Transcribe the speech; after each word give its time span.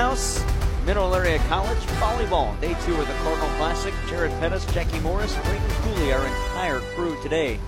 Fieldhouse. 0.00 0.86
Mineral 0.86 1.14
Area 1.14 1.38
College 1.40 1.78
volleyball. 2.00 2.58
Day 2.58 2.74
two 2.86 2.94
of 2.94 3.06
the 3.06 3.12
Cardinal 3.22 3.48
Classic. 3.56 3.92
Jared 4.08 4.30
Pettis, 4.40 4.64
Jackie 4.72 4.98
Morris, 5.00 5.34
Brayton 5.44 5.68
Cooley, 5.68 6.12
our 6.14 6.26
entire 6.26 6.80
crew 6.94 7.20
today 7.22 7.60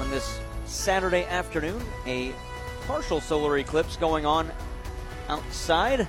on 0.00 0.10
this 0.10 0.40
Saturday 0.64 1.24
afternoon. 1.26 1.80
A 2.04 2.32
partial 2.88 3.20
solar 3.20 3.58
eclipse 3.58 3.96
going 3.96 4.26
on 4.26 4.50
outside. 5.28 6.08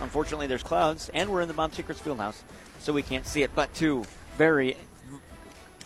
Unfortunately, 0.00 0.46
there's 0.46 0.62
clouds, 0.62 1.10
and 1.12 1.28
we're 1.28 1.40
in 1.40 1.48
the 1.48 1.54
Bob 1.54 1.72
Sechrist 1.72 2.02
Fieldhouse, 2.02 2.42
so 2.78 2.92
we 2.92 3.02
can't 3.02 3.26
see 3.26 3.42
it. 3.42 3.50
But 3.52 3.74
two 3.74 4.04
very, 4.38 4.76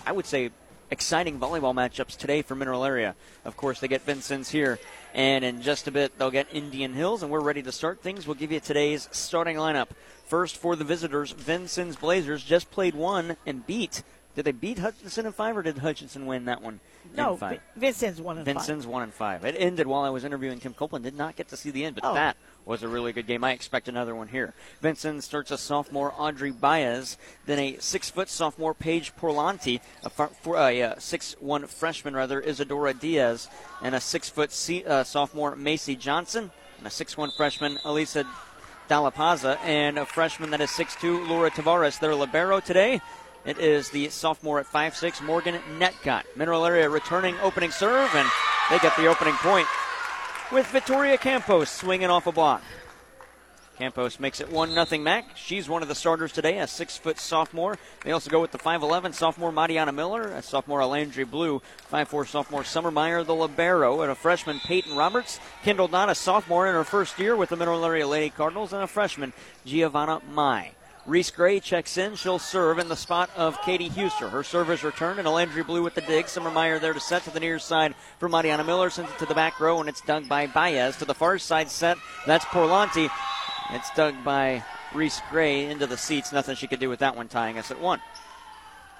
I 0.04 0.12
would 0.12 0.26
say, 0.26 0.50
exciting 0.90 1.38
volleyball 1.38 1.74
matchups 1.74 2.16
today 2.16 2.42
for 2.42 2.54
Mineral 2.54 2.84
Area. 2.84 3.14
Of 3.44 3.56
course, 3.56 3.80
they 3.80 3.88
get 3.88 4.02
Vincennes 4.02 4.50
here, 4.50 4.78
and 5.14 5.44
in 5.44 5.62
just 5.62 5.86
a 5.88 5.90
bit, 5.90 6.18
they'll 6.18 6.30
get 6.30 6.46
Indian 6.52 6.92
Hills, 6.94 7.22
and 7.22 7.30
we're 7.30 7.40
ready 7.40 7.62
to 7.62 7.72
start 7.72 8.00
things. 8.02 8.26
We'll 8.26 8.34
give 8.36 8.52
you 8.52 8.60
today's 8.60 9.08
starting 9.12 9.56
lineup. 9.56 9.88
First 10.26 10.56
for 10.56 10.76
the 10.76 10.84
visitors, 10.84 11.32
Vincennes 11.32 11.96
Blazers 11.96 12.42
just 12.42 12.70
played 12.70 12.94
one 12.94 13.36
and 13.46 13.66
beat. 13.66 14.02
Did 14.34 14.46
they 14.46 14.52
beat 14.52 14.80
Hutchinson 14.80 15.26
in 15.26 15.32
five, 15.32 15.56
or 15.56 15.62
did 15.62 15.78
Hutchinson 15.78 16.26
win 16.26 16.46
that 16.46 16.60
one? 16.60 16.80
No, 17.16 17.36
five? 17.36 17.60
Vincennes 17.76 18.20
one 18.20 18.36
and 18.38 18.44
Vincennes 18.44 18.84
one 18.86 19.04
and 19.04 19.12
five. 19.14 19.44
It 19.44 19.54
ended 19.56 19.86
while 19.86 20.02
I 20.02 20.08
was 20.10 20.24
interviewing 20.24 20.58
Kim 20.58 20.74
Copeland. 20.74 21.04
Did 21.04 21.16
not 21.16 21.36
get 21.36 21.48
to 21.48 21.56
see 21.56 21.70
the 21.70 21.84
end, 21.84 21.94
but 21.94 22.04
Oh. 22.04 22.14
that 22.14 22.36
was 22.66 22.82
a 22.82 22.88
really 22.88 23.12
good 23.12 23.26
game. 23.26 23.44
I 23.44 23.52
expect 23.52 23.88
another 23.88 24.14
one 24.14 24.28
here. 24.28 24.54
Vincennes 24.80 25.24
starts 25.24 25.50
a 25.50 25.58
sophomore 25.58 26.14
Audrey 26.16 26.50
Baez, 26.50 27.18
then 27.46 27.58
a 27.58 27.76
six-foot 27.78 28.28
sophomore 28.28 28.74
Paige 28.74 29.14
Porlanti, 29.16 29.80
a, 30.02 30.10
far, 30.10 30.30
uh 30.56 30.98
six-one 30.98 31.66
freshman 31.66 32.14
rather 32.14 32.40
Isadora 32.40 32.94
Diaz, 32.94 33.48
and 33.82 33.94
a 33.94 34.00
six-foot 34.00 34.52
se- 34.52 34.84
uh, 34.84 35.04
sophomore 35.04 35.56
Macy 35.56 35.96
Johnson, 35.96 36.50
and 36.78 36.86
a 36.86 36.90
six-one 36.90 37.30
freshman 37.36 37.78
Elisa 37.84 38.24
Dalapaza, 38.88 39.58
and 39.64 39.98
a 39.98 40.06
freshman 40.06 40.50
that 40.50 40.60
is 40.60 40.70
six 40.70 40.96
two 40.96 41.24
Laura 41.26 41.50
Tavares. 41.50 41.98
Their 41.98 42.14
libero 42.14 42.60
today. 42.60 43.00
It 43.44 43.58
is 43.58 43.90
the 43.90 44.08
sophomore 44.08 44.58
at 44.58 44.66
5'6", 44.66 45.20
Morgan 45.20 45.60
Netcott. 45.78 46.22
Mineral 46.34 46.64
Area 46.64 46.88
returning 46.88 47.36
opening 47.42 47.70
serve, 47.70 48.08
and 48.14 48.26
they 48.70 48.78
get 48.78 48.96
the 48.96 49.06
opening 49.06 49.34
point 49.34 49.68
with 50.52 50.66
Victoria 50.68 51.18
Campos 51.18 51.70
swinging 51.70 52.10
off 52.10 52.26
a 52.26 52.32
block. 52.32 52.62
Campos 53.78 54.20
makes 54.20 54.40
it 54.40 54.50
1 54.50 54.86
0 54.86 55.02
Mac. 55.02 55.36
She's 55.36 55.68
one 55.68 55.82
of 55.82 55.88
the 55.88 55.96
starters 55.96 56.30
today, 56.30 56.58
a 56.58 56.66
six 56.66 56.96
foot 56.96 57.18
sophomore. 57.18 57.76
They 58.04 58.12
also 58.12 58.30
go 58.30 58.40
with 58.40 58.52
the 58.52 58.58
5'11 58.58 59.14
sophomore 59.14 59.50
Mariana 59.50 59.92
Miller, 59.92 60.28
a 60.28 60.42
sophomore 60.42 60.80
Alandry 60.80 61.28
Blue, 61.28 61.60
5'4 61.92 62.26
sophomore 62.28 62.62
Summer 62.62 62.92
Meyer, 62.92 63.24
the 63.24 63.34
Libero, 63.34 64.02
and 64.02 64.12
a 64.12 64.14
freshman 64.14 64.60
Peyton 64.60 64.94
Roberts. 64.94 65.40
Kendall 65.64 65.88
Knott, 65.88 66.08
a 66.08 66.14
sophomore 66.14 66.68
in 66.68 66.74
her 66.74 66.84
first 66.84 67.18
year 67.18 67.34
with 67.34 67.48
the 67.48 67.56
Mineral 67.56 67.84
Area 67.84 68.06
Lady 68.06 68.30
Cardinals, 68.30 68.72
and 68.72 68.82
a 68.82 68.86
freshman 68.86 69.32
Giovanna 69.64 70.20
Mai. 70.30 70.72
Reese 71.06 71.30
Gray 71.30 71.60
checks 71.60 71.98
in. 71.98 72.16
She'll 72.16 72.38
serve 72.38 72.78
in 72.78 72.88
the 72.88 72.96
spot 72.96 73.28
of 73.36 73.60
Katie 73.62 73.90
Huster. 73.90 74.30
Her 74.30 74.42
serve 74.42 74.70
is 74.70 74.82
returned, 74.82 75.18
and 75.18 75.28
Alandry 75.28 75.66
Blue 75.66 75.82
with 75.82 75.94
the 75.94 76.00
dig. 76.00 76.28
Summer 76.28 76.50
Meyer 76.50 76.78
there 76.78 76.94
to 76.94 77.00
set 77.00 77.24
to 77.24 77.30
the 77.30 77.40
near 77.40 77.58
side 77.58 77.94
for 78.18 78.28
Mariana 78.28 78.64
Miller. 78.64 78.88
Sends 78.88 79.10
it 79.10 79.18
to 79.18 79.26
the 79.26 79.34
back 79.34 79.60
row, 79.60 79.80
and 79.80 79.88
it's 79.88 80.00
dug 80.00 80.28
by 80.28 80.46
Baez. 80.46 80.96
To 80.96 81.04
the 81.04 81.14
far 81.14 81.38
side 81.38 81.70
set, 81.70 81.98
that's 82.26 82.44
Porlanti. 82.46 83.10
It's 83.70 83.90
dug 83.94 84.14
by 84.24 84.64
Reese 84.94 85.20
Gray 85.30 85.66
into 85.66 85.86
the 85.86 85.98
seats. 85.98 86.32
Nothing 86.32 86.56
she 86.56 86.66
could 86.66 86.80
do 86.80 86.88
with 86.88 87.00
that 87.00 87.16
one, 87.16 87.28
tying 87.28 87.58
us 87.58 87.70
at 87.70 87.80
one. 87.80 88.00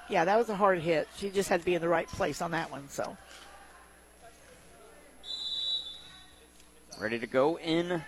Yeah, 0.07 0.25
that 0.25 0.37
was 0.37 0.49
a 0.49 0.55
hard 0.55 0.79
hit. 0.79 1.07
She 1.17 1.31
just 1.31 1.49
had 1.49 1.61
to 1.61 1.65
be 1.65 1.73
in 1.73 1.81
the 1.81 1.89
right 1.89 2.07
place 2.07 2.41
on 2.41 2.51
that 2.51 2.69
one. 2.69 2.87
So 2.89 3.17
Ready 6.97 7.19
to 7.19 7.27
go 7.27 7.59
in 7.59 8.01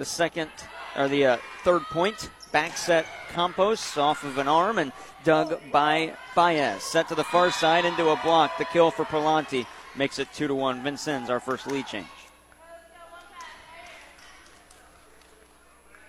the 0.00 0.06
second 0.06 0.50
or 0.96 1.08
the 1.08 1.26
uh, 1.26 1.36
third 1.62 1.82
point. 1.82 2.30
Back 2.52 2.78
set 2.78 3.04
Campos 3.32 3.98
off 3.98 4.24
of 4.24 4.38
an 4.38 4.48
arm 4.48 4.78
and 4.78 4.92
dug 5.24 5.60
by 5.70 6.14
Baez. 6.34 6.82
Set 6.82 7.06
to 7.08 7.14
the 7.14 7.22
far 7.22 7.50
side 7.50 7.84
into 7.84 8.08
a 8.08 8.16
block. 8.24 8.56
The 8.56 8.64
kill 8.64 8.90
for 8.90 9.04
Perlanti 9.04 9.66
makes 9.94 10.18
it 10.18 10.32
two 10.32 10.48
to 10.48 10.54
one. 10.54 10.82
Vincennes, 10.82 11.28
our 11.28 11.38
first 11.38 11.66
lead 11.66 11.86
change. 11.86 12.06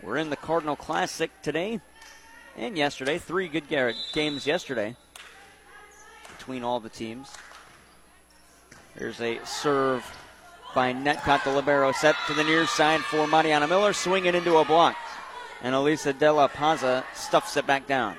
We're 0.01 0.17
in 0.17 0.29
the 0.29 0.37
Cardinal 0.37 0.77
Classic 0.77 1.29
today 1.41 1.81
and 2.55 2.77
yesterday. 2.77 3.17
Three 3.17 3.49
good 3.49 3.67
Garrett 3.67 3.97
games 4.13 4.47
yesterday 4.47 4.95
between 6.37 6.63
all 6.63 6.79
the 6.79 6.89
teams. 6.89 7.29
There's 8.95 9.19
a 9.19 9.45
serve 9.45 10.05
by 10.73 10.93
Netcott, 10.93 11.43
the 11.43 11.51
libero, 11.51 11.91
set 11.91 12.15
to 12.27 12.33
the 12.33 12.43
near 12.43 12.65
side 12.65 13.01
for 13.01 13.27
Mariana 13.27 13.67
Miller, 13.67 13.93
swinging 13.93 14.35
into 14.35 14.57
a 14.57 14.65
block. 14.65 14.95
And 15.61 15.75
Elisa 15.75 16.13
De 16.13 16.31
La 16.31 16.47
Paza 16.47 17.03
stuffs 17.13 17.57
it 17.57 17.67
back 17.67 17.87
down. 17.87 18.15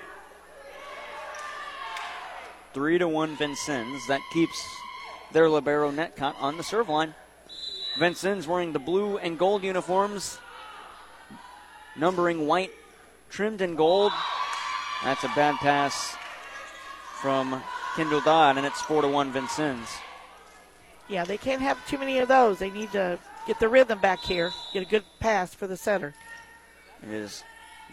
Three 2.73 2.99
to 2.99 3.09
one 3.09 3.37
Vincennes. 3.37 4.07
That 4.09 4.21
keeps 4.33 4.65
their 5.33 5.49
libero 5.49 5.91
Netcott 5.91 6.35
on 6.41 6.57
the 6.57 6.63
serve 6.63 6.89
line. 6.89 7.15
Vincennes 7.99 8.47
wearing 8.47 8.73
the 8.73 8.79
blue 8.79 9.19
and 9.19 9.39
gold 9.39 9.63
uniforms, 9.63 10.39
numbering 11.97 12.47
white, 12.47 12.71
trimmed 13.29 13.61
in 13.61 13.77
gold. 13.77 14.13
That's 15.05 15.25
a 15.25 15.33
bad 15.35 15.57
pass 15.57 16.17
from 17.21 17.63
Kendall 17.97 18.21
Dodd, 18.21 18.57
and 18.57 18.67
it's 18.67 18.81
four 18.81 19.03
to 19.03 19.09
one 19.09 19.33
Vincennes. 19.33 19.89
Yeah, 21.13 21.25
they 21.25 21.37
can't 21.37 21.61
have 21.61 21.79
too 21.87 21.99
many 21.99 22.19
of 22.19 22.29
those. 22.29 22.59
They 22.59 22.71
need 22.71 22.91
to 22.93 23.19
get 23.47 23.61
the 23.61 23.69
rhythm 23.69 23.99
back 23.99 24.21
here. 24.21 24.51
Get 24.73 24.83
a 24.83 24.87
good 24.87 25.05
pass 25.21 25.55
for 25.55 25.67
the 25.67 25.77
center. 25.77 26.15
It 27.03 27.11
is 27.11 27.45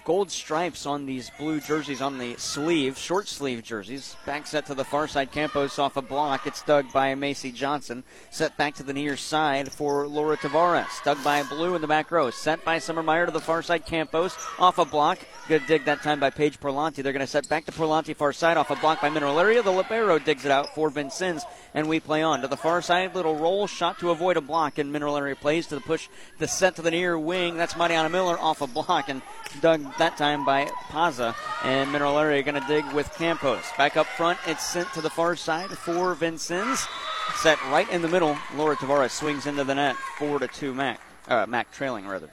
gold 0.06 0.32
stripes 0.32 0.86
on 0.86 1.06
these 1.06 1.32
blue 1.38 1.60
jerseys 1.60 2.02
on 2.02 2.18
the 2.18 2.36
sleeve, 2.38 2.98
short 2.98 3.28
sleeve 3.28 3.64
jerseys. 3.64 4.16
Back 4.26 4.48
set 4.48 4.66
to 4.68 4.74
the 4.74 4.84
far 4.84 5.08
side. 5.08 5.32
Campos 5.32 5.80
off 5.80 5.98
a 5.98 6.02
block. 6.02 6.48
It's 6.48 6.62
dug 6.64 6.92
by 6.92 7.16
Macy 7.16 7.52
Johnson. 7.52 8.04
Set 8.32 8.58
back 8.58 8.76
to 8.76 8.84
the 8.84 8.94
near 8.94 9.18
side 9.18 9.72
for 9.72 10.08
Laura 10.08 10.38
Tavares. 10.38 11.04
Dug 11.04 11.24
by 11.24 11.44
Blue 11.44 11.76
in 11.76 11.82
the 11.82 11.88
back 11.88 12.12
row. 12.12 12.30
Set 12.30 12.64
by 12.66 12.80
Summer 12.80 13.04
Meyer 13.04 13.26
to 13.26 13.32
the 13.32 13.40
far 13.40 13.62
side. 13.62 13.86
Campos 13.86 14.36
off 14.58 14.78
a 14.78 14.86
block. 14.86 15.20
Good 15.48 15.66
dig 15.68 15.86
that 15.86 16.04
time 16.04 16.20
by 16.20 16.30
Paige 16.30 16.59
Perlanti. 16.59 17.02
They're 17.02 17.14
going 17.14 17.22
to 17.22 17.28
set 17.28 17.50
back 17.50 17.66
to 17.66 17.72
Perlanti 17.72 18.16
far 18.16 18.34
side 18.34 18.58
off 18.58 18.70
a 18.70 18.76
block 18.76 19.02
by 19.02 19.09
Mineral 19.09 19.40
Area. 19.40 19.64
The 19.64 19.72
Libero 19.72 20.20
digs 20.20 20.46
it 20.46 20.52
out 20.52 20.76
for 20.76 20.90
Vincennes, 20.90 21.44
and 21.74 21.88
we 21.88 22.00
play 22.00 22.22
on 22.22 22.42
to 22.42 22.48
the 22.48 22.58
far 22.58 22.82
side. 22.82 23.16
Little 23.16 23.36
roll 23.36 23.66
shot 23.66 24.00
to 24.00 24.12
avoid 24.12 24.38
a 24.38 24.42
block, 24.42 24.78
and 24.78 24.92
Mineral 24.92 25.18
Area 25.18 25.36
plays 25.36 25.68
to 25.68 25.76
the 25.76 25.82
push. 25.82 26.08
The 26.38 26.48
set 26.48 26.76
to 26.76 26.82
the 26.82 26.92
near 26.92 27.18
wing. 27.18 27.58
That's 27.58 27.76
Mariana 27.76 28.09
Miller 28.09 28.38
off 28.40 28.62
a 28.62 28.68
block, 28.68 29.09
and 29.09 29.22
dug 29.62 29.82
that 29.98 30.18
time 30.18 30.46
by 30.46 30.66
Paza. 30.90 31.36
And 31.64 31.92
Mineral 31.92 32.20
Area 32.20 32.44
going 32.44 32.62
to 32.62 32.68
dig 32.68 32.86
with 32.94 33.14
Campos. 33.16 33.64
Back 33.78 33.98
up 33.98 34.08
front, 34.08 34.40
it's 34.46 34.66
sent 34.66 34.92
to 34.94 35.02
the 35.02 35.10
far 35.10 35.36
side 35.36 35.70
for 35.70 36.14
Vincennes. 36.14 36.88
Set 37.36 37.62
right 37.66 37.90
in 37.90 38.02
the 38.02 38.08
middle. 38.08 38.38
Laura 38.56 38.76
Tavares 38.76 39.12
swings 39.12 39.46
into 39.46 39.64
the 39.64 39.76
net. 39.76 39.96
Four 40.18 40.40
to 40.40 40.48
two, 40.48 40.74
Mac. 40.74 41.00
Uh, 41.28 41.46
Mac 41.46 41.72
trailing 41.72 42.08
rather. 42.08 42.30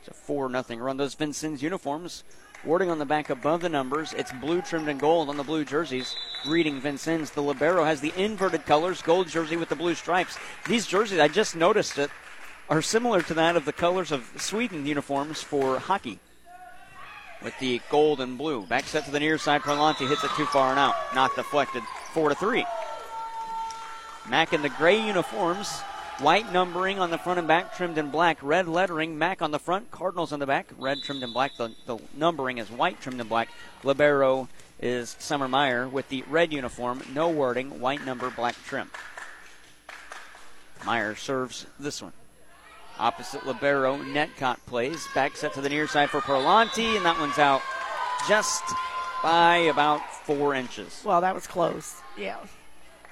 It's 0.00 0.08
a 0.08 0.14
4 0.14 0.48
nothing 0.48 0.78
run. 0.78 0.96
Those 0.96 1.14
Vincennes 1.14 1.62
uniforms, 1.62 2.24
wording 2.64 2.90
on 2.90 2.98
the 2.98 3.04
back 3.04 3.28
above 3.28 3.60
the 3.60 3.68
numbers. 3.68 4.14
It's 4.14 4.32
blue 4.32 4.62
trimmed 4.62 4.88
in 4.88 4.96
gold 4.96 5.28
on 5.28 5.36
the 5.36 5.42
blue 5.42 5.64
jerseys. 5.64 6.16
Reading 6.46 6.80
Vincennes. 6.80 7.30
The 7.30 7.42
Libero 7.42 7.84
has 7.84 8.00
the 8.00 8.12
inverted 8.16 8.64
colors, 8.64 9.02
gold 9.02 9.28
jersey 9.28 9.56
with 9.56 9.68
the 9.68 9.76
blue 9.76 9.94
stripes. 9.94 10.38
These 10.66 10.86
jerseys, 10.86 11.18
I 11.18 11.28
just 11.28 11.54
noticed 11.54 11.98
it, 11.98 12.10
are 12.70 12.80
similar 12.80 13.20
to 13.20 13.34
that 13.34 13.56
of 13.56 13.64
the 13.64 13.72
colors 13.72 14.12
of 14.12 14.30
Sweden 14.36 14.86
uniforms 14.86 15.42
for 15.42 15.80
hockey. 15.80 16.20
With 17.42 17.58
the 17.58 17.80
gold 17.90 18.20
and 18.20 18.38
blue. 18.38 18.64
Back 18.66 18.84
set 18.84 19.04
to 19.06 19.10
the 19.10 19.18
near 19.18 19.38
side. 19.38 19.62
Perlanti 19.62 20.08
hits 20.08 20.22
it 20.22 20.30
too 20.36 20.46
far 20.46 20.70
and 20.70 20.78
out. 20.78 20.94
Not 21.14 21.34
deflected. 21.34 21.82
4 22.12 22.28
to 22.28 22.34
3. 22.34 22.64
Mac 24.28 24.52
in 24.52 24.62
the 24.62 24.68
gray 24.68 25.04
uniforms. 25.04 25.80
White 26.20 26.52
numbering 26.52 26.98
on 26.98 27.10
the 27.10 27.16
front 27.16 27.38
and 27.38 27.48
back, 27.48 27.74
trimmed 27.74 27.96
in 27.96 28.10
black. 28.10 28.36
Red 28.42 28.68
lettering, 28.68 29.16
Mac 29.16 29.40
on 29.40 29.52
the 29.52 29.58
front, 29.58 29.90
Cardinals 29.90 30.32
on 30.32 30.38
the 30.38 30.46
back. 30.46 30.68
Red 30.78 30.98
trimmed 31.02 31.22
in 31.22 31.32
black. 31.32 31.56
The, 31.56 31.70
the 31.86 31.98
numbering 32.14 32.58
is 32.58 32.70
white 32.70 33.00
trimmed 33.00 33.22
in 33.22 33.26
black. 33.26 33.48
Libero 33.82 34.50
is 34.78 35.16
Summer 35.18 35.48
Meyer 35.48 35.88
with 35.88 36.10
the 36.10 36.22
red 36.28 36.52
uniform, 36.52 37.02
no 37.14 37.30
wording, 37.30 37.80
white 37.80 38.04
number, 38.04 38.28
black 38.28 38.54
trim. 38.66 38.90
Meyer 40.84 41.14
serves 41.14 41.66
this 41.78 42.02
one. 42.02 42.12
Opposite 43.00 43.46
Libero, 43.46 43.96
Netcott 43.96 44.58
plays. 44.66 45.08
Back 45.14 45.34
set 45.34 45.54
to 45.54 45.62
the 45.62 45.70
near 45.70 45.88
side 45.88 46.10
for 46.10 46.20
Perlanti, 46.20 46.96
and 46.96 47.06
that 47.06 47.18
one's 47.18 47.38
out 47.38 47.62
just 48.28 48.62
by 49.22 49.56
about 49.56 50.00
four 50.26 50.54
inches. 50.54 51.00
Well, 51.02 51.22
that 51.22 51.34
was 51.34 51.46
close. 51.46 51.96
Yeah. 52.18 52.36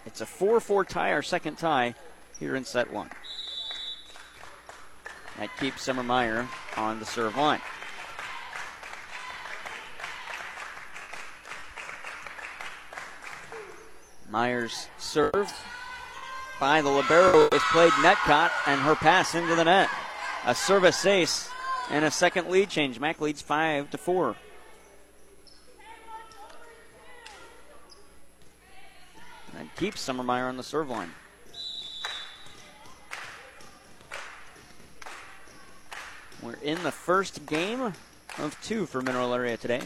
It's 0.04 0.20
a 0.20 0.26
4 0.26 0.60
4 0.60 0.84
tie, 0.84 1.12
our 1.12 1.22
second 1.22 1.56
tie 1.56 1.94
here 2.38 2.54
in 2.54 2.66
set 2.66 2.92
one. 2.92 3.08
That 5.38 5.56
keeps 5.58 5.82
Summer 5.82 6.02
Meyer 6.02 6.46
on 6.76 6.98
the 7.00 7.06
serve 7.06 7.34
line. 7.36 7.62
Myers 14.28 14.88
serve 14.98 15.50
by 16.60 16.82
the 16.82 16.88
libero 16.88 17.48
is 17.52 17.62
played 17.70 17.92
Netcott 17.92 18.50
and 18.66 18.80
her 18.80 18.94
pass 18.94 19.34
into 19.34 19.54
the 19.54 19.64
net. 19.64 19.88
A 20.44 20.54
service 20.54 21.04
ace 21.06 21.48
and 21.90 22.04
a 22.04 22.10
second 22.10 22.48
lead 22.48 22.68
change. 22.68 22.98
Mac 22.98 23.20
leads 23.20 23.42
five 23.42 23.90
to 23.90 23.98
four. 23.98 24.36
And 29.58 29.74
keeps 29.76 30.00
Summer 30.00 30.22
Meyer 30.22 30.46
on 30.46 30.56
the 30.56 30.62
serve 30.62 30.88
line. 30.90 31.10
We're 36.42 36.54
in 36.62 36.80
the 36.84 36.92
first 36.92 37.46
game 37.46 37.92
of 38.38 38.56
two 38.62 38.86
for 38.86 39.02
Mineral 39.02 39.34
Area 39.34 39.56
today. 39.56 39.82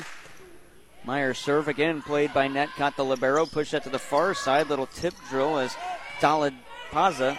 Meyer 1.04 1.34
serve 1.34 1.66
again, 1.66 2.02
played 2.02 2.32
by 2.32 2.46
net, 2.46 2.68
caught 2.76 2.96
the 2.96 3.04
libero, 3.04 3.46
pushed 3.46 3.72
that 3.72 3.82
to 3.84 3.88
the 3.88 3.98
far 3.98 4.34
side. 4.34 4.68
Little 4.68 4.86
tip 4.86 5.14
drill 5.30 5.58
as 5.58 5.74
Dalid 6.20 6.54
Paza 6.90 7.38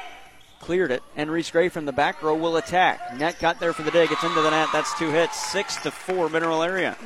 cleared 0.59 0.91
it. 0.91 1.03
And 1.15 1.29
Reese 1.29 1.51
Gray 1.51 1.69
from 1.69 1.85
the 1.85 1.91
back 1.91 2.21
row 2.23 2.35
will 2.35 2.57
attack. 2.57 3.17
Net 3.17 3.37
got 3.39 3.59
there 3.59 3.73
for 3.73 3.83
the 3.83 3.91
dig. 3.91 4.11
It's 4.11 4.23
into 4.23 4.41
the 4.41 4.49
net. 4.49 4.69
That's 4.71 4.97
two 4.97 5.11
hits. 5.11 5.37
Six 5.51 5.77
to 5.83 5.91
four, 5.91 6.29
Mineral 6.29 6.63
Area. 6.63 6.97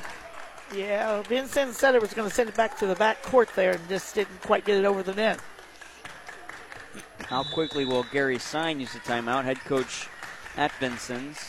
Yeah, 0.76 1.22
Vincennes 1.24 1.78
said 1.78 1.96
it 1.96 2.02
was 2.02 2.14
going 2.14 2.28
to 2.28 2.34
send 2.34 2.50
it 2.50 2.56
back 2.56 2.78
to 2.80 2.88
the 2.88 2.96
back 2.96 3.22
court 3.24 3.50
there 3.56 3.74
and 3.74 3.90
just 3.90 4.16
didn't 4.16 4.42
quite 4.42 4.66
get 4.66 4.78
it 4.78 4.86
over 4.86 5.02
the 5.02 5.14
net. 5.14 5.40
How 7.26 7.44
quickly 7.44 7.86
will 7.86 8.06
Gary 8.12 8.38
Sign 8.38 8.80
use 8.80 8.94
the 8.94 9.00
timeout? 9.00 9.44
Head 9.44 9.60
coach 9.62 10.08
at 10.56 10.72
Vincennes. 10.74 11.40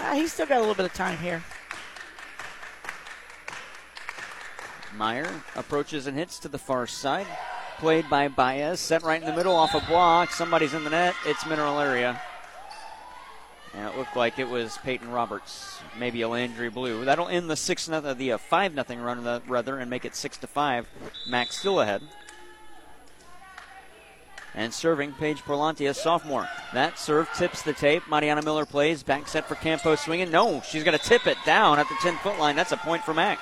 Uh, 0.00 0.14
he's 0.14 0.32
still 0.32 0.46
got 0.46 0.56
a 0.56 0.60
little 0.60 0.74
bit 0.74 0.86
of 0.86 0.94
time 0.94 1.18
here. 1.18 1.42
Meyer 4.96 5.30
approaches 5.56 6.06
and 6.06 6.16
hits 6.16 6.38
to 6.40 6.48
the 6.48 6.58
far 6.58 6.86
side. 6.86 7.26
Played 7.82 8.08
by 8.08 8.28
Baez. 8.28 8.78
Set 8.78 9.02
right 9.02 9.20
in 9.20 9.26
the 9.26 9.34
middle 9.34 9.56
off 9.56 9.74
a 9.74 9.80
block. 9.80 10.30
Somebody's 10.30 10.72
in 10.72 10.84
the 10.84 10.90
net. 10.90 11.16
It's 11.26 11.44
Mineral 11.44 11.80
Area. 11.80 12.22
And 13.74 13.88
it 13.88 13.98
looked 13.98 14.14
like 14.14 14.38
it 14.38 14.48
was 14.48 14.78
Peyton 14.84 15.10
Roberts, 15.10 15.80
maybe 15.98 16.20
Alandry 16.20 16.72
Blue. 16.72 17.04
That'll 17.04 17.26
end 17.26 17.50
the 17.50 17.56
six 17.56 17.88
nothing, 17.88 18.16
the 18.18 18.34
uh, 18.34 18.38
five 18.38 18.72
nothing 18.72 19.00
run 19.00 19.42
rather, 19.48 19.78
and 19.78 19.90
make 19.90 20.04
it 20.04 20.14
six 20.14 20.36
to 20.38 20.46
five. 20.46 20.88
Mac's 21.28 21.58
still 21.58 21.80
ahead. 21.80 22.02
And 24.54 24.72
serving, 24.72 25.14
Paige 25.14 25.42
Porlanti, 25.42 25.90
a 25.90 25.94
sophomore. 25.94 26.48
That 26.72 27.00
serve 27.00 27.28
tips 27.34 27.62
the 27.62 27.72
tape. 27.72 28.04
Mariana 28.08 28.42
Miller 28.42 28.64
plays. 28.64 29.02
Back 29.02 29.26
set 29.26 29.48
for 29.48 29.56
Campos 29.56 30.02
swinging. 30.02 30.30
No, 30.30 30.60
she's 30.60 30.84
going 30.84 30.96
to 30.96 31.04
tip 31.04 31.26
it 31.26 31.38
down 31.44 31.80
at 31.80 31.88
the 31.88 31.96
10 32.00 32.16
foot 32.18 32.38
line. 32.38 32.54
That's 32.54 32.70
a 32.70 32.76
point 32.76 33.02
for 33.02 33.12
Mac. 33.12 33.40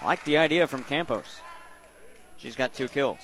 I 0.00 0.06
like 0.06 0.24
the 0.24 0.38
idea 0.38 0.66
from 0.66 0.82
Campos. 0.82 1.40
She's 2.38 2.54
got 2.54 2.72
two 2.72 2.88
kills. 2.88 3.18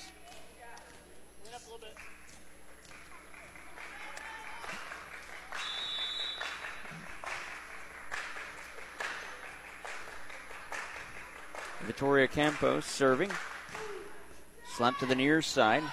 Victoria 11.85 12.27
Campos 12.27 12.85
serving. 12.85 13.31
Slap 14.75 14.97
to 14.99 15.05
the 15.05 15.15
near 15.15 15.41
side. 15.41 15.83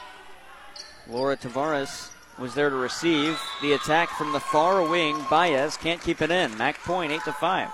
Laura 1.09 1.37
Tavares 1.37 2.11
was 2.39 2.55
there 2.55 2.71
to 2.71 2.77
receive 2.77 3.39
the 3.61 3.75
attack 3.75 4.09
from 4.11 4.33
the 4.33 4.41
far 4.41 4.83
wing. 4.89 5.17
Baez 5.31 5.77
can't 5.77 6.01
keep 6.01 6.23
it 6.23 6.31
in. 6.31 6.57
Mac 6.59 6.79
Point, 6.81 7.13
8 7.13 7.21
to 7.25 7.33
5. 7.33 7.69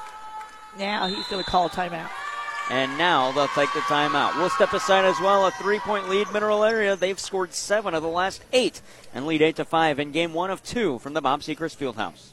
Now 0.79 1.07
he's 1.07 1.27
going 1.29 1.43
to 1.43 1.51
call 1.51 1.71
timeout. 1.71 2.11
And 2.71 2.97
now 2.99 3.33
they'll 3.33 3.49
take 3.49 3.73
the 3.73 3.81
timeout. 3.81 4.37
We'll 4.37 4.51
step 4.51 4.73
aside 4.75 5.05
as 5.07 5.19
well. 5.21 5.47
A 5.47 5.51
three 5.53 5.79
point 5.79 6.09
lead, 6.09 6.31
Mineral 6.33 6.65
Area. 6.65 6.97
They've 6.97 7.19
scored 7.19 7.55
seven 7.55 7.95
of 7.95 8.03
the 8.03 8.09
last 8.09 8.43
eight 8.53 8.83
and 9.15 9.27
lead 9.27 9.41
8 9.41 9.57
to 9.57 9.65
5 9.65 9.99
in 9.99 10.13
game 10.13 10.35
one 10.35 10.51
of 10.51 10.63
two 10.63 10.99
from 10.99 11.15
the 11.15 11.23
Bob 11.23 11.41
Sechrist 11.41 11.77
Fieldhouse. 11.79 12.33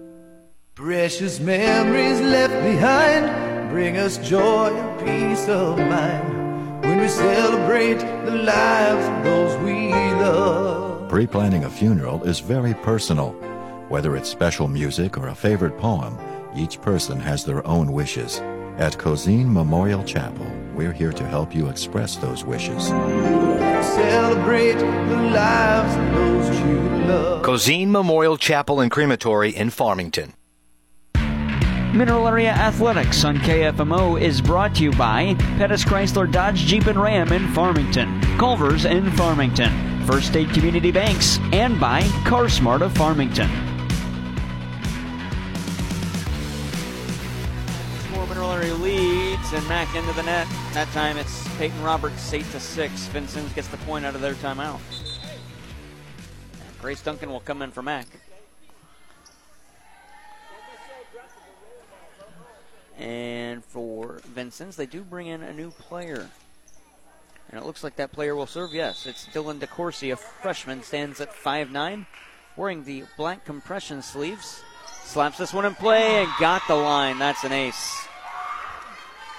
Precious 0.81 1.39
memories 1.39 2.19
left 2.21 2.53
behind 2.63 3.69
bring 3.69 3.97
us 3.97 4.17
joy 4.17 4.73
and 4.73 4.99
peace 5.05 5.47
of 5.47 5.77
mind 5.77 6.83
when 6.83 6.99
we 6.99 7.07
celebrate 7.07 7.99
the 8.25 8.31
lives 8.31 9.05
of 9.07 9.23
those 9.23 9.55
we 9.63 9.93
love. 9.93 11.07
Pre 11.07 11.27
planning 11.27 11.65
a 11.65 11.69
funeral 11.69 12.23
is 12.23 12.39
very 12.39 12.73
personal. 12.73 13.33
Whether 13.89 14.15
it's 14.15 14.27
special 14.27 14.67
music 14.67 15.19
or 15.19 15.27
a 15.27 15.35
favorite 15.35 15.77
poem, 15.77 16.17
each 16.55 16.81
person 16.81 17.19
has 17.19 17.45
their 17.45 17.65
own 17.67 17.91
wishes. 17.91 18.39
At 18.79 18.93
Cozean 18.93 19.51
Memorial 19.53 20.03
Chapel, 20.03 20.47
we're 20.73 20.93
here 20.93 21.13
to 21.13 21.27
help 21.27 21.53
you 21.53 21.69
express 21.69 22.15
those 22.15 22.43
wishes. 22.43 22.87
Celebrate 22.87 24.79
the 24.79 25.29
lives 25.31 25.95
of 25.95 26.15
those 26.15 26.59
you 26.61 26.79
love. 27.05 27.45
Cozean 27.45 27.89
Memorial 27.89 28.35
Chapel 28.35 28.79
and 28.79 28.89
Crematory 28.89 29.55
in 29.55 29.69
Farmington. 29.69 30.33
Mineral 31.93 32.25
Area 32.25 32.51
Athletics 32.51 33.25
on 33.25 33.35
KFMO 33.39 34.19
is 34.19 34.39
brought 34.39 34.73
to 34.75 34.83
you 34.83 34.93
by 34.93 35.35
Pettis 35.57 35.83
Chrysler 35.83 36.31
Dodge 36.31 36.59
Jeep 36.59 36.85
and 36.85 36.97
Ram 36.97 37.33
in 37.33 37.49
Farmington, 37.49 38.21
Culver's 38.37 38.85
in 38.85 39.11
Farmington, 39.11 40.05
First 40.05 40.27
State 40.27 40.49
Community 40.51 40.89
Banks, 40.89 41.37
and 41.51 41.77
by 41.81 42.03
CarSmart 42.23 42.81
of 42.81 42.95
Farmington. 42.95 43.49
More 48.11 48.25
Mineral 48.25 48.51
Area 48.53 48.73
leads 48.75 49.51
and 49.51 49.67
Mac 49.67 49.93
into 49.93 50.13
the 50.13 50.23
net. 50.23 50.47
That 50.71 50.87
time 50.93 51.17
it's 51.17 51.45
Peyton 51.57 51.83
Roberts, 51.83 52.31
8 52.31 52.45
to 52.51 52.59
6. 52.61 53.07
Vincennes 53.07 53.51
gets 53.51 53.67
the 53.67 53.77
point 53.77 54.05
out 54.05 54.15
of 54.15 54.21
their 54.21 54.35
timeout. 54.35 54.79
Grace 56.79 57.01
Duncan 57.01 57.29
will 57.29 57.41
come 57.41 57.61
in 57.61 57.69
for 57.69 57.83
Mac. 57.83 58.07
And 63.01 63.65
for 63.65 64.21
Vincennes, 64.25 64.75
they 64.75 64.85
do 64.85 65.01
bring 65.01 65.25
in 65.25 65.41
a 65.41 65.51
new 65.51 65.71
player. 65.71 66.29
And 67.49 67.59
it 67.59 67.65
looks 67.65 67.83
like 67.83 67.95
that 67.95 68.11
player 68.11 68.35
will 68.35 68.45
serve. 68.45 68.73
Yes, 68.73 69.07
it's 69.07 69.25
Dylan 69.25 69.59
DeCourcy, 69.59 70.13
a 70.13 70.15
freshman, 70.15 70.83
stands 70.83 71.19
at 71.19 71.33
5'9, 71.33 72.05
wearing 72.55 72.83
the 72.83 73.03
black 73.17 73.43
compression 73.43 74.03
sleeves. 74.03 74.61
Slaps 75.03 75.39
this 75.39 75.51
one 75.51 75.65
in 75.65 75.73
play 75.73 76.21
and 76.21 76.29
got 76.39 76.61
the 76.67 76.75
line. 76.75 77.17
That's 77.17 77.43
an 77.43 77.51
ace. 77.51 78.07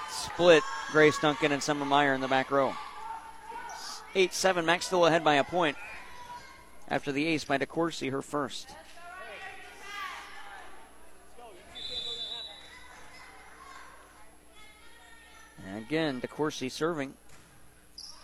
Split 0.09 0.61
Grace 0.91 1.17
Duncan 1.19 1.53
and 1.53 1.63
Summer 1.63 1.85
Meyer 1.85 2.13
in 2.13 2.21
the 2.21 2.27
back 2.27 2.51
row. 2.51 2.73
8 4.13 4.33
7. 4.33 4.65
Mac's 4.65 4.87
still 4.87 5.05
ahead 5.05 5.23
by 5.23 5.35
a 5.35 5.43
point 5.43 5.77
after 6.89 7.13
the 7.13 7.25
ace 7.27 7.45
by 7.45 7.57
DeCourcy, 7.57 8.11
her 8.11 8.21
first. 8.21 8.75
And 15.73 15.83
again, 15.83 16.21
DeCourcy 16.21 16.69
serving. 16.69 17.15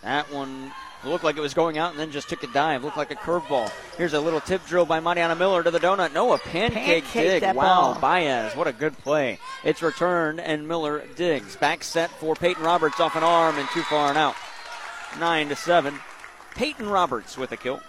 That 0.02 0.32
one 0.32 0.70
looked 1.04 1.24
like 1.24 1.36
it 1.36 1.40
was 1.40 1.52
going 1.52 1.78
out 1.78 1.90
and 1.90 1.98
then 1.98 2.12
just 2.12 2.28
took 2.28 2.44
a 2.44 2.46
dive. 2.46 2.84
Looked 2.84 2.96
like 2.96 3.10
a 3.10 3.16
curveball. 3.16 3.72
Here's 3.98 4.12
a 4.12 4.20
little 4.20 4.40
tip 4.40 4.64
drill 4.66 4.86
by 4.86 5.00
Mariana 5.00 5.34
Miller 5.34 5.64
to 5.64 5.70
the 5.70 5.80
donut. 5.80 6.12
No, 6.12 6.32
a 6.32 6.38
pancake, 6.38 7.04
Pancake 7.04 7.42
dig. 7.42 7.56
Wow, 7.56 7.94
ball. 7.94 8.00
Baez, 8.00 8.54
what 8.54 8.68
a 8.68 8.72
good 8.72 8.96
play. 8.98 9.40
It's 9.64 9.82
returned 9.82 10.38
and 10.38 10.68
Miller 10.68 11.04
digs. 11.16 11.56
Back 11.56 11.82
set 11.82 12.10
for 12.10 12.36
Peyton 12.36 12.62
Roberts 12.62 13.00
off 13.00 13.16
an 13.16 13.24
arm 13.24 13.58
and 13.58 13.68
too 13.70 13.82
far 13.82 14.10
and 14.10 14.18
out. 14.18 14.36
Nine 15.18 15.48
to 15.48 15.56
seven. 15.56 15.98
Peyton 16.54 16.88
Roberts 16.88 17.36
with 17.36 17.50
a 17.50 17.56
kill. 17.56 17.80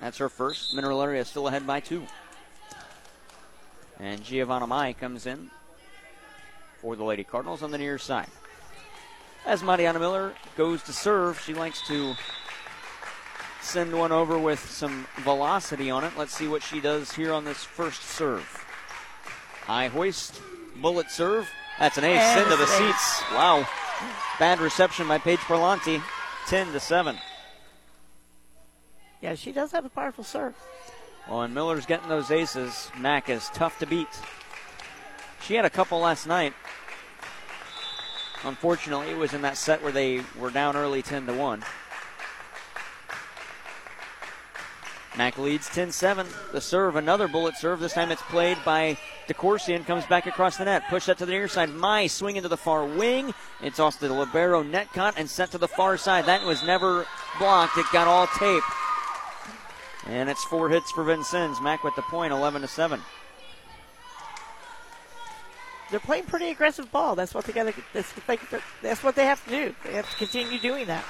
That's 0.00 0.18
her 0.18 0.28
first. 0.28 0.74
Mineral 0.74 1.00
Area 1.00 1.24
still 1.24 1.46
ahead 1.46 1.64
by 1.64 1.78
two. 1.78 2.02
And 4.00 4.24
Giovanna 4.24 4.66
Mai 4.66 4.94
comes 4.94 5.26
in 5.26 5.48
for 6.82 6.96
the 6.96 7.04
Lady 7.04 7.22
Cardinals 7.22 7.62
on 7.62 7.70
the 7.70 7.78
near 7.78 7.96
side. 7.96 8.26
As 9.46 9.62
Mariana 9.62 9.98
Miller 9.98 10.34
goes 10.56 10.82
to 10.84 10.92
serve, 10.92 11.40
she 11.40 11.54
likes 11.54 11.86
to 11.88 12.14
send 13.62 13.96
one 13.96 14.12
over 14.12 14.38
with 14.38 14.60
some 14.60 15.06
velocity 15.18 15.90
on 15.90 16.04
it. 16.04 16.12
Let's 16.16 16.36
see 16.36 16.48
what 16.48 16.62
she 16.62 16.80
does 16.80 17.12
here 17.12 17.32
on 17.32 17.44
this 17.44 17.64
first 17.64 18.02
serve. 18.02 18.44
High 19.64 19.88
hoist, 19.88 20.40
bullet 20.76 21.10
serve. 21.10 21.48
That's 21.78 21.98
an 21.98 22.04
ace 22.04 22.36
into 22.36 22.56
the 22.56 22.66
seats. 22.66 23.22
Wow. 23.32 23.66
Bad 24.38 24.60
reception 24.60 25.08
by 25.08 25.18
Paige 25.18 25.40
Perlanti. 25.40 26.02
10 26.46 26.72
to 26.72 26.80
7. 26.80 27.16
Yeah, 29.20 29.34
she 29.34 29.52
does 29.52 29.72
have 29.72 29.84
a 29.84 29.88
powerful 29.88 30.24
serve. 30.24 30.54
Well, 31.28 31.42
and 31.42 31.54
Miller's 31.54 31.86
getting 31.86 32.08
those 32.08 32.30
aces. 32.30 32.90
Mac 32.98 33.28
is 33.28 33.48
tough 33.54 33.78
to 33.78 33.86
beat. 33.86 34.08
She 35.42 35.54
had 35.54 35.64
a 35.64 35.70
couple 35.70 36.00
last 36.00 36.26
night. 36.26 36.54
Unfortunately, 38.44 39.10
it 39.10 39.16
was 39.16 39.34
in 39.34 39.42
that 39.42 39.56
set 39.56 39.82
where 39.82 39.92
they 39.92 40.22
were 40.38 40.50
down 40.50 40.76
early 40.76 41.02
10 41.02 41.26
to 41.26 41.34
1. 41.34 41.62
Mac 45.18 45.36
leads 45.36 45.68
10 45.68 45.92
7. 45.92 46.26
The 46.52 46.60
serve, 46.60 46.96
another 46.96 47.28
bullet 47.28 47.56
serve. 47.56 47.80
This 47.80 47.92
time 47.92 48.10
it's 48.10 48.22
played 48.22 48.56
by 48.64 48.96
DeCourcy 49.28 49.84
comes 49.84 50.06
back 50.06 50.26
across 50.26 50.56
the 50.56 50.64
net. 50.64 50.82
Push 50.88 51.06
that 51.06 51.18
to 51.18 51.26
the 51.26 51.32
near 51.32 51.46
side. 51.46 51.68
My 51.68 52.06
swing 52.06 52.36
into 52.36 52.48
the 52.48 52.56
far 52.56 52.84
wing. 52.84 53.34
It's 53.60 53.78
off 53.78 54.00
the 54.00 54.12
Libero 54.12 54.62
net 54.62 54.88
Netcott 54.88 55.14
and 55.16 55.28
sent 55.28 55.50
to 55.52 55.58
the 55.58 55.68
far 55.68 55.96
side. 55.96 56.26
That 56.26 56.44
was 56.46 56.64
never 56.64 57.06
blocked. 57.38 57.76
It 57.76 57.86
got 57.92 58.08
all 58.08 58.26
tape. 58.38 58.62
And 60.06 60.30
it's 60.30 60.42
four 60.44 60.68
hits 60.68 60.90
for 60.90 61.04
Vincennes. 61.04 61.60
Mac 61.60 61.84
with 61.84 61.94
the 61.96 62.02
point, 62.02 62.32
11 62.32 62.62
to 62.62 62.68
7. 62.68 63.00
They're 65.90 66.00
playing 66.00 66.24
pretty 66.24 66.50
aggressive 66.50 66.90
ball. 66.92 67.14
That's 67.16 67.34
what 67.34 67.44
they 67.44 67.52
got. 67.52 67.74
That's, 67.92 68.12
that's 68.82 69.02
what 69.02 69.16
they 69.16 69.24
have 69.24 69.44
to 69.44 69.50
do. 69.50 69.74
They 69.84 69.92
have 69.94 70.08
to 70.08 70.16
continue 70.16 70.58
doing 70.58 70.86
that. 70.86 71.04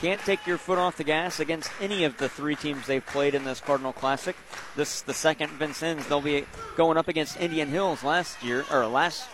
Can't 0.00 0.20
take 0.20 0.46
your 0.46 0.56
foot 0.56 0.78
off 0.78 0.96
the 0.96 1.04
gas 1.04 1.40
against 1.40 1.70
any 1.80 2.04
of 2.04 2.16
the 2.16 2.28
three 2.28 2.56
teams 2.56 2.86
they've 2.86 3.04
played 3.04 3.34
in 3.34 3.44
this 3.44 3.60
Cardinal 3.60 3.92
Classic. 3.92 4.34
This 4.74 5.02
the 5.02 5.12
second 5.12 5.50
Vincennes. 5.52 6.06
They'll 6.06 6.22
be 6.22 6.46
going 6.76 6.96
up 6.96 7.08
against 7.08 7.38
Indian 7.38 7.68
Hills 7.68 8.02
last 8.02 8.42
year 8.42 8.64
or 8.70 8.86
last 8.86 9.28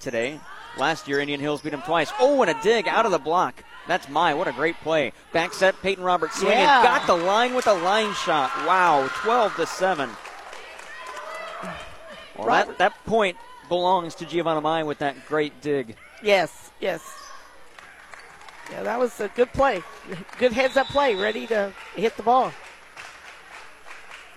today. 0.00 0.40
Last 0.76 1.08
year, 1.08 1.20
Indian 1.20 1.40
Hills 1.40 1.62
beat 1.62 1.70
them 1.70 1.82
twice. 1.82 2.12
Oh, 2.20 2.42
and 2.42 2.50
a 2.50 2.62
dig 2.62 2.86
out 2.86 3.06
of 3.06 3.12
the 3.12 3.18
block. 3.18 3.64
That's 3.86 4.08
my 4.10 4.34
what 4.34 4.46
a 4.46 4.52
great 4.52 4.76
play. 4.82 5.12
Back 5.32 5.54
set, 5.54 5.80
Peyton 5.80 6.04
Roberts 6.04 6.38
swinging, 6.38 6.58
yeah. 6.58 6.82
got 6.82 7.06
the 7.06 7.16
line 7.16 7.54
with 7.54 7.66
a 7.66 7.72
line 7.72 8.12
shot. 8.12 8.50
Wow, 8.66 9.08
12 9.22 9.56
to 9.56 9.66
seven. 9.66 10.10
Well, 12.36 12.46
that, 12.46 12.78
that 12.78 13.04
point 13.06 13.36
belongs 13.68 14.14
to 14.16 14.26
Giovanna 14.26 14.60
Mai 14.60 14.82
with 14.82 14.98
that 14.98 15.26
great 15.26 15.60
dig. 15.60 15.96
Yes, 16.22 16.70
yes. 16.80 17.02
Yeah, 18.70 18.82
that 18.82 18.98
was 18.98 19.18
a 19.20 19.28
good 19.28 19.52
play. 19.52 19.82
Good 20.38 20.52
heads 20.52 20.76
up 20.76 20.88
play, 20.88 21.14
ready 21.14 21.46
to 21.46 21.72
hit 21.94 22.16
the 22.16 22.22
ball. 22.22 22.52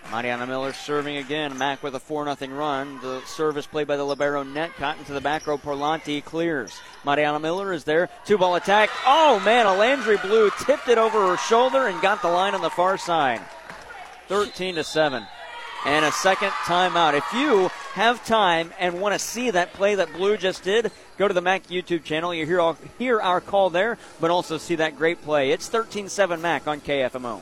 Mariana 0.10 0.46
Miller 0.46 0.74
serving 0.74 1.18
again. 1.18 1.58
Mac 1.58 1.84
with 1.84 1.96
a 1.96 2.00
4 2.00 2.36
0 2.36 2.54
run. 2.54 3.00
The 3.02 3.22
service 3.22 3.66
played 3.66 3.88
by 3.88 3.96
the 3.96 4.04
Libero 4.04 4.44
net. 4.44 4.74
Cotton 4.76 5.06
to 5.06 5.14
the 5.14 5.22
back 5.22 5.48
row. 5.48 5.58
Porlanti 5.58 6.24
clears. 6.24 6.78
Mariana 7.06 7.40
Miller 7.40 7.72
is 7.72 7.86
there. 7.86 8.10
Two 8.26 8.38
ball 8.38 8.56
attack. 8.56 8.90
Oh, 9.06 9.42
man. 9.46 9.66
Alandry 9.66 10.22
Blue 10.22 10.52
tipped 10.66 10.90
it 10.90 10.98
over 10.98 11.30
her 11.30 11.38
shoulder 11.38 11.88
and 11.88 12.02
got 12.02 12.22
the 12.22 12.28
line 12.28 12.56
on 12.56 12.62
the 12.62 12.70
far 12.70 12.98
side. 12.98 13.42
13 14.28 14.76
to 14.76 14.84
7 14.84 15.26
and 15.86 16.06
a 16.06 16.12
second 16.12 16.50
timeout. 16.66 17.14
If 17.14 17.26
you 17.34 17.70
have 17.94 18.26
time 18.26 18.72
and 18.80 19.02
want 19.02 19.14
to 19.14 19.20
see 19.20 19.52
that 19.52 19.74
play 19.74 19.96
that 19.96 20.14
Blue 20.14 20.38
just 20.38 20.64
did, 20.64 20.92
go 21.18 21.28
to 21.28 21.34
the 21.34 21.42
Mac 21.42 21.68
YouTube 21.68 22.04
channel. 22.04 22.34
You 22.34 22.46
hear, 22.46 22.76
hear 22.98 23.22
our 23.22 23.42
call 23.42 23.70
there, 23.70 23.98
but 24.20 24.32
also 24.32 24.58
see 24.58 24.76
that 24.76 24.98
great 24.98 25.22
play. 25.24 25.52
It's 25.52 25.68
13 25.68 26.10
7 26.10 26.42
Mac 26.42 26.68
on 26.68 26.82
KFMO. 26.82 27.42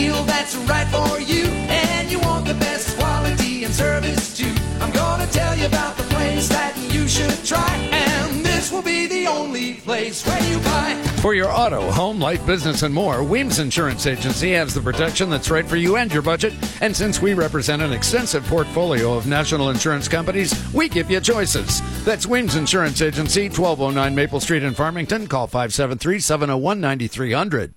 deal 0.00 0.24
that's 0.24 0.56
right 0.72 0.88
for 0.88 1.20
you, 1.20 1.44
and 1.68 2.10
you 2.10 2.18
want 2.20 2.46
the 2.46 2.54
best 2.54 2.96
quality 2.96 3.64
and 3.64 3.74
service 3.74 4.36
too. 4.36 4.54
I'm 4.80 4.92
gonna 4.92 5.26
tell 5.26 5.54
you 5.56 5.66
about 5.66 5.96
the 5.98 6.04
place 6.04 6.48
that 6.48 6.74
you 6.90 7.06
should 7.06 7.44
try, 7.44 7.74
and 7.92 8.44
this 8.44 8.72
will 8.72 8.82
be 8.82 9.06
the 9.06 9.26
only 9.26 9.74
place 9.74 10.26
where 10.26 10.42
you 10.50 10.58
buy. 10.60 10.94
For 11.20 11.34
your 11.34 11.52
auto, 11.52 11.82
home, 11.90 12.18
life, 12.18 12.44
business, 12.46 12.82
and 12.82 12.94
more, 12.94 13.22
Weems 13.22 13.58
Insurance 13.58 14.06
Agency 14.06 14.52
has 14.52 14.72
the 14.72 14.80
protection 14.80 15.28
that's 15.28 15.50
right 15.50 15.66
for 15.66 15.76
you 15.76 15.96
and 15.96 16.10
your 16.10 16.22
budget. 16.22 16.54
And 16.80 16.96
since 16.96 17.20
we 17.20 17.34
represent 17.34 17.82
an 17.82 17.92
extensive 17.92 18.44
portfolio 18.44 19.12
of 19.12 19.26
national 19.26 19.68
insurance 19.68 20.08
companies, 20.08 20.54
we 20.72 20.88
give 20.88 21.10
you 21.10 21.20
choices. 21.20 21.82
That's 22.04 22.26
Weems 22.26 22.56
Insurance 22.56 23.02
Agency, 23.02 23.50
1209 23.50 24.14
Maple 24.14 24.40
Street 24.40 24.62
in 24.62 24.72
Farmington. 24.72 25.26
Call 25.26 25.46
573 25.46 26.20
701 26.20 26.80
9300. 26.80 27.74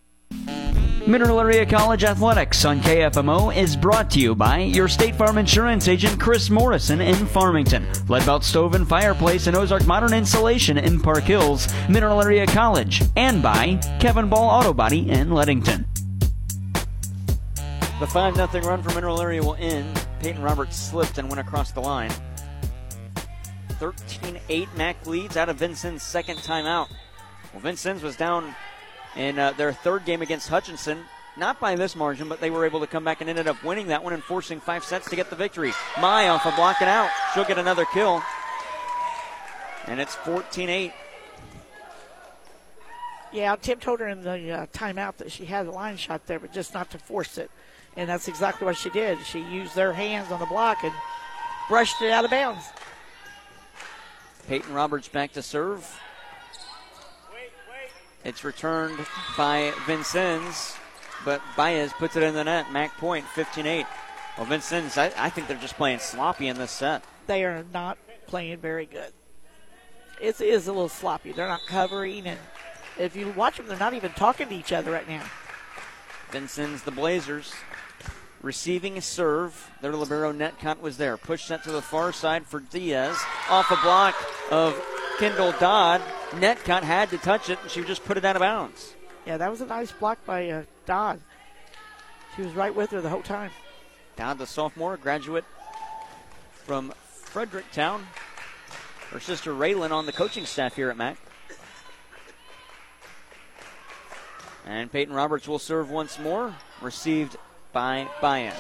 Mineral 1.06 1.42
Area 1.42 1.66
College 1.66 2.06
Athletics 2.06 2.64
on 2.64 2.80
KFMO 2.80 3.54
is 3.54 3.76
brought 3.76 4.10
to 4.12 4.22
you 4.22 4.34
by 4.34 4.60
your 4.60 4.88
State 4.88 5.16
Farm 5.16 5.38
Insurance 5.38 5.90
agent 5.90 6.18
Chris 6.18 6.50
Morrison 6.50 7.02
in 7.02 7.26
Farmington, 7.28 7.86
Leadbelt 8.08 8.42
Stove 8.42 8.74
and 8.74 8.88
Fireplace 8.88 9.48
and 9.48 9.58
Ozark 9.58 9.86
Modern 9.86 10.14
Insulation 10.14 10.78
in 10.78 11.02
Park 11.02 11.26
Hills, 11.26 11.68
Mineral 11.90 12.22
Area 12.22 12.48
College, 12.48 13.04
and 13.18 13.44
by 13.44 13.76
Kevin 14.00 14.30
Ball 14.30 14.50
Auto 14.50 14.74
Body 14.74 15.10
in 15.10 15.32
Leadington. 15.32 15.86
The 18.00 18.08
5 18.08 18.36
0 18.36 18.48
run 18.64 18.82
for 18.82 18.94
Mineral 18.96 19.22
Area 19.22 19.44
will 19.44 19.56
end. 19.56 20.08
Peyton 20.22 20.42
Roberts 20.42 20.78
slipped 20.78 21.18
and 21.18 21.28
went 21.28 21.42
across 21.42 21.74
the 21.74 21.82
line. 21.82 22.14
13 23.72 24.40
8 24.48 24.78
Mac 24.78 25.06
leads 25.06 25.36
out 25.36 25.50
of 25.50 25.58
Vincennes' 25.58 26.02
second 26.02 26.38
timeout. 26.38 26.88
Well, 27.52 27.62
Vincennes 27.62 28.04
was 28.04 28.16
down 28.16 28.56
in 29.16 29.40
uh, 29.40 29.52
their 29.52 29.72
third 29.74 30.06
game 30.06 30.22
against 30.22 30.50
Hutchinson. 30.50 31.06
Not 31.36 31.60
by 31.60 31.76
this 31.76 31.96
margin, 31.96 32.30
but 32.30 32.40
they 32.40 32.52
were 32.52 32.66
able 32.66 32.80
to 32.82 32.88
come 32.88 33.04
back 33.04 33.22
and 33.22 33.30
ended 33.30 33.48
up 33.48 33.64
winning 33.64 33.88
that 33.88 34.04
one 34.04 34.14
and 34.14 34.24
forcing 34.24 34.60
five 34.60 34.84
sets 34.84 35.10
to 35.10 35.16
get 35.16 35.30
the 35.30 35.36
victory. 35.36 35.74
Mai 36.00 36.28
off 36.30 36.46
a 36.46 36.52
blocking 36.52 36.88
out. 36.88 37.10
She'll 37.34 37.46
get 37.46 37.58
another 37.58 37.86
kill. 37.86 38.22
And 39.88 40.00
it's 40.00 40.16
14 40.16 40.70
8. 40.70 40.94
Yeah, 43.32 43.56
Tim 43.56 43.80
told 43.80 44.00
her 44.00 44.08
in 44.08 44.22
the 44.22 44.52
uh, 44.52 44.66
timeout 44.68 45.18
that 45.18 45.32
she 45.32 45.46
had 45.46 45.66
a 45.66 45.72
line 45.72 45.98
shot 45.98 46.28
there, 46.28 46.40
but 46.40 46.54
just 46.54 46.76
not 46.76 46.92
to 46.92 47.00
force 47.00 47.40
it. 47.40 47.50
And 47.98 48.08
that's 48.08 48.28
exactly 48.28 48.66
what 48.66 48.78
she 48.78 48.92
did. 48.92 49.18
She 49.26 49.40
used 49.40 49.76
their 49.76 49.92
hands 49.92 50.32
on 50.32 50.40
the 50.40 50.46
block 50.46 50.84
and 50.84 50.94
brushed 51.68 52.00
it 52.04 52.12
out 52.12 52.26
of 52.26 52.32
bounds. 52.32 52.64
Peyton 54.48 54.74
Roberts 54.74 55.08
back 55.08 55.34
to 55.34 55.42
serve. 55.42 56.00
It's 58.24 58.44
returned 58.44 59.06
by 59.38 59.74
Vincennes, 59.86 60.76
but 61.26 61.42
Baez 61.58 61.92
puts 61.94 62.16
it 62.16 62.24
in 62.24 62.34
the 62.34 62.44
net. 62.44 62.72
Mac 62.72 62.98
Point, 62.98 63.26
15 63.28 63.66
8. 63.66 63.86
Well, 64.38 64.46
Vincennes, 64.46 64.98
I, 64.98 65.12
I 65.18 65.30
think 65.30 65.48
they're 65.48 65.58
just 65.58 65.76
playing 65.76 66.00
sloppy 66.00 66.48
in 66.48 66.58
this 66.58 66.72
set. 66.72 67.04
They 67.28 67.44
are 67.44 67.66
not 67.74 67.98
playing 68.28 68.58
very 68.60 68.86
good. 68.86 69.12
It 70.22 70.40
is 70.40 70.68
a 70.68 70.72
little 70.72 70.90
sloppy. 70.90 71.34
They're 71.34 71.48
not 71.48 71.66
covering, 71.68 72.26
and 72.26 72.40
if 72.98 73.16
you 73.16 73.30
watch 73.32 73.58
them, 73.58 73.68
they're 73.68 73.78
not 73.78 73.94
even 73.94 74.12
talking 74.12 74.48
to 74.48 74.56
each 74.56 74.72
other 74.72 74.92
right 74.92 75.08
now. 75.08 75.24
Vincennes, 76.32 76.84
the 76.84 76.92
Blazers, 76.92 77.54
receiving 78.42 78.98
a 78.98 79.02
serve. 79.02 79.70
Their 79.82 79.94
libero 79.94 80.32
Netcott 80.32 80.80
was 80.80 80.98
there. 80.98 81.18
Push 81.18 81.50
that 81.50 81.64
to 81.66 81.72
the 81.72 81.82
far 81.82 82.14
side 82.14 82.48
for 82.48 82.60
Diaz. 82.60 83.18
Off 83.50 83.70
a 83.70 83.78
block 83.84 84.16
of 84.50 84.82
Kendall 85.20 85.54
Dodd. 85.60 86.02
Netcott 86.40 86.84
had 86.84 87.10
to 87.10 87.18
touch 87.18 87.50
it, 87.50 87.60
and 87.62 87.72
she 87.72 87.84
just 87.84 88.04
put 88.06 88.18
it 88.18 88.26
out 88.26 88.36
of 88.36 88.42
bounds. 88.42 88.96
Yeah, 89.26 89.38
that 89.38 89.50
was 89.50 89.62
a 89.62 89.66
nice 89.66 89.92
block 89.92 90.24
by 90.26 90.50
uh, 90.50 90.64
Dodd. 90.86 91.22
She 92.36 92.42
was 92.42 92.54
right 92.54 92.74
with 92.74 92.92
her 92.92 93.02
the 93.02 93.10
whole 93.10 93.22
time. 93.22 93.52
Dodd, 94.16 94.38
the 94.38 94.48
sophomore, 94.48 94.98
graduate 94.98 95.46
from 96.66 96.94
Fredericktown. 97.06 98.06
Her 99.12 99.20
sister 99.20 99.54
Raylan 99.54 99.92
on 99.92 100.06
the 100.06 100.12
coaching 100.12 100.46
staff 100.46 100.76
here 100.76 100.90
at 100.90 100.98
MAC. 100.98 101.18
And 104.66 104.92
Peyton 104.92 105.14
Roberts 105.14 105.48
will 105.48 105.60
serve 105.60 105.92
once 105.92 106.18
more, 106.18 106.56
received 106.82 107.38
by 107.74 108.08
Baez. 108.22 108.54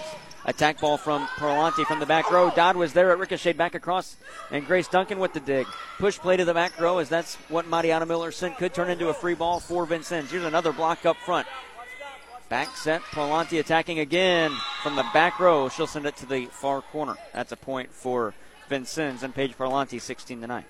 Attack 0.45 0.81
ball 0.81 0.97
from 0.97 1.25
Parlanti 1.38 1.85
from 1.85 2.00
the 2.00 2.05
back 2.05 2.29
row. 2.29 2.51
Dodd 2.53 2.75
was 2.75 2.91
there 2.91 3.12
at 3.12 3.19
ricochet 3.19 3.53
back 3.53 3.75
across, 3.75 4.17
and 4.51 4.65
Grace 4.65 4.89
Duncan 4.89 5.19
with 5.19 5.31
the 5.31 5.39
dig. 5.39 5.65
Push 6.00 6.19
play 6.19 6.35
to 6.35 6.43
the 6.43 6.53
back 6.53 6.77
row 6.79 6.97
as 6.97 7.07
that's 7.07 7.35
what 7.47 7.67
Mariana 7.67 8.05
Miller 8.05 8.31
sent 8.31 8.57
could 8.57 8.73
turn 8.73 8.89
into 8.89 9.07
a 9.07 9.13
free 9.13 9.35
ball 9.35 9.62
for 9.62 9.85
Vincennes. 9.85 10.31
Here's 10.31 10.43
another 10.43 10.73
block 10.73 11.05
up 11.05 11.15
front. 11.17 11.47
Back 12.50 12.75
set, 12.75 13.01
Parlanti 13.01 13.59
attacking 13.59 14.00
again 14.00 14.51
from 14.83 14.97
the 14.97 15.05
back 15.13 15.39
row. 15.39 15.69
She'll 15.69 15.88
send 15.88 16.05
it 16.05 16.17
to 16.17 16.25
the 16.25 16.47
far 16.47 16.81
corner. 16.81 17.15
That's 17.33 17.53
a 17.53 17.57
point 17.57 17.93
for 17.93 18.33
Vincennes 18.67 19.23
and 19.23 19.33
Paige 19.33 19.57
Parlanti, 19.57 20.00
16 20.00 20.41
to 20.41 20.47
9. 20.47 20.65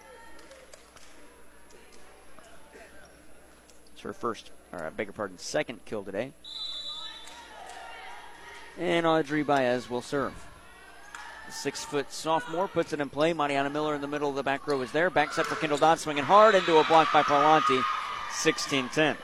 It's 3.94 4.01
her 4.03 4.13
first, 4.13 4.51
or 4.72 4.86
I 4.86 4.89
beg 4.92 5.08
your 5.08 5.13
pardon, 5.13 5.39
second 5.39 5.84
kill 5.86 6.03
today. 6.03 6.32
And 8.77 9.06
Audrey 9.06 9.44
Baez 9.44 9.89
will 9.89 10.01
serve. 10.01 10.34
The 11.46 11.51
six 11.51 11.84
foot 11.84 12.12
sophomore 12.12 12.68
puts 12.68 12.94
it 12.94 13.00
in 13.00 13.10
play. 13.10 13.34
Mariana 13.34 13.70
Miller 13.70 13.96
in 13.96 14.01
the 14.01 14.08
middle 14.08 14.30
of 14.30 14.36
the 14.36 14.44
back 14.44 14.65
row 14.68 14.82
is 14.82 14.92
there. 14.92 15.10
Back 15.10 15.34
set 15.34 15.46
for 15.46 15.56
Kendall 15.56 15.77
Dodd, 15.77 16.00
swinging 16.00 16.24
hard 16.24 16.56
into 16.56 16.77
a 16.77 16.84
block 16.86 17.12
by 17.13 17.22
Parlanti. 17.22 17.84
16 18.32 18.89
10. 18.89 19.15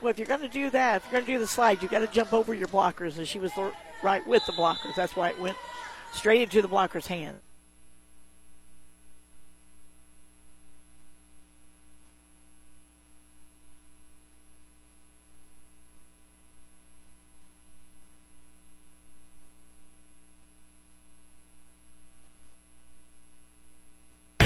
Well, 0.00 0.10
if 0.10 0.18
you're 0.18 0.26
going 0.26 0.40
to 0.40 0.48
do 0.48 0.70
that, 0.70 0.96
if 0.96 1.04
you're 1.04 1.20
going 1.20 1.26
to 1.26 1.32
do 1.32 1.38
the 1.38 1.46
slide, 1.46 1.82
you've 1.82 1.90
got 1.90 1.98
to 1.98 2.06
jump 2.06 2.32
over 2.32 2.54
your 2.54 2.68
blockers, 2.68 3.18
and 3.18 3.28
she 3.28 3.38
was 3.38 3.52
right 4.02 4.26
with 4.26 4.44
the 4.46 4.52
blockers. 4.52 4.94
That's 4.94 5.14
why 5.14 5.30
it 5.30 5.38
went 5.38 5.56
straight 6.12 6.42
into 6.42 6.62
the 6.62 6.68
blocker's 6.68 7.06
hand. 7.06 7.38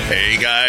Hey 0.06 0.36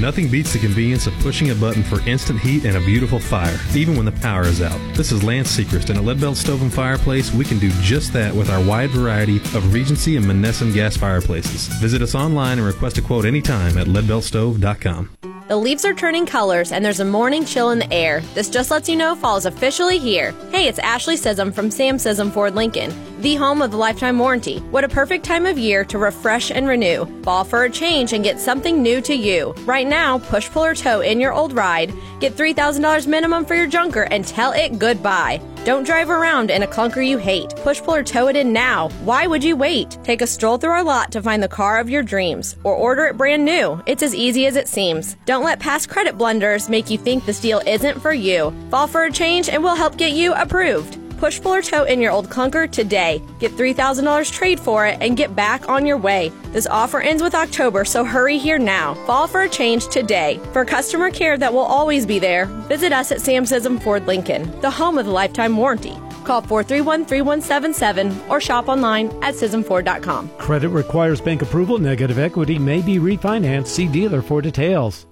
Nothing 0.00 0.28
beats 0.30 0.52
the 0.52 0.60
convenience 0.60 1.08
of 1.08 1.14
pushing 1.14 1.50
a 1.50 1.56
button 1.56 1.82
for 1.82 2.00
instant 2.08 2.38
heat 2.38 2.64
and 2.64 2.76
a 2.76 2.80
beautiful 2.80 3.18
fire, 3.18 3.58
even 3.74 3.96
when 3.96 4.06
the 4.06 4.12
power 4.12 4.42
is 4.42 4.62
out. 4.62 4.78
This 4.94 5.10
is 5.10 5.24
Lance 5.24 5.50
Sechrist, 5.56 5.90
and 5.90 5.98
at 5.98 6.04
Leadbelt 6.04 6.36
Stove 6.36 6.62
and 6.62 6.72
Fireplace, 6.72 7.32
we 7.32 7.44
can 7.44 7.58
do 7.58 7.70
just 7.80 8.12
that 8.12 8.32
with 8.32 8.48
our 8.48 8.64
wide 8.64 8.90
variety 8.90 9.38
of 9.38 9.74
Regency 9.74 10.16
and 10.16 10.24
Monessen 10.24 10.72
gas 10.72 10.96
fireplaces. 10.96 11.66
Visit 11.80 12.00
us 12.00 12.14
online 12.14 12.58
and 12.58 12.66
request 12.66 12.98
a 12.98 13.02
quote 13.02 13.24
anytime 13.24 13.76
at 13.76 13.88
leadbeltstove.com. 13.88 15.37
The 15.48 15.56
leaves 15.56 15.86
are 15.86 15.94
turning 15.94 16.26
colors 16.26 16.72
and 16.72 16.84
there's 16.84 17.00
a 17.00 17.06
morning 17.06 17.42
chill 17.42 17.70
in 17.70 17.78
the 17.78 17.90
air. 17.90 18.20
This 18.34 18.50
just 18.50 18.70
lets 18.70 18.86
you 18.86 18.96
know 18.96 19.14
fall 19.14 19.38
is 19.38 19.46
officially 19.46 19.98
here. 19.98 20.34
Hey, 20.52 20.68
it's 20.68 20.78
Ashley 20.78 21.16
Sism 21.16 21.54
from 21.54 21.70
Sam 21.70 21.96
Sism 21.96 22.30
Ford 22.30 22.54
Lincoln, 22.54 22.92
the 23.22 23.34
home 23.34 23.62
of 23.62 23.70
the 23.70 23.78
lifetime 23.78 24.18
warranty. 24.18 24.58
What 24.70 24.84
a 24.84 24.90
perfect 24.90 25.24
time 25.24 25.46
of 25.46 25.56
year 25.56 25.86
to 25.86 25.96
refresh 25.96 26.50
and 26.50 26.68
renew. 26.68 27.06
Fall 27.22 27.44
for 27.44 27.64
a 27.64 27.70
change 27.70 28.12
and 28.12 28.22
get 28.22 28.38
something 28.38 28.82
new 28.82 29.00
to 29.00 29.14
you. 29.14 29.54
Right 29.64 29.86
now, 29.86 30.18
push, 30.18 30.50
pull, 30.50 30.66
or 30.66 30.74
tow 30.74 31.00
in 31.00 31.18
your 31.18 31.32
old 31.32 31.54
ride. 31.54 31.94
Get 32.20 32.36
$3,000 32.36 33.06
minimum 33.06 33.46
for 33.46 33.54
your 33.54 33.66
junker 33.66 34.02
and 34.02 34.26
tell 34.26 34.52
it 34.52 34.78
goodbye. 34.78 35.40
Don't 35.64 35.84
drive 35.84 36.08
around 36.08 36.50
in 36.50 36.62
a 36.62 36.66
clunker 36.66 37.06
you 37.06 37.18
hate. 37.18 37.54
Push, 37.56 37.82
pull, 37.82 37.94
or 37.94 38.02
tow 38.02 38.28
it 38.28 38.36
in 38.36 38.52
now. 38.52 38.88
Why 39.04 39.26
would 39.26 39.44
you 39.44 39.54
wait? 39.54 39.98
Take 40.02 40.22
a 40.22 40.26
stroll 40.26 40.56
through 40.56 40.70
our 40.70 40.84
lot 40.84 41.12
to 41.12 41.20
find 41.20 41.42
the 41.42 41.48
car 41.48 41.78
of 41.78 41.90
your 41.90 42.02
dreams, 42.02 42.56
or 42.64 42.74
order 42.74 43.04
it 43.04 43.16
brand 43.16 43.44
new. 43.44 43.78
It's 43.86 44.02
as 44.02 44.14
easy 44.14 44.46
as 44.46 44.56
it 44.56 44.66
seems. 44.66 45.16
Don't 45.26 45.37
let 45.44 45.60
past 45.60 45.88
credit 45.88 46.18
blunders 46.18 46.68
make 46.68 46.90
you 46.90 46.98
think 46.98 47.24
this 47.24 47.40
deal 47.40 47.60
isn't 47.66 48.00
for 48.00 48.12
you. 48.12 48.52
Fall 48.70 48.86
for 48.86 49.04
a 49.04 49.12
change 49.12 49.48
and 49.48 49.62
we'll 49.62 49.74
help 49.74 49.96
get 49.96 50.12
you 50.12 50.34
approved. 50.34 50.98
Push, 51.18 51.42
pull, 51.42 51.54
or 51.54 51.62
tow 51.62 51.82
in 51.84 52.00
your 52.00 52.12
old 52.12 52.28
clunker 52.28 52.70
today. 52.70 53.20
Get 53.40 53.52
$3,000 53.52 54.32
trade 54.32 54.60
for 54.60 54.86
it 54.86 54.98
and 55.00 55.16
get 55.16 55.34
back 55.34 55.68
on 55.68 55.84
your 55.84 55.96
way. 55.96 56.30
This 56.52 56.68
offer 56.68 57.00
ends 57.00 57.22
with 57.22 57.34
October, 57.34 57.84
so 57.84 58.04
hurry 58.04 58.38
here 58.38 58.58
now. 58.58 58.94
Fall 59.06 59.26
for 59.26 59.42
a 59.42 59.48
change 59.48 59.88
today. 59.88 60.40
For 60.52 60.64
customer 60.64 61.10
care 61.10 61.36
that 61.36 61.52
will 61.52 61.60
always 61.60 62.06
be 62.06 62.20
there, 62.20 62.46
visit 62.68 62.92
us 62.92 63.10
at 63.10 63.20
Sam 63.20 63.44
Sism 63.44 63.82
Ford 63.82 64.06
Lincoln, 64.06 64.60
the 64.60 64.70
home 64.70 64.96
of 64.96 65.06
the 65.06 65.12
lifetime 65.12 65.56
warranty. 65.56 65.96
Call 66.24 66.42
431 66.42 67.06
3177 67.06 68.30
or 68.30 68.40
shop 68.40 68.68
online 68.68 69.06
at 69.22 69.34
SismFord.com. 69.34 70.28
Credit 70.38 70.68
requires 70.68 71.20
bank 71.20 71.42
approval. 71.42 71.78
Negative 71.78 72.18
equity 72.18 72.58
may 72.58 72.82
be 72.82 72.98
refinanced. 72.98 73.68
See 73.68 73.88
dealer 73.88 74.20
for 74.22 74.42
details. 74.42 75.07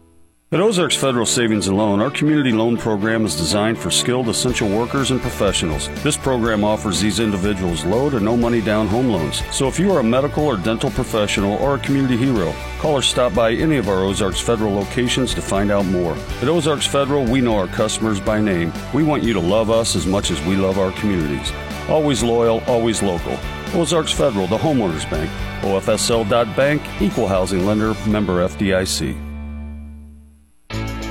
At 0.52 0.60
Ozarks 0.60 0.94
Federal 0.94 1.26
Savings 1.26 1.66
and 1.66 1.76
Loan, 1.76 2.00
our 2.00 2.08
community 2.08 2.52
loan 2.52 2.76
program 2.76 3.24
is 3.24 3.34
designed 3.34 3.76
for 3.76 3.90
skilled 3.90 4.28
essential 4.28 4.68
workers 4.68 5.10
and 5.10 5.20
professionals. 5.20 5.88
This 6.04 6.16
program 6.16 6.62
offers 6.62 7.00
these 7.00 7.18
individuals 7.18 7.84
low 7.84 8.08
to 8.10 8.20
no 8.20 8.36
money 8.36 8.60
down 8.60 8.86
home 8.86 9.08
loans. 9.08 9.42
So 9.50 9.66
if 9.66 9.80
you 9.80 9.90
are 9.90 9.98
a 9.98 10.04
medical 10.04 10.44
or 10.44 10.56
dental 10.56 10.90
professional 10.90 11.54
or 11.54 11.74
a 11.74 11.78
community 11.80 12.16
hero, 12.16 12.54
call 12.78 12.92
or 12.92 13.02
stop 13.02 13.34
by 13.34 13.54
any 13.54 13.76
of 13.76 13.88
our 13.88 14.04
Ozarks 14.04 14.38
Federal 14.38 14.72
locations 14.72 15.34
to 15.34 15.42
find 15.42 15.72
out 15.72 15.84
more. 15.86 16.14
At 16.40 16.48
Ozarks 16.48 16.86
Federal, 16.86 17.24
we 17.24 17.40
know 17.40 17.56
our 17.56 17.66
customers 17.66 18.20
by 18.20 18.40
name. 18.40 18.72
We 18.94 19.02
want 19.02 19.24
you 19.24 19.32
to 19.32 19.40
love 19.40 19.68
us 19.68 19.96
as 19.96 20.06
much 20.06 20.30
as 20.30 20.40
we 20.42 20.54
love 20.54 20.78
our 20.78 20.92
communities. 20.92 21.50
Always 21.88 22.22
loyal, 22.22 22.62
always 22.68 23.02
local. 23.02 23.36
Ozarks 23.74 24.12
Federal, 24.12 24.46
the 24.46 24.58
homeowners 24.58 25.10
bank. 25.10 25.28
OFSL.bank, 25.62 27.02
equal 27.02 27.26
housing 27.26 27.66
lender, 27.66 27.94
member 28.06 28.46
FDIC. 28.46 29.25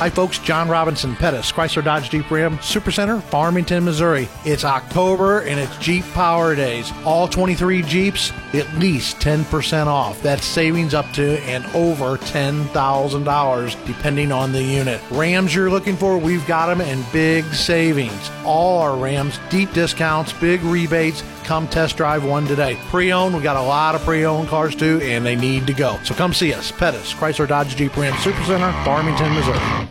Hi, 0.00 0.08
folks. 0.08 0.38
John 0.38 0.70
Robinson 0.70 1.14
Pettis, 1.14 1.52
Chrysler 1.52 1.84
Dodge 1.84 2.08
Jeep 2.08 2.30
Ram 2.30 2.56
Supercenter, 2.56 3.22
Farmington, 3.22 3.84
Missouri. 3.84 4.30
It's 4.46 4.64
October 4.64 5.40
and 5.40 5.60
it's 5.60 5.76
Jeep 5.76 6.06
Power 6.14 6.54
Days. 6.54 6.90
All 7.04 7.28
23 7.28 7.82
Jeeps, 7.82 8.32
at 8.54 8.72
least 8.78 9.18
10% 9.18 9.88
off. 9.88 10.22
That's 10.22 10.42
savings 10.42 10.94
up 10.94 11.04
to 11.12 11.38
and 11.40 11.66
over 11.76 12.16
$10,000, 12.16 13.86
depending 13.86 14.32
on 14.32 14.52
the 14.52 14.62
unit. 14.62 15.02
Rams 15.10 15.54
you're 15.54 15.68
looking 15.68 15.98
for, 15.98 16.16
we've 16.16 16.46
got 16.46 16.74
them 16.74 16.80
in 16.80 17.04
big 17.12 17.44
savings. 17.52 18.30
All 18.42 18.80
our 18.80 18.96
Rams, 18.96 19.38
deep 19.50 19.70
discounts, 19.74 20.32
big 20.32 20.62
rebates. 20.62 21.22
Come 21.44 21.68
test 21.68 21.96
drive 21.96 22.24
one 22.24 22.46
today. 22.46 22.78
Pre 22.88 23.12
owned, 23.12 23.36
we 23.36 23.42
got 23.42 23.56
a 23.56 23.62
lot 23.62 23.94
of 23.94 24.02
pre 24.02 24.24
owned 24.24 24.48
cars 24.48 24.74
too, 24.74 25.00
and 25.02 25.24
they 25.24 25.36
need 25.36 25.66
to 25.66 25.72
go. 25.72 25.98
So 26.04 26.14
come 26.14 26.32
see 26.32 26.52
us. 26.54 26.72
Pettis, 26.72 27.12
Chrysler 27.12 27.48
Dodge 27.48 27.76
Jeep 27.76 27.96
Ram 27.96 28.12
Supercenter, 28.14 28.72
Farmington, 28.84 29.34
Missouri. 29.34 29.90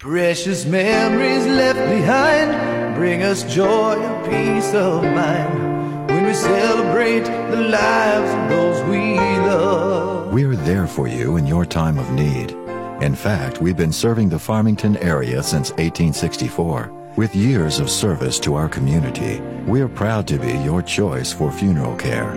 Precious 0.00 0.64
memories 0.64 1.46
left 1.46 1.78
behind 1.90 2.94
bring 2.94 3.22
us 3.22 3.42
joy 3.42 4.00
and 4.00 4.24
peace 4.24 4.72
of 4.72 5.02
mind 5.02 6.08
when 6.08 6.24
we 6.24 6.32
celebrate 6.32 7.24
the 7.24 7.60
lives 7.60 8.32
of 8.32 8.48
those 8.48 8.82
we 8.88 9.18
love. 9.18 10.32
We're 10.32 10.56
there 10.56 10.86
for 10.86 11.06
you 11.06 11.36
in 11.36 11.46
your 11.46 11.66
time 11.66 11.98
of 11.98 12.10
need. 12.12 12.52
In 13.02 13.14
fact, 13.14 13.60
we've 13.60 13.76
been 13.76 13.92
serving 13.92 14.30
the 14.30 14.38
Farmington 14.38 14.96
area 14.96 15.42
since 15.42 15.68
1864. 15.72 17.12
With 17.16 17.36
years 17.36 17.78
of 17.78 17.90
service 17.90 18.40
to 18.40 18.54
our 18.54 18.70
community, 18.70 19.42
we're 19.66 19.86
proud 19.86 20.26
to 20.28 20.38
be 20.38 20.52
your 20.60 20.80
choice 20.80 21.30
for 21.30 21.52
funeral 21.52 21.94
care. 21.96 22.34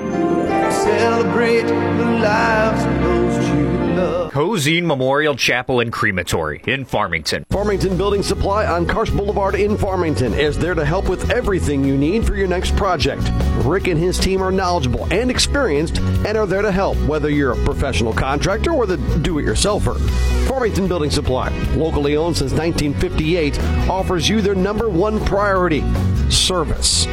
Celebrate 0.70 1.62
the 1.62 2.12
lives 2.20 2.84
of 2.84 3.02
those 3.04 3.48
you 3.48 3.73
love. 3.96 4.32
Cozean 4.32 4.86
Memorial 4.86 5.36
Chapel 5.36 5.80
and 5.80 5.92
Crematory 5.92 6.62
in 6.66 6.86
Farmington. 6.86 7.46
Farmington 7.50 7.98
Building 7.98 8.24
Supply 8.24 8.66
on 8.66 8.86
Karsch 8.86 9.16
Boulevard 9.16 9.56
in 9.56 9.78
Farmington 9.78 10.34
is 10.34 10.58
there 10.58 10.74
to 10.74 10.86
help 10.86 11.08
with 11.10 11.30
everything 11.32 11.84
you 11.84 11.98
need 11.98 12.26
for 12.26 12.36
your 12.36 12.48
next 12.48 12.76
project. 12.76 13.24
Rick 13.66 13.88
and 13.88 14.00
his 14.00 14.18
team 14.18 14.42
are 14.42 14.52
knowledgeable 14.52 15.06
and 15.14 15.30
experienced 15.30 16.00
and 16.00 16.38
are 16.38 16.48
there 16.48 16.62
to 16.62 16.72
help, 16.72 16.98
whether 17.08 17.30
you're 17.30 17.52
a 17.52 17.66
professional 17.66 18.14
contractor 18.14 18.72
or 18.72 18.86
the 18.86 18.98
do 19.20 19.40
it 19.40 19.46
yourselfer. 19.46 20.00
Farmington 20.48 20.88
Building 20.88 21.12
Supply, 21.12 21.50
locally 21.76 22.18
owned 22.18 22.38
since 22.38 22.52
1958, 22.54 23.60
offers 23.90 24.28
you 24.28 24.42
their 24.42 24.56
number 24.56 24.90
one 24.90 25.24
priority 25.26 25.84
service. 26.30 27.06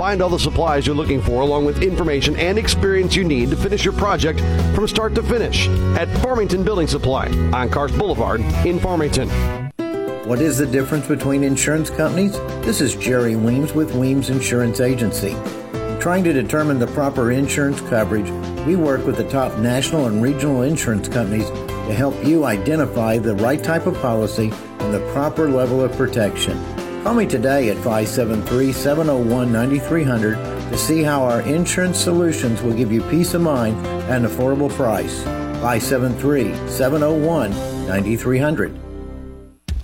Find 0.00 0.22
all 0.22 0.30
the 0.30 0.38
supplies 0.38 0.86
you're 0.86 0.96
looking 0.96 1.20
for, 1.20 1.42
along 1.42 1.66
with 1.66 1.82
information 1.82 2.34
and 2.36 2.56
experience 2.56 3.14
you 3.14 3.22
need 3.22 3.50
to 3.50 3.56
finish 3.56 3.84
your 3.84 3.92
project 3.92 4.40
from 4.74 4.88
start 4.88 5.14
to 5.16 5.22
finish 5.22 5.68
at 5.98 6.08
Farmington 6.22 6.64
Building 6.64 6.86
Supply 6.86 7.26
on 7.26 7.68
Karsch 7.68 7.94
Boulevard 7.98 8.40
in 8.64 8.80
Farmington. 8.80 9.28
What 10.26 10.40
is 10.40 10.56
the 10.56 10.64
difference 10.64 11.06
between 11.06 11.44
insurance 11.44 11.90
companies? 11.90 12.32
This 12.64 12.80
is 12.80 12.96
Jerry 12.96 13.36
Weems 13.36 13.74
with 13.74 13.94
Weems 13.94 14.30
Insurance 14.30 14.80
Agency. 14.80 15.36
Trying 16.00 16.24
to 16.24 16.32
determine 16.32 16.78
the 16.78 16.86
proper 16.86 17.32
insurance 17.32 17.82
coverage, 17.82 18.30
we 18.64 18.76
work 18.76 19.04
with 19.04 19.18
the 19.18 19.28
top 19.28 19.58
national 19.58 20.06
and 20.06 20.22
regional 20.22 20.62
insurance 20.62 21.08
companies 21.08 21.50
to 21.50 21.92
help 21.94 22.14
you 22.24 22.46
identify 22.46 23.18
the 23.18 23.34
right 23.34 23.62
type 23.62 23.84
of 23.84 24.00
policy 24.00 24.50
and 24.78 24.94
the 24.94 25.06
proper 25.12 25.50
level 25.50 25.84
of 25.84 25.92
protection. 25.92 26.58
Call 27.02 27.14
me 27.14 27.24
today 27.24 27.70
at 27.70 27.76
573 27.76 28.72
701 28.72 29.50
9300 29.50 30.36
to 30.70 30.76
see 30.76 31.02
how 31.02 31.22
our 31.22 31.40
insurance 31.40 31.98
solutions 31.98 32.60
will 32.60 32.74
give 32.74 32.92
you 32.92 33.00
peace 33.04 33.32
of 33.32 33.40
mind 33.40 33.74
at 33.86 34.20
an 34.20 34.28
affordable 34.28 34.70
price. 34.70 35.22
573 35.62 36.54
701 36.68 37.50
9300. 37.86 38.89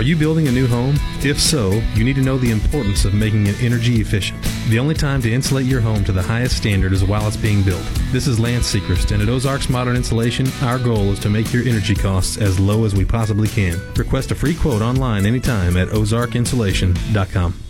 Are 0.00 0.02
you 0.02 0.16
building 0.16 0.48
a 0.48 0.50
new 0.50 0.66
home? 0.66 0.94
If 1.22 1.38
so, 1.38 1.72
you 1.92 2.04
need 2.04 2.16
to 2.16 2.22
know 2.22 2.38
the 2.38 2.50
importance 2.50 3.04
of 3.04 3.12
making 3.12 3.48
it 3.48 3.62
energy 3.62 4.00
efficient. 4.00 4.42
The 4.70 4.78
only 4.78 4.94
time 4.94 5.20
to 5.20 5.30
insulate 5.30 5.66
your 5.66 5.82
home 5.82 6.04
to 6.04 6.12
the 6.12 6.22
highest 6.22 6.56
standard 6.56 6.94
is 6.94 7.04
while 7.04 7.28
it's 7.28 7.36
being 7.36 7.62
built. 7.62 7.82
This 8.10 8.26
is 8.26 8.40
Lance 8.40 8.74
Sechrist, 8.74 9.12
and 9.12 9.22
at 9.22 9.28
Ozarks 9.28 9.68
Modern 9.68 9.96
Insulation, 9.96 10.46
our 10.62 10.78
goal 10.78 11.12
is 11.12 11.18
to 11.18 11.28
make 11.28 11.52
your 11.52 11.64
energy 11.64 11.94
costs 11.94 12.38
as 12.38 12.58
low 12.58 12.86
as 12.86 12.94
we 12.94 13.04
possibly 13.04 13.48
can. 13.48 13.78
Request 13.94 14.30
a 14.30 14.34
free 14.34 14.54
quote 14.54 14.80
online 14.80 15.26
anytime 15.26 15.76
at 15.76 15.88
ozarkinsulation.com. 15.88 17.69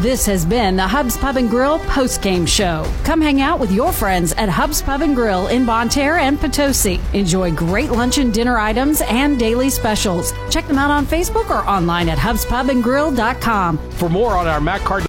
This 0.00 0.26
has 0.26 0.44
been 0.44 0.76
the 0.76 0.86
Hubs 0.86 1.16
Pub 1.16 1.38
and 1.38 1.48
Grill 1.48 1.78
post-game 1.78 2.44
show. 2.44 2.86
Come 3.04 3.18
hang 3.18 3.40
out 3.40 3.58
with 3.58 3.72
your 3.72 3.92
friends 3.92 4.34
at 4.34 4.50
Hubs 4.50 4.82
Pub 4.82 5.00
and 5.00 5.16
Grill 5.16 5.46
in 5.46 5.64
Bonne 5.64 5.88
Terre 5.88 6.18
and 6.18 6.38
Potosi. 6.38 7.00
Enjoy 7.14 7.50
great 7.50 7.90
lunch 7.90 8.18
and 8.18 8.32
dinner 8.32 8.58
items 8.58 9.00
and 9.00 9.38
daily 9.38 9.70
specials. 9.70 10.34
Check 10.50 10.66
them 10.66 10.76
out 10.76 10.90
on 10.90 11.06
Facebook 11.06 11.48
or 11.48 11.66
online 11.66 12.10
at 12.10 12.18
hubspubandgrill.com. 12.18 13.78
For 13.92 14.10
more 14.10 14.36
on 14.36 14.46
our 14.46 14.60
Mac 14.60 14.82
Card 14.82 15.06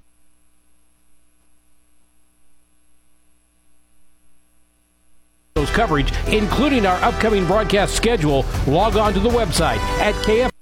coverage, 5.78 6.12
including 6.28 6.86
our 6.86 6.98
upcoming 7.04 7.46
broadcast 7.46 7.94
schedule, 7.94 8.46
log 8.68 8.96
on 8.96 9.14
to 9.14 9.20
the 9.20 9.30
website 9.30 9.78
at 10.00 10.16
KF. 10.26 10.57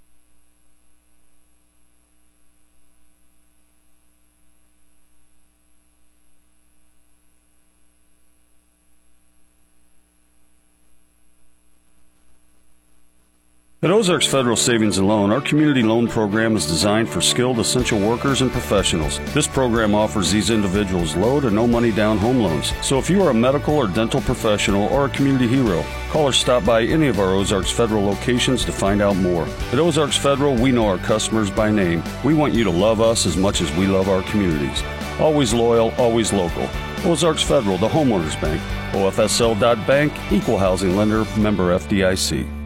At 13.86 13.92
Ozarks 13.92 14.26
Federal 14.26 14.56
Savings 14.56 14.98
and 14.98 15.08
Loan, 15.08 15.32
our 15.32 15.40
community 15.40 15.84
loan 15.84 16.08
program 16.08 16.56
is 16.56 16.66
designed 16.66 17.08
for 17.08 17.22
skilled 17.22 17.60
essential 17.60 18.00
workers 18.00 18.42
and 18.42 18.52
professionals. 18.52 19.20
This 19.36 19.46
program 19.46 19.94
offers 19.94 20.32
these 20.32 20.50
individuals 20.50 21.16
low 21.16 21.40
to 21.40 21.52
no 21.52 21.68
money 21.68 21.92
down 21.92 22.18
home 22.18 22.40
loans. 22.40 22.74
So 22.82 22.98
if 22.98 23.12
you 23.12 23.22
are 23.22 23.30
a 23.30 23.34
medical 23.36 23.76
or 23.76 23.86
dental 23.86 24.22
professional 24.22 24.88
or 24.88 25.06
a 25.06 25.10
community 25.10 25.46
hero, 25.46 25.86
call 26.10 26.24
or 26.24 26.34
stop 26.34 26.66
by 26.66 26.82
any 26.82 27.06
of 27.10 27.20
our 27.20 27.36
Ozarks 27.36 27.70
Federal 27.70 28.04
locations 28.04 28.66
to 28.66 28.72
find 28.72 29.04
out 29.04 29.18
more. 29.18 29.46
At 29.72 29.78
Ozarks 29.78 30.18
Federal, 30.18 30.56
we 30.56 30.72
know 30.72 30.88
our 30.88 30.98
customers 30.98 31.52
by 31.52 31.70
name. 31.70 32.02
We 32.24 32.34
want 32.34 32.56
you 32.56 32.64
to 32.64 32.72
love 32.72 33.02
us 33.02 33.28
as 33.28 33.38
much 33.38 33.62
as 33.62 33.72
we 33.76 33.86
love 33.86 34.10
our 34.10 34.24
communities. 34.24 34.82
Always 35.20 35.54
loyal, 35.54 35.94
always 36.00 36.34
local. 36.34 36.68
Ozarks 37.04 37.44
Federal, 37.44 37.78
the 37.78 37.88
homeowners 37.88 38.42
bank. 38.42 38.60
OFSL.bank, 38.94 40.12
equal 40.32 40.58
housing 40.58 40.96
lender, 40.96 41.24
member 41.38 41.78
FDIC. 41.78 42.65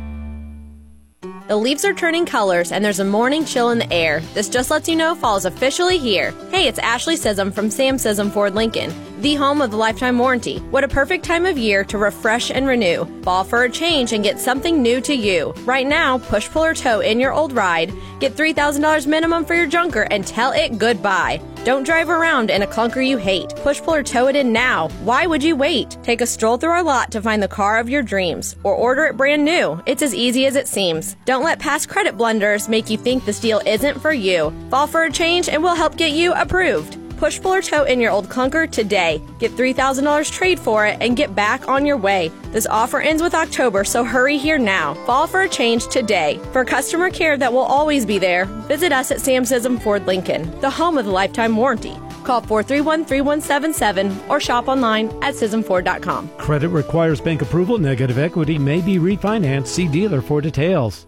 The 1.49 1.57
leaves 1.57 1.83
are 1.83 1.95
turning 1.95 2.27
colors 2.27 2.71
and 2.71 2.85
there's 2.85 2.99
a 2.99 3.03
morning 3.03 3.43
chill 3.43 3.71
in 3.71 3.79
the 3.79 3.91
air. 3.91 4.19
This 4.35 4.49
just 4.49 4.69
lets 4.69 4.87
you 4.87 4.95
know 4.95 5.15
fall 5.15 5.35
is 5.35 5.45
officially 5.45 5.97
here. 5.97 6.31
Hey, 6.51 6.67
it's 6.67 6.77
Ashley 6.77 7.15
Sism 7.15 7.51
from 7.51 7.71
Sam 7.71 7.97
Sism 7.97 8.31
Ford 8.31 8.53
Lincoln, 8.53 8.91
the 9.21 9.35
home 9.35 9.61
of 9.61 9.71
the 9.71 9.77
lifetime 9.77 10.17
warranty. 10.17 10.59
What 10.71 10.83
a 10.83 10.87
perfect 10.87 11.25
time 11.25 11.45
of 11.45 11.57
year 11.57 11.83
to 11.85 11.97
refresh 11.97 12.51
and 12.51 12.67
renew. 12.67 13.05
Fall 13.23 13.43
for 13.43 13.63
a 13.63 13.69
change 13.69 14.13
and 14.13 14.23
get 14.23 14.39
something 14.39 14.81
new 14.81 15.01
to 15.01 15.13
you. 15.13 15.53
Right 15.65 15.87
now, 15.87 16.17
push, 16.17 16.49
pull, 16.49 16.63
or 16.63 16.73
tow 16.73 17.01
in 17.01 17.19
your 17.19 17.33
old 17.33 17.53
ride. 17.53 17.93
Get 18.19 18.35
$3,000 18.35 19.07
minimum 19.07 19.45
for 19.45 19.55
your 19.55 19.67
junker 19.67 20.07
and 20.11 20.25
tell 20.25 20.51
it 20.51 20.77
goodbye. 20.77 21.41
Don't 21.65 21.83
drive 21.83 22.09
around 22.09 22.49
in 22.49 22.61
a 22.61 22.67
clunker 22.67 23.05
you 23.05 23.17
hate. 23.17 23.53
Push, 23.57 23.81
pull, 23.81 23.95
or 23.95 24.03
tow 24.03 24.27
it 24.27 24.35
in 24.35 24.53
now. 24.53 24.87
Why 25.03 25.27
would 25.27 25.43
you 25.43 25.55
wait? 25.55 25.97
Take 26.03 26.21
a 26.21 26.25
stroll 26.25 26.57
through 26.57 26.71
our 26.71 26.83
lot 26.83 27.11
to 27.11 27.21
find 27.21 27.43
the 27.43 27.47
car 27.47 27.79
of 27.79 27.89
your 27.89 28.01
dreams, 28.01 28.55
or 28.63 28.73
order 28.73 29.05
it 29.05 29.17
brand 29.17 29.43
new. 29.43 29.81
It's 29.85 30.01
as 30.01 30.13
easy 30.13 30.45
as 30.45 30.55
it 30.55 30.67
seems. 30.67 31.15
Don't 31.25 31.43
let 31.43 31.59
past 31.59 31.89
credit 31.89 32.17
blunders 32.17 32.69
make 32.69 32.89
you 32.89 32.97
think 32.97 33.25
this 33.25 33.39
deal 33.39 33.61
isn't 33.65 33.99
for 33.99 34.13
you. 34.13 34.53
Fall 34.69 34.87
for 34.87 35.03
a 35.03 35.11
change 35.11 35.49
and 35.49 35.61
we'll 35.61 35.75
help 35.75 35.97
get 35.97 36.11
you 36.11 36.33
approved. 36.33 36.98
Push, 37.19 37.41
pull, 37.41 37.53
or 37.53 37.61
tow 37.61 37.83
in 37.83 37.99
your 37.99 38.11
old 38.11 38.29
clunker 38.29 38.69
today. 38.71 39.21
Get 39.39 39.51
$3,000 39.51 40.31
trade 40.31 40.57
for 40.57 40.85
it 40.85 40.97
and 41.01 41.17
get 41.17 41.35
back 41.35 41.67
on 41.67 41.85
your 41.85 41.97
way. 41.97 42.31
This 42.53 42.65
offer 42.65 43.01
ends 43.01 43.21
with 43.21 43.35
October, 43.35 43.83
so 43.83 44.05
hurry 44.05 44.37
here 44.37 44.57
now. 44.57 44.93
Fall 45.05 45.27
for 45.27 45.41
a 45.41 45.49
change 45.49 45.87
today. 45.87 46.39
For 46.53 46.63
customer 46.63 47.09
care 47.09 47.37
that 47.37 47.51
will 47.51 47.59
always 47.59 48.05
be 48.05 48.19
there, 48.19 48.45
visit 48.69 48.93
us 48.93 49.11
at 49.11 49.19
Sam 49.19 49.43
Sism 49.43 49.81
Ford 49.81 50.07
Lincoln, 50.07 50.49
the 50.61 50.69
home 50.69 50.97
of 50.97 51.03
the 51.03 51.11
lifetime 51.11 51.57
warranty. 51.57 51.95
Call 52.23 52.39
431 52.39 53.03
3177 53.03 54.29
or 54.29 54.39
shop 54.39 54.69
online 54.69 55.07
at 55.21 55.33
SismFord.com. 55.33 56.29
Credit 56.37 56.69
requires 56.69 57.19
bank 57.19 57.41
approval. 57.41 57.77
Negative 57.77 58.17
equity 58.17 58.57
may 58.57 58.79
be 58.79 58.95
refinanced. 58.97 59.67
See 59.67 59.89
dealer 59.89 60.21
for 60.21 60.39
details. 60.39 61.05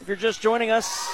If 0.00 0.08
you're 0.08 0.16
just 0.16 0.40
joining 0.40 0.70
us, 0.70 1.08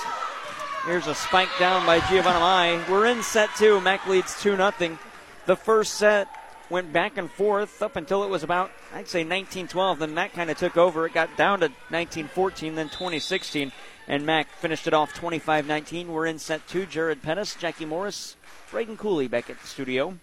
here's 0.84 1.06
a 1.06 1.14
spike 1.14 1.48
down 1.58 1.84
by 1.86 2.00
Giovanna 2.08 2.40
Mai. 2.40 2.84
We're 2.90 3.06
in 3.06 3.22
set 3.22 3.50
two. 3.56 3.80
Mac 3.80 4.06
leads 4.06 4.40
2 4.42 4.56
0. 4.56 4.98
The 5.46 5.56
first 5.56 5.94
set 5.94 6.28
went 6.70 6.92
back 6.92 7.16
and 7.16 7.30
forth 7.30 7.82
up 7.82 7.96
until 7.96 8.24
it 8.24 8.30
was 8.30 8.42
about, 8.42 8.70
I'd 8.92 9.08
say 9.08 9.20
1912. 9.20 9.98
Then 10.00 10.14
Mac 10.14 10.32
kind 10.32 10.50
of 10.50 10.58
took 10.58 10.76
over. 10.76 11.06
It 11.06 11.14
got 11.14 11.36
down 11.36 11.60
to 11.60 11.66
1914, 11.66 12.74
then 12.74 12.88
2016. 12.88 13.72
And 14.06 14.24
Mac 14.24 14.50
finished 14.50 14.86
it 14.86 14.94
off 14.94 15.12
25 15.14 15.66
19. 15.66 16.12
We're 16.12 16.26
in 16.26 16.38
set 16.38 16.66
two. 16.66 16.86
Jared 16.86 17.22
Pettis, 17.22 17.54
Jackie 17.54 17.84
Morris, 17.84 18.36
Reagan 18.72 18.96
Cooley 18.96 19.28
back 19.28 19.50
at 19.50 19.60
the 19.60 19.66
studio. 19.66 20.18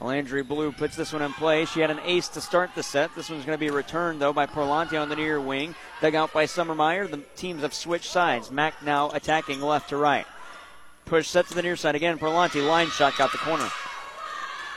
Landry 0.00 0.42
Blue 0.42 0.70
puts 0.70 0.94
this 0.94 1.12
one 1.12 1.22
in 1.22 1.32
play. 1.32 1.64
She 1.64 1.80
had 1.80 1.90
an 1.90 1.98
ace 2.04 2.28
to 2.28 2.40
start 2.40 2.70
the 2.74 2.84
set. 2.84 3.14
This 3.16 3.30
one's 3.30 3.44
going 3.44 3.58
to 3.58 3.64
be 3.64 3.70
returned, 3.70 4.20
though, 4.20 4.32
by 4.32 4.46
Porlanti 4.46 5.00
on 5.00 5.08
the 5.08 5.16
near 5.16 5.40
wing. 5.40 5.74
Dug 6.00 6.14
out 6.14 6.32
by 6.32 6.46
Summer 6.46 6.74
Meyer. 6.74 7.08
The 7.08 7.18
teams 7.34 7.62
have 7.62 7.74
switched 7.74 8.10
sides. 8.10 8.50
Mac 8.50 8.80
now 8.82 9.10
attacking 9.10 9.60
left 9.60 9.88
to 9.88 9.96
right. 9.96 10.26
Push 11.04 11.26
set 11.26 11.48
to 11.48 11.54
the 11.54 11.62
near 11.62 11.74
side 11.74 11.96
again. 11.96 12.16
Porlanti 12.18 12.64
line 12.64 12.88
shot 12.88 13.16
got 13.18 13.32
the 13.32 13.38
corner. 13.38 13.68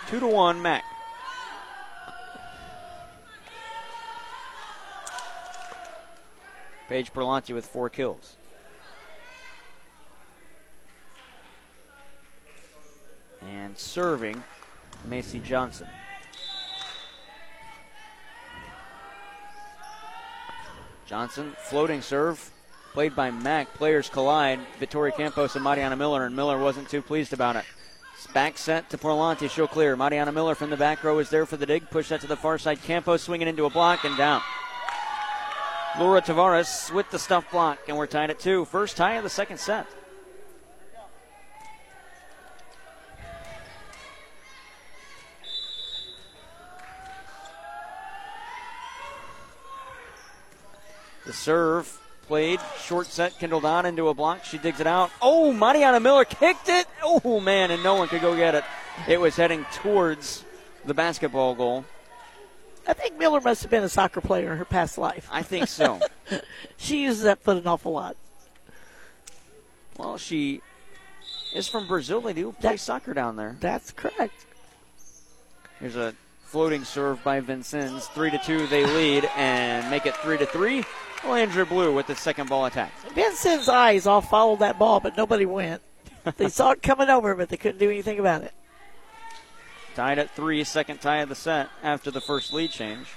Two 0.08 0.20
to 0.20 0.28
one, 0.28 0.60
Mac. 0.62 0.84
Paige 6.90 7.14
Porlanti 7.14 7.54
with 7.54 7.66
four 7.66 7.90
kills. 7.90 8.38
And 13.42 13.78
serving 13.78 14.44
Macy 15.06 15.40
Johnson. 15.40 15.88
Johnson, 21.06 21.54
floating 21.64 22.02
serve, 22.02 22.52
played 22.94 23.16
by 23.16 23.32
Mac. 23.32 23.74
Players 23.74 24.10
collide. 24.10 24.60
Vittoria 24.80 25.12
Campos 25.12 25.56
and 25.56 25.64
Mariana 25.64 25.96
Miller, 25.96 26.26
and 26.26 26.36
Miller 26.36 26.58
wasn't 26.58 26.90
too 26.90 27.02
pleased 27.02 27.34
about 27.34 27.58
it. 27.58 27.66
Back 28.34 28.58
set 28.58 28.90
to 28.92 28.98
Porlanti, 28.98 29.50
show 29.50 29.68
clear. 29.68 29.96
Mariana 29.98 30.32
Miller 30.32 30.56
from 30.56 30.70
the 30.70 30.78
back 30.78 31.04
row 31.04 31.20
is 31.20 31.30
there 31.30 31.46
for 31.46 31.58
the 31.58 31.66
dig. 31.66 31.90
Push 31.90 32.10
that 32.10 32.22
to 32.22 32.28
the 32.28 32.38
far 32.38 32.58
side. 32.58 32.82
Campos 32.84 33.24
swinging 33.24 33.48
into 33.48 33.66
a 33.66 33.70
block 33.70 34.06
and 34.06 34.16
down. 34.18 34.42
Laura 36.00 36.22
Tavares 36.22 36.94
with 36.94 37.10
the 37.12 37.20
stuff 37.20 37.52
block, 37.52 37.80
and 37.90 37.98
we're 37.98 38.08
tied 38.08 38.30
at 38.30 38.40
two. 38.40 38.64
First 38.66 38.96
tie 38.96 39.16
of 39.16 39.24
the 39.24 39.30
second 39.30 39.60
set. 39.60 39.88
The 51.32 51.38
serve 51.38 51.98
played. 52.28 52.60
Short 52.84 53.08
set, 53.08 53.40
Kendall 53.40 53.62
Dodd 53.62 53.86
into 53.86 54.10
a 54.10 54.14
block. 54.14 54.44
She 54.44 54.58
digs 54.58 54.82
it 54.82 54.86
out. 54.86 55.12
Oh, 55.22 55.54
Mariana 55.54 56.02
Miller 56.02 56.26
kicked 56.26 56.68
it. 56.68 56.88
Oh, 57.02 57.40
man, 57.40 57.72
and 57.72 57.82
no 57.82 57.96
one 57.96 58.10
could 58.10 58.20
go 58.20 58.36
get 58.36 58.54
it. 58.54 58.66
It 59.08 59.18
was 59.18 59.38
heading 59.38 59.66
towards 59.72 60.44
the 60.84 60.94
basketball 60.94 61.56
goal. 61.56 61.86
I 62.86 62.92
think 62.92 63.18
Miller 63.18 63.40
must 63.40 63.62
have 63.62 63.72
been 63.72 63.84
a 63.86 63.88
soccer 63.88 64.20
player 64.20 64.52
in 64.52 64.58
her 64.58 64.66
past 64.66 64.98
life. 64.98 65.30
I 65.32 65.42
think 65.42 65.70
so. 65.70 66.02
she 66.76 67.04
uses 67.04 67.24
that 67.24 67.42
foot 67.42 67.56
an 67.56 67.66
awful 67.66 67.94
lot. 67.94 68.18
Well, 69.98 70.18
she 70.18 70.62
is 71.56 71.66
from 71.66 71.88
Brazil. 71.88 72.20
They 72.20 72.34
do 72.34 72.52
play 72.52 72.72
that, 72.72 72.82
soccer 72.82 73.14
down 73.14 73.38
there. 73.38 73.56
That's 73.62 73.92
correct. 73.92 74.46
Here's 75.80 75.96
a 75.96 76.14
floating 76.44 76.84
serve 76.84 77.24
by 77.24 77.40
Vincennes. 77.40 78.08
Three 78.08 78.32
to 78.32 78.38
two, 78.40 78.68
they 78.68 78.86
lead 78.86 79.30
and 79.38 79.90
make 79.90 80.06
it 80.06 80.14
three 80.18 80.38
to 80.38 80.46
three. 80.46 80.84
Well, 81.24 81.34
Alandry 81.34 81.68
Blue 81.68 81.94
with 81.94 82.08
the 82.08 82.16
second 82.16 82.50
ball 82.50 82.66
attack. 82.66 82.92
Vincennes' 83.14 83.70
eyes 83.70 84.08
all 84.08 84.22
followed 84.22 84.60
that 84.60 84.80
ball, 84.80 85.00
but 85.00 85.16
nobody 85.16 85.46
went. 85.46 85.82
they 86.38 86.50
saw 86.50 86.72
it 86.72 86.82
coming 86.82 87.10
over, 87.10 87.36
but 87.36 87.50
they 87.50 87.58
couldn't 87.58 87.78
do 87.78 87.90
anything 87.90 88.20
about 88.20 88.44
it. 88.44 88.54
Tied 89.96 90.20
at 90.20 90.32
three, 90.32 90.64
second 90.64 91.02
tie 91.02 91.18
of 91.18 91.30
the 91.30 91.36
set 91.36 91.70
after 91.84 92.12
the 92.12 92.22
first 92.22 92.54
lead 92.54 92.72
change. 92.72 93.08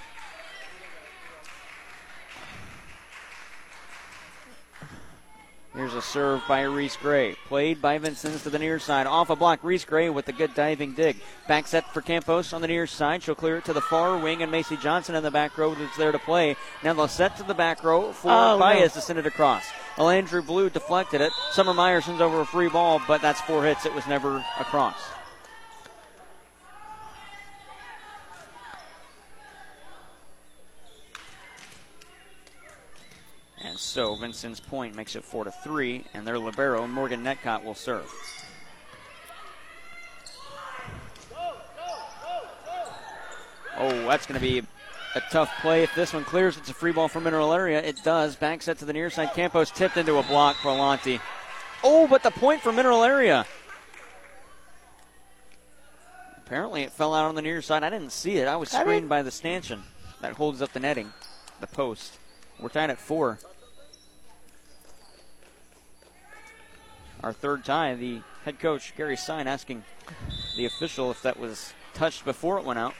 Here's 5.75 5.93
a 5.93 6.01
serve 6.01 6.41
by 6.47 6.61
Reese 6.61 6.95
Gray. 6.95 7.35
Played 7.49 7.81
by 7.81 7.97
Vincennes 7.97 8.43
to 8.43 8.49
the 8.49 8.57
near 8.59 8.79
side. 8.79 9.07
Off 9.07 9.29
a 9.29 9.35
block, 9.35 9.59
Reese 9.61 9.83
Gray 9.83 10.09
with 10.09 10.29
a 10.29 10.31
good 10.31 10.53
diving 10.55 10.93
dig. 10.93 11.17
Back 11.49 11.67
set 11.67 11.93
for 11.93 12.01
Campos 12.01 12.53
on 12.53 12.61
the 12.61 12.67
near 12.69 12.87
side. 12.87 13.21
She'll 13.21 13.35
clear 13.35 13.57
it 13.57 13.65
to 13.65 13.73
the 13.73 13.81
far 13.81 14.17
wing, 14.17 14.41
and 14.41 14.49
Macy 14.49 14.77
Johnson 14.77 15.15
in 15.15 15.23
the 15.23 15.31
back 15.31 15.57
row 15.57 15.73
is 15.73 15.89
there 15.97 16.13
to 16.13 16.19
play. 16.19 16.55
Now 16.81 16.93
they'll 16.93 17.09
set 17.09 17.35
to 17.37 17.43
the 17.43 17.53
back 17.53 17.83
row 17.83 18.13
for 18.13 18.29
Oh, 18.31 18.57
Baez 18.57 18.95
no. 18.95 18.99
to 18.99 19.05
send 19.05 19.19
it 19.19 19.25
across. 19.25 19.65
Alandry 19.97 20.45
Blue 20.45 20.69
deflected 20.69 21.19
it. 21.19 21.33
Summer 21.51 21.73
Meyer 21.73 21.99
sends 21.99 22.21
over 22.21 22.39
a 22.39 22.45
free 22.45 22.69
ball, 22.69 23.01
but 23.05 23.21
that's 23.21 23.41
four 23.41 23.65
hits. 23.65 23.85
It 23.85 23.93
was 23.93 24.07
never 24.07 24.37
across. 24.57 25.01
And 33.61 33.79
so 33.95 34.13
Vincennes 34.13 34.59
point 34.59 34.93
makes 34.93 35.15
it 35.15 35.23
four 35.23 35.45
to 35.45 35.51
three, 35.63 36.03
and 36.13 36.27
their 36.27 36.37
libero 36.37 36.85
Morgan 36.85 37.23
Netcott 37.23 37.63
will 37.63 37.73
serve. 37.73 38.11
Oh, 43.77 43.89
that's 44.05 44.25
going 44.25 44.37
to 44.37 44.45
be 44.45 44.61
a 45.15 45.21
tough 45.31 45.49
play. 45.61 45.83
If 45.83 45.95
this 45.95 46.13
one 46.13 46.25
clears, 46.25 46.57
it's 46.57 46.69
a 46.69 46.73
free 46.73 46.91
ball 46.91 47.07
for 47.07 47.21
Mineral 47.21 47.53
Area. 47.53 47.81
It 47.81 48.03
does. 48.03 48.35
Back 48.35 48.61
set 48.63 48.79
to 48.79 48.85
the 48.85 48.91
near 48.91 49.09
side. 49.09 49.33
Campos 49.33 49.71
tipped 49.71 49.95
into 49.95 50.17
a 50.17 50.23
block 50.23 50.57
for 50.57 50.73
Lanti. 50.73 51.21
Oh, 51.81 52.05
but 52.05 52.21
the 52.21 52.31
point 52.31 52.59
for 52.59 52.73
Mineral 52.73 53.01
Area. 53.01 53.45
Apparently, 56.45 56.83
it 56.83 56.91
fell 56.91 57.13
out 57.13 57.29
on 57.29 57.35
the 57.35 57.41
near 57.41 57.61
side. 57.61 57.81
I 57.81 57.89
didn't 57.89 58.11
see 58.11 58.39
it. 58.39 58.49
I 58.49 58.57
was 58.57 58.71
screened 58.71 59.07
by 59.07 59.21
the 59.21 59.31
stanchion 59.31 59.83
that 60.19 60.33
holds 60.33 60.61
up 60.61 60.73
the 60.73 60.81
netting, 60.81 61.13
the 61.61 61.67
post. 61.67 62.17
We're 62.59 62.67
tied 62.67 62.89
at 62.89 62.99
four. 62.99 63.39
Our 67.23 67.33
third 67.33 67.65
tie. 67.65 67.95
The 67.95 68.21
head 68.43 68.59
coach 68.59 68.93
Gary 68.95 69.17
Sign 69.17 69.47
asking 69.47 69.83
the 70.55 70.65
official 70.65 71.11
if 71.11 71.21
that 71.23 71.39
was 71.39 71.73
touched 71.93 72.25
before 72.25 72.59
it 72.59 72.65
went 72.65 72.79
out. 72.79 72.93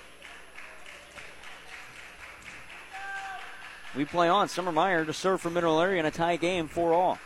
We 3.96 4.04
play 4.06 4.28
on. 4.28 4.50
Summer 4.50 4.72
Meyer 4.72 5.06
to 5.06 5.14
serve 5.14 5.42
for 5.42 5.50
Mineral 5.50 5.80
Area 5.80 6.00
in 6.00 6.06
a 6.06 6.12
tie 6.12 6.36
game, 6.36 6.68
for 6.68 6.94
all. 6.94 7.18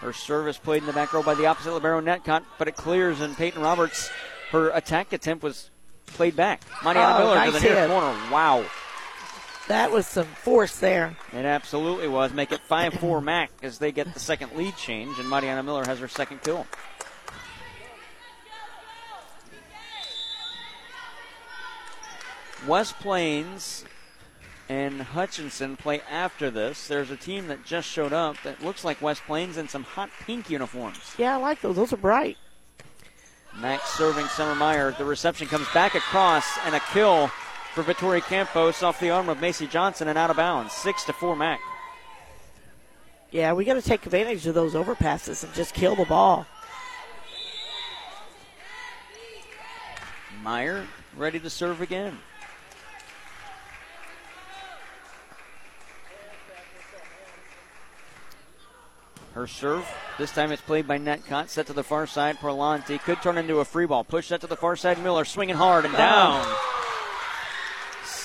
Her 0.00 0.12
service 0.12 0.58
played 0.58 0.82
in 0.82 0.86
the 0.86 0.92
back 0.92 1.14
row 1.14 1.22
by 1.22 1.34
the 1.34 1.46
opposite 1.46 1.72
libero 1.72 2.02
Netcott, 2.02 2.44
but 2.58 2.68
it 2.68 2.76
clears, 2.76 3.20
and 3.20 3.34
Peyton 3.34 3.62
Roberts, 3.62 4.10
her 4.50 4.68
attack 4.70 5.14
attempt 5.14 5.42
was 5.42 5.70
played 6.04 6.36
back. 6.36 6.60
Mariana 6.84 7.14
Oh, 7.14 7.18
Miller 7.18 7.34
to 7.34 7.50
nice 7.50 7.62
the 7.62 7.68
near 7.68 7.88
corner. 7.88 8.14
Wow. 8.30 8.64
That 9.68 9.90
was 9.90 10.06
some 10.06 10.26
force 10.26 10.78
there. 10.78 11.16
It 11.32 11.44
absolutely 11.44 12.06
was. 12.08 12.32
Make 12.32 12.52
it 12.52 12.60
5 12.60 12.94
4 12.94 13.20
Mac 13.20 13.50
as 13.62 13.78
they 13.78 13.90
get 13.90 14.12
the 14.14 14.20
second 14.20 14.56
lead 14.56 14.76
change, 14.76 15.18
and 15.18 15.28
Mariana 15.28 15.62
Miller 15.62 15.84
has 15.84 15.98
her 15.98 16.08
second 16.08 16.42
kill. 16.42 16.66
West 22.66 22.98
Plains 22.98 23.84
and 24.68 25.00
Hutchinson 25.00 25.76
play 25.76 26.00
after 26.10 26.50
this. 26.50 26.88
There's 26.88 27.10
a 27.10 27.16
team 27.16 27.48
that 27.48 27.64
just 27.64 27.88
showed 27.88 28.12
up 28.12 28.36
that 28.42 28.62
looks 28.64 28.84
like 28.84 29.00
West 29.00 29.22
Plains 29.26 29.56
in 29.56 29.68
some 29.68 29.84
hot 29.84 30.10
pink 30.20 30.50
uniforms. 30.50 31.14
Yeah, 31.18 31.34
I 31.34 31.36
like 31.36 31.60
those. 31.60 31.76
Those 31.76 31.92
are 31.92 31.98
bright. 31.98 32.36
Mac's 33.56 33.90
serving 33.90 34.26
Summer 34.26 34.54
Meyer. 34.54 34.92
The 34.92 35.04
reception 35.04 35.46
comes 35.46 35.68
back 35.72 35.94
across 35.94 36.44
and 36.64 36.74
a 36.74 36.80
kill 36.92 37.30
for 37.76 37.82
Vittoria 37.82 38.22
Campos 38.22 38.82
off 38.82 38.98
the 39.00 39.10
arm 39.10 39.28
of 39.28 39.38
Macy 39.38 39.66
Johnson 39.66 40.08
and 40.08 40.16
out 40.16 40.30
of 40.30 40.36
bounds. 40.36 40.72
Six 40.72 41.04
to 41.04 41.12
four 41.12 41.36
Mac. 41.36 41.60
Yeah, 43.30 43.52
we 43.52 43.66
got 43.66 43.74
to 43.74 43.82
take 43.82 44.06
advantage 44.06 44.46
of 44.46 44.54
those 44.54 44.72
overpasses 44.72 45.44
and 45.44 45.52
just 45.52 45.74
kill 45.74 45.94
the 45.94 46.06
ball. 46.06 46.46
Meyer 50.42 50.86
ready 51.18 51.38
to 51.38 51.50
serve 51.50 51.82
again. 51.82 52.16
Her 59.34 59.46
serve. 59.46 59.86
This 60.16 60.32
time 60.32 60.50
it's 60.50 60.62
played 60.62 60.88
by 60.88 60.98
Netcott. 60.98 61.50
Set 61.50 61.66
to 61.66 61.74
the 61.74 61.84
far 61.84 62.06
side. 62.06 62.38
Perlanti 62.38 62.98
could 62.98 63.20
turn 63.20 63.36
into 63.36 63.58
a 63.58 63.66
free 63.66 63.84
ball. 63.84 64.02
Push 64.02 64.30
that 64.30 64.40
to 64.40 64.46
the 64.46 64.56
far 64.56 64.76
side. 64.76 64.98
Miller 65.02 65.26
swinging 65.26 65.56
hard 65.56 65.84
and 65.84 65.92
oh. 65.92 65.98
down. 65.98 66.75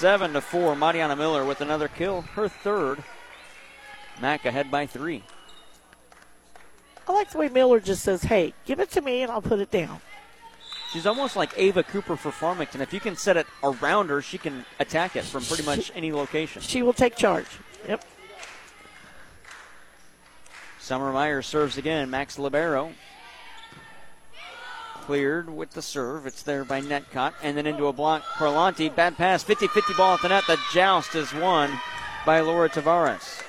Seven 0.01 0.33
to 0.33 0.41
four. 0.41 0.75
Mariana 0.75 1.15
Miller 1.15 1.45
with 1.45 1.61
another 1.61 1.87
kill. 1.87 2.21
Her 2.21 2.47
third. 2.47 3.03
Mac 4.19 4.45
ahead 4.45 4.71
by 4.71 4.87
three. 4.87 5.21
I 7.07 7.11
like 7.11 7.29
the 7.29 7.37
way 7.37 7.49
Miller 7.49 7.79
just 7.79 8.01
says, 8.01 8.23
hey, 8.23 8.55
give 8.65 8.79
it 8.79 8.89
to 8.93 9.01
me 9.01 9.21
and 9.21 9.31
I'll 9.31 9.43
put 9.43 9.59
it 9.59 9.69
down. 9.69 10.01
She's 10.91 11.05
almost 11.05 11.35
like 11.35 11.51
Ava 11.55 11.83
Cooper 11.83 12.15
for 12.15 12.31
Farmington. 12.31 12.81
If 12.81 12.93
you 12.93 12.99
can 12.99 13.15
set 13.15 13.37
it 13.37 13.45
around 13.63 14.09
her, 14.09 14.23
she 14.23 14.39
can 14.39 14.65
attack 14.79 15.15
it 15.15 15.23
from 15.23 15.43
pretty 15.43 15.61
much 15.61 15.91
any 15.93 16.11
location. 16.11 16.63
She 16.63 16.81
will 16.81 16.93
take 16.93 17.15
charge. 17.15 17.45
Yep. 17.87 18.03
Summer 20.79 21.13
Meyer 21.13 21.43
serves 21.43 21.77
again. 21.77 22.09
Mac's 22.09 22.39
Libero. 22.39 22.91
Cleared 25.01 25.49
with 25.49 25.71
the 25.71 25.81
serve. 25.81 26.25
It's 26.25 26.43
there 26.43 26.63
by 26.63 26.81
Netcott. 26.81 27.33
And 27.41 27.57
then 27.57 27.67
into 27.67 27.87
a 27.87 27.93
block. 27.93 28.23
Parlanti. 28.35 28.93
Bad 28.93 29.17
pass. 29.17 29.43
50 29.43 29.67
50 29.67 29.93
ball 29.95 30.15
at 30.15 30.21
the 30.21 30.29
net. 30.29 30.43
The 30.47 30.57
joust 30.73 31.15
is 31.15 31.33
won 31.33 31.71
by 32.25 32.39
Laura 32.41 32.69
Tavares. 32.69 33.41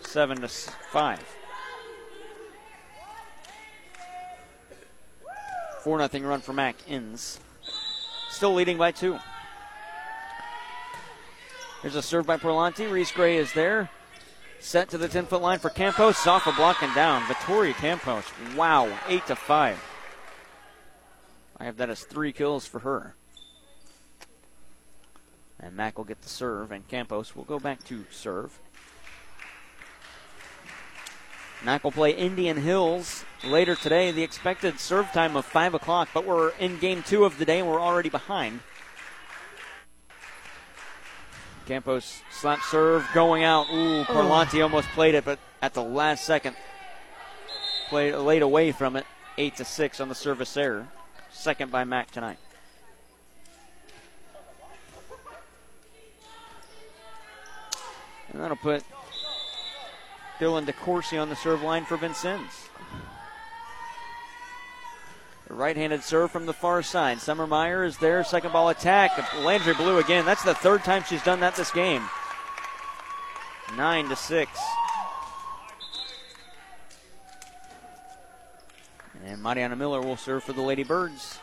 7 0.00 0.40
to 0.40 0.48
5. 0.48 1.36
4 5.82 6.08
0 6.08 6.28
run 6.28 6.40
for 6.40 6.52
Mac 6.52 6.76
ends. 6.88 7.40
Still 8.30 8.54
leading 8.54 8.78
by 8.78 8.92
two. 8.92 9.18
Here's 11.82 11.96
a 11.96 12.02
serve 12.02 12.26
by 12.26 12.36
Perlanti. 12.36 12.90
Reese 12.90 13.12
Gray 13.12 13.38
is 13.38 13.52
there. 13.54 13.90
Set 14.60 14.90
to 14.90 14.98
the 14.98 15.08
10 15.08 15.26
foot 15.26 15.40
line 15.40 15.58
for 15.58 15.70
Campos. 15.70 16.26
Off 16.26 16.46
a 16.46 16.52
block 16.52 16.82
and 16.82 16.94
down. 16.94 17.26
Vittoria 17.26 17.72
Campos. 17.74 18.24
Wow. 18.54 18.88
8 19.08 19.26
to 19.26 19.36
5. 19.36 19.89
I 21.60 21.64
have 21.64 21.76
that 21.76 21.90
as 21.90 22.00
three 22.02 22.32
kills 22.32 22.66
for 22.66 22.78
her. 22.80 23.14
And 25.60 25.76
Mac 25.76 25.98
will 25.98 26.06
get 26.06 26.22
the 26.22 26.28
serve, 26.28 26.72
and 26.72 26.88
Campos 26.88 27.36
will 27.36 27.44
go 27.44 27.58
back 27.58 27.84
to 27.84 28.06
serve. 28.10 28.58
Mac 31.62 31.84
will 31.84 31.92
play 31.92 32.12
Indian 32.12 32.56
Hills 32.56 33.26
later 33.44 33.74
today. 33.74 34.10
The 34.10 34.22
expected 34.22 34.80
serve 34.80 35.12
time 35.12 35.36
of 35.36 35.44
5 35.44 35.74
o'clock, 35.74 36.08
but 36.14 36.24
we're 36.24 36.52
in 36.58 36.78
game 36.78 37.02
two 37.02 37.26
of 37.26 37.36
the 37.36 37.44
day 37.44 37.58
and 37.58 37.68
we're 37.68 37.80
already 37.80 38.08
behind. 38.08 38.60
Campos 41.66 42.22
slap 42.30 42.62
serve 42.62 43.06
going 43.12 43.44
out. 43.44 43.66
Ooh, 43.70 44.00
oh. 44.00 44.04
Parlanti 44.08 44.62
almost 44.62 44.88
played 44.88 45.14
it, 45.14 45.26
but 45.26 45.38
at 45.60 45.74
the 45.74 45.82
last 45.82 46.24
second, 46.24 46.56
played 47.90 48.14
laid 48.14 48.40
away 48.40 48.72
from 48.72 48.96
it. 48.96 49.04
Eight 49.36 49.56
to 49.56 49.64
six 49.66 50.00
on 50.00 50.08
the 50.08 50.14
service 50.14 50.56
error. 50.56 50.88
Second 51.40 51.72
by 51.72 51.84
Mac 51.84 52.10
tonight. 52.10 52.36
And 58.30 58.42
that'll 58.42 58.58
put 58.58 58.84
Dylan 60.38 60.66
DeCourcy 60.66 61.20
on 61.20 61.30
the 61.30 61.36
serve 61.36 61.62
line 61.62 61.86
for 61.86 61.96
Vincennes. 61.96 62.68
The 65.48 65.54
right-handed 65.54 66.02
serve 66.02 66.30
from 66.30 66.44
the 66.44 66.52
far 66.52 66.82
side. 66.82 67.20
Summer 67.20 67.46
Meyer 67.46 67.84
is 67.84 67.96
there. 67.96 68.22
Second 68.22 68.52
ball 68.52 68.68
attack. 68.68 69.10
Landry 69.38 69.72
Blue 69.72 69.98
again. 69.98 70.26
That's 70.26 70.44
the 70.44 70.54
third 70.54 70.84
time 70.84 71.04
she's 71.08 71.22
done 71.22 71.40
that 71.40 71.56
this 71.56 71.70
game. 71.70 72.02
Nine 73.78 74.10
to 74.10 74.16
six. 74.16 74.60
And 79.30 79.40
Mariana 79.44 79.76
Miller 79.76 80.00
will 80.00 80.16
serve 80.16 80.42
for 80.42 80.52
the 80.52 80.60
Lady 80.60 80.82
Birds. 80.82 81.38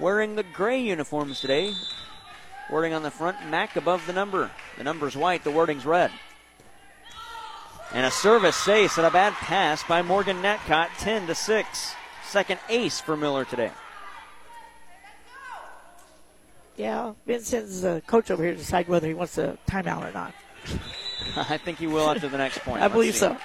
Wearing 0.00 0.34
the 0.34 0.42
gray 0.42 0.80
uniforms 0.80 1.40
today. 1.40 1.72
Wording 2.68 2.94
on 2.94 3.04
the 3.04 3.12
front, 3.12 3.48
Mac 3.48 3.76
above 3.76 4.04
the 4.08 4.12
number. 4.12 4.50
The 4.76 4.82
number's 4.82 5.16
white, 5.16 5.44
the 5.44 5.52
wording's 5.52 5.86
red. 5.86 6.10
And 7.92 8.04
a 8.04 8.10
service 8.10 8.66
ace 8.66 8.98
and 8.98 9.06
a 9.06 9.10
bad 9.10 9.34
pass 9.34 9.84
by 9.84 10.02
Morgan 10.02 10.42
Netcott, 10.42 10.88
10 10.98 11.28
to 11.28 11.34
6. 11.34 11.94
Second 12.26 12.58
ace 12.68 13.00
for 13.00 13.16
Miller 13.16 13.44
today. 13.44 13.70
Yeah, 16.76 17.12
Vincennes 17.24 17.84
uh, 17.84 18.00
coach 18.04 18.32
over 18.32 18.42
here 18.42 18.52
to 18.52 18.58
decide 18.58 18.88
whether 18.88 19.06
he 19.06 19.14
wants 19.14 19.38
a 19.38 19.56
timeout 19.68 20.08
or 20.08 20.12
not. 20.12 20.34
I 21.36 21.56
think 21.56 21.78
he 21.78 21.86
will 21.86 22.10
after 22.10 22.28
the 22.28 22.38
next 22.38 22.58
point. 22.60 22.78
I 22.78 22.86
Let's 22.86 22.94
believe 22.94 23.14
see. 23.14 23.20
so. 23.20 23.36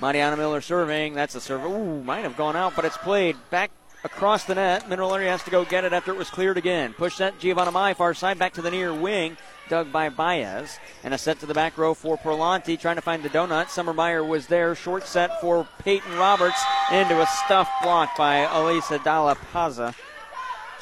Mariana 0.00 0.36
Miller 0.36 0.60
serving. 0.60 1.14
That's 1.14 1.34
a 1.34 1.40
serve. 1.40 1.64
Ooh, 1.64 2.02
might 2.02 2.24
have 2.24 2.36
gone 2.36 2.56
out, 2.56 2.74
but 2.74 2.84
it's 2.84 2.96
played 2.96 3.36
back 3.50 3.70
across 4.02 4.44
the 4.44 4.54
net. 4.54 4.88
Mineral 4.88 5.14
area 5.14 5.30
has 5.30 5.42
to 5.44 5.50
go 5.50 5.64
get 5.64 5.84
it 5.84 5.92
after 5.92 6.12
it 6.12 6.16
was 6.16 6.30
cleared 6.30 6.56
again. 6.56 6.94
Push 6.94 7.18
that 7.18 7.38
Giovanna 7.38 7.70
Mai, 7.70 7.94
far 7.94 8.14
side, 8.14 8.38
back 8.38 8.54
to 8.54 8.62
the 8.62 8.70
near 8.70 8.94
wing. 8.94 9.36
Dug 9.68 9.92
by 9.92 10.08
Baez. 10.08 10.78
And 11.04 11.14
a 11.14 11.18
set 11.18 11.38
to 11.40 11.46
the 11.46 11.54
back 11.54 11.78
row 11.78 11.94
for 11.94 12.16
Perlanti, 12.16 12.78
trying 12.78 12.96
to 12.96 13.02
find 13.02 13.22
the 13.22 13.28
donut. 13.28 13.66
Summermeyer 13.66 14.26
was 14.26 14.48
there. 14.48 14.74
Short 14.74 15.06
set 15.06 15.40
for 15.40 15.68
Peyton 15.78 16.16
Roberts. 16.16 16.60
Into 16.90 17.20
a 17.20 17.26
stuffed 17.26 17.82
block 17.82 18.16
by 18.16 18.38
Elisa 18.38 18.98
Dalla 19.04 19.36
Paza. 19.52 19.94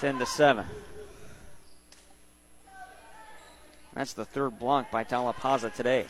10 0.00 0.20
to 0.20 0.26
7. 0.26 0.64
That's 3.94 4.12
the 4.12 4.24
third 4.24 4.58
block 4.58 4.90
by 4.90 5.02
Dalla 5.02 5.34
Paza 5.34 5.74
today. 5.74 6.06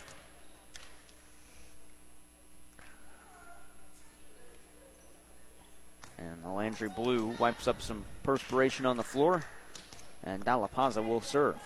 And 6.19 6.38
the 6.38 6.38
Landry 6.55 6.89
Blue 6.89 7.35
wipes 7.39 7.69
up 7.69 7.81
some 7.81 8.05
perspiration 8.23 8.87
on 8.87 8.97
the 8.97 9.03
floor, 9.03 9.45
and 10.25 10.45
Dalla 10.45 10.69
Paza 10.69 11.07
will 11.07 11.21
serve. 11.21 11.57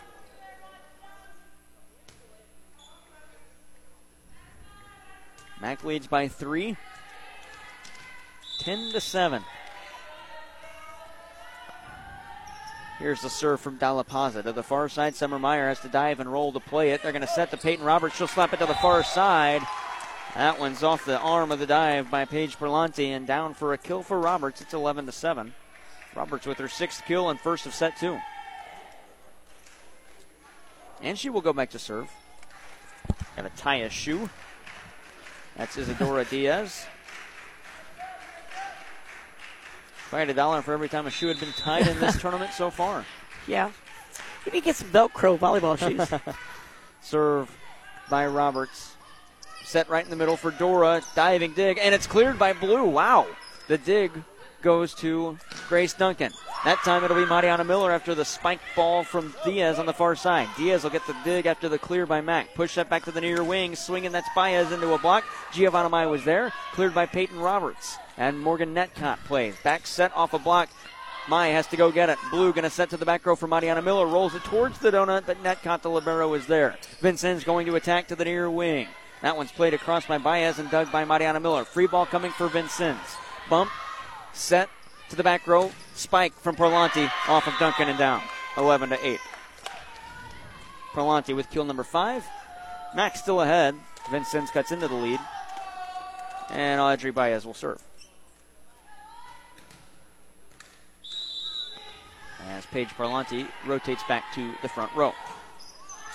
Mac 5.61 5.85
leads 5.85 6.07
by 6.07 6.27
three. 6.29 6.77
10 8.59 8.93
to 8.93 9.01
7. 9.01 9.43
Here's 12.99 13.21
the 13.21 13.31
serve 13.31 13.61
from 13.61 13.79
Dalla 13.79 14.05
Paza 14.05 14.45
to 14.45 14.53
the 14.53 14.63
far 14.63 14.89
side. 14.89 15.17
Summer 15.17 15.39
Meyer 15.39 15.69
has 15.69 15.81
to 15.81 15.89
dive 15.89 16.21
and 16.21 16.33
roll 16.33 16.53
to 16.53 16.61
play 16.61 16.91
it. 16.91 17.03
They're 17.03 17.11
going 17.11 17.23
to 17.23 17.29
set 17.29 17.51
to 17.51 17.57
Peyton 17.57 17.85
Roberts. 17.85 18.17
She'll 18.17 18.29
slap 18.29 18.53
it 18.53 18.59
to 18.59 18.67
the 18.67 18.75
far 18.75 19.03
side. 19.03 19.63
That 20.35 20.59
one's 20.59 20.83
off 20.83 21.05
the 21.05 21.19
arm 21.19 21.53
of 21.53 21.59
the 21.59 21.67
dive 21.67 22.11
by 22.11 22.25
Paige 22.25 22.59
Perlanti 22.59 23.09
and 23.09 23.27
down 23.27 23.53
for 23.53 23.75
a 23.75 23.79
kill 23.79 24.03
for 24.03 24.19
Roberts. 24.19 24.63
It's 24.63 24.73
11 24.73 25.07
to 25.07 25.13
7. 25.13 25.53
Roberts 26.15 26.47
with 26.47 26.59
her 26.59 26.69
sixth 26.69 27.05
kill 27.07 27.29
and 27.29 27.39
first 27.39 27.67
of 27.67 27.75
set 27.75 27.97
two. 27.97 28.19
And 31.03 31.19
she 31.19 31.31
will 31.31 31.41
go 31.41 31.53
back 31.53 31.71
to 31.71 31.79
serve. 31.79 32.11
Got 33.37 33.43
to 33.43 33.63
tie 33.63 33.77
a 33.77 33.91
shoe. 33.91 34.29
That's 35.57 35.77
Isadora 35.77 36.25
Diaz. 36.25 36.87
If 40.13 40.29
a 40.29 40.35
dollar 40.35 40.61
for 40.61 40.75
every 40.75 40.91
time 40.91 41.07
a 41.07 41.11
shoe 41.11 41.29
had 41.29 41.41
been 41.41 41.53
tied 41.53 41.87
in 41.87 41.99
this 41.99 42.19
tournament 42.21 42.53
so 42.53 42.71
far. 42.71 43.05
Yeah. 43.47 43.71
You 44.45 44.53
need 44.53 44.61
to 44.61 44.65
get 44.65 44.77
some 44.77 44.89
Velcro 44.89 45.39
volleyball 45.39 45.79
shoes. 45.79 46.35
Serve 47.01 47.51
by 48.11 48.27
Roberts. 48.27 48.95
Set 49.65 49.89
right 49.89 50.05
in 50.05 50.11
the 50.11 50.17
middle 50.17 50.37
for 50.37 50.51
Dora. 50.51 51.03
Diving 51.15 51.53
dig, 51.53 51.79
and 51.79 51.95
it's 51.95 52.07
cleared 52.07 52.39
by 52.39 52.53
Blue. 52.53 52.85
Wow. 52.85 53.27
The 53.69 53.79
dig 53.79 54.13
goes 54.63 54.95
to 54.95 55.37
Grace 55.69 55.93
Duncan. 55.93 56.33
That 56.65 56.79
time 56.85 57.03
it'll 57.03 57.17
be 57.17 57.27
Mariana 57.27 57.65
Miller 57.65 57.91
after 57.91 58.15
the 58.15 58.25
spike 58.25 58.61
ball 58.77 59.03
from 59.03 59.35
Diaz 59.45 59.81
on 59.81 59.87
the 59.87 59.93
far 59.93 60.15
side. 60.15 60.49
Diaz 60.57 60.85
will 60.85 60.91
get 60.91 61.05
the 61.09 61.17
dig 61.25 61.47
after 61.47 61.69
the 61.69 61.79
clear 61.79 62.07
by 62.07 62.21
Mac. 62.21 62.55
Push 62.55 62.77
that 62.77 62.89
back 62.89 63.05
to 63.05 63.11
the 63.11 63.21
near 63.21 63.43
wing. 63.43 63.75
Swinging 63.75 64.13
that's 64.13 64.29
Baez 64.35 64.71
into 64.71 64.95
a 64.95 64.99
block. 64.99 65.25
Giovanna 65.53 65.89
Mai 65.89 66.07
was 66.07 66.25
there. 66.25 66.53
Cleared 66.73 66.95
by 66.95 67.07
Peyton 67.07 67.41
Roberts. 67.41 67.99
And 68.17 68.41
Morgan 68.41 68.75
Netcott 68.75 69.19
plays. 69.25 69.57
Back 69.65 69.87
set 69.87 70.15
off 70.15 70.35
a 70.35 70.39
block. 70.39 70.69
Mai 71.29 71.49
has 71.49 71.67
to 71.69 71.77
go 71.77 71.91
get 71.91 72.11
it. 72.11 72.19
Blue 72.31 72.53
going 72.53 72.65
to 72.65 72.71
set 72.71 72.91
to 72.91 72.97
the 72.97 73.07
back 73.07 73.27
row 73.27 73.35
for 73.35 73.47
Mariana 73.49 73.83
Miller. 73.83 74.07
Rolls 74.07 74.35
it 74.35 74.45
towards 74.45 74.79
the 74.79 74.91
donut, 74.91 75.25
but 75.27 75.43
Netcott, 75.43 75.83
the 75.83 75.91
libero, 75.91 76.33
is 76.35 76.47
there. 76.47 76.77
Vincennes 77.01 77.45
going 77.45 77.67
to 77.67 77.77
attack 77.77 78.09
to 78.09 78.17
the 78.17 78.25
near 78.25 78.51
wing. 78.51 78.87
That 79.23 79.37
one's 79.37 79.53
played 79.53 79.73
across 79.73 80.05
by 80.07 80.19
Baez 80.19 80.59
and 80.59 80.71
dug 80.71 80.91
by 80.91 81.05
Mariana 81.05 81.39
Miller. 81.39 81.65
Free 81.65 81.87
ball 81.87 82.07
coming 82.07 82.33
for 82.33 82.49
Vincennes. 82.49 82.99
Bump, 83.49 83.71
set 84.33 84.69
to 85.09 85.17
the 85.17 85.23
back 85.23 85.47
row. 85.47 85.71
Spike 85.95 86.35
from 86.35 86.57
Perlanti 86.57 87.11
off 87.29 87.47
of 87.47 87.55
Duncan 87.59 87.89
and 87.89 87.99
down. 87.99 88.21
11 88.57 88.91
to 88.91 89.07
8. 89.07 89.21
Perlanti 90.93 91.35
with 91.35 91.51
kill 91.51 91.65
number 91.65 91.85
five. 91.85 92.27
Mac's 92.95 93.21
still 93.21 93.41
ahead. 93.41 93.77
Vincennes 94.11 94.51
cuts 94.51 94.73
into 94.73 94.89
the 94.89 94.95
lead. 94.95 95.21
And 96.51 96.81
Audrey 96.81 97.13
Baez 97.13 97.47
will 97.47 97.55
serve. 97.55 97.81
As 102.49 102.67
Paige 102.67 102.89
Parlanti 102.89 103.47
rotates 103.67 104.03
back 104.09 104.25
to 104.35 104.53
the 104.63 104.69
front 104.69 104.93
row. 104.95 105.15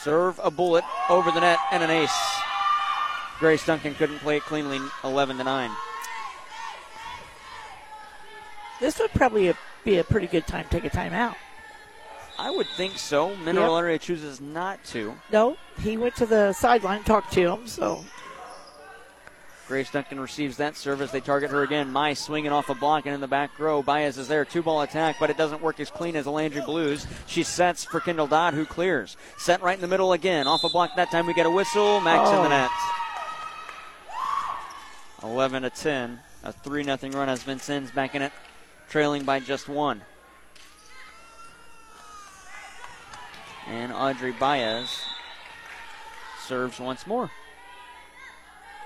Serve 0.01 0.39
a 0.43 0.51
bullet 0.51 0.84
over 1.10 1.32
the 1.32 1.39
net 1.39 1.58
and 1.72 1.82
an 1.82 1.89
ace. 1.89 2.37
Grace 3.40 3.66
Duncan 3.66 3.94
couldn't 3.96 4.20
play 4.20 4.38
it 4.38 4.44
cleanly, 4.44 4.80
11 5.04 5.38
to 5.38 5.44
9. 5.44 5.72
This 8.80 9.00
would 9.00 9.12
probably 9.12 9.54
be 9.84 9.98
a 9.98 10.04
pretty 10.04 10.28
good 10.28 10.48
time 10.48 10.66
to 10.66 10.70
take 10.70 10.86
a 10.86 10.90
timeout. 10.96 11.36
I 12.40 12.52
would 12.52 12.68
think 12.68 12.98
so. 12.98 13.36
Mineral 13.38 13.76
yep. 13.76 13.84
Area 13.84 14.00
chooses 14.00 14.40
not 14.40 14.84
to. 14.86 15.16
No, 15.32 15.58
he 15.82 15.98
went 15.98 16.16
to 16.18 16.26
the 16.26 16.54
sideline, 16.54 16.98
and 16.98 17.06
talked 17.06 17.34
to 17.34 17.54
him, 17.54 17.68
so. 17.68 18.06
Grace 19.68 19.92
Duncan 19.92 20.20
receives 20.20 20.58
that 20.58 20.78
serve 20.78 21.02
as 21.02 21.12
they 21.12 21.20
target 21.20 21.50
her 21.52 21.64
again. 21.64 21.92
Mai 21.92 22.14
swinging 22.14 22.54
off 22.54 22.70
a 22.70 22.76
block 22.76 23.06
and 23.06 23.14
in 23.14 23.20
the 23.20 23.28
back 23.28 23.60
row. 23.60 23.82
Baez 23.82 24.18
is 24.18 24.28
there. 24.30 24.46
Two 24.46 24.62
ball 24.62 24.82
attack, 24.82 25.18
but 25.20 25.30
it 25.30 25.38
doesn't 25.38 25.62
work 25.62 25.82
as 25.82 25.90
clean 25.90 26.16
as 26.16 26.24
the 26.24 26.32
Landry 26.32 26.62
Blues. 26.62 27.06
She 27.26 27.44
sets 27.44 27.84
for 27.84 28.00
Kendall 28.00 28.28
Dodd, 28.28 28.54
who 28.54 28.66
clears. 28.66 29.18
Set 29.38 29.62
right 29.62 29.76
in 29.76 29.82
the 29.82 29.88
middle 29.88 30.14
again. 30.14 30.48
Off 30.48 30.64
a 30.64 30.70
block 30.70 30.96
that 30.96 31.12
time. 31.12 31.28
We 31.28 31.34
get 31.34 31.46
a 31.46 31.52
whistle. 31.52 32.00
Mac's 32.00 32.30
oh. 32.30 32.44
in 32.44 32.50
the 32.50 32.56
oh. 32.56 32.60
net. 32.62 32.70
11 35.24 35.63
to 35.63 35.70
10. 35.70 36.20
A 36.43 36.51
3 36.51 36.84
0 36.84 36.97
run 37.13 37.30
as 37.30 37.43
Vincennes 37.43 37.91
back 37.91 38.15
in 38.15 38.22
it, 38.22 38.32
trailing 38.89 39.24
by 39.24 39.39
just 39.39 39.68
one. 39.68 40.01
And 43.68 43.91
Audrey 43.91 44.32
Baez 44.32 45.01
serves 46.45 46.80
once 46.80 47.05
more. 47.05 47.30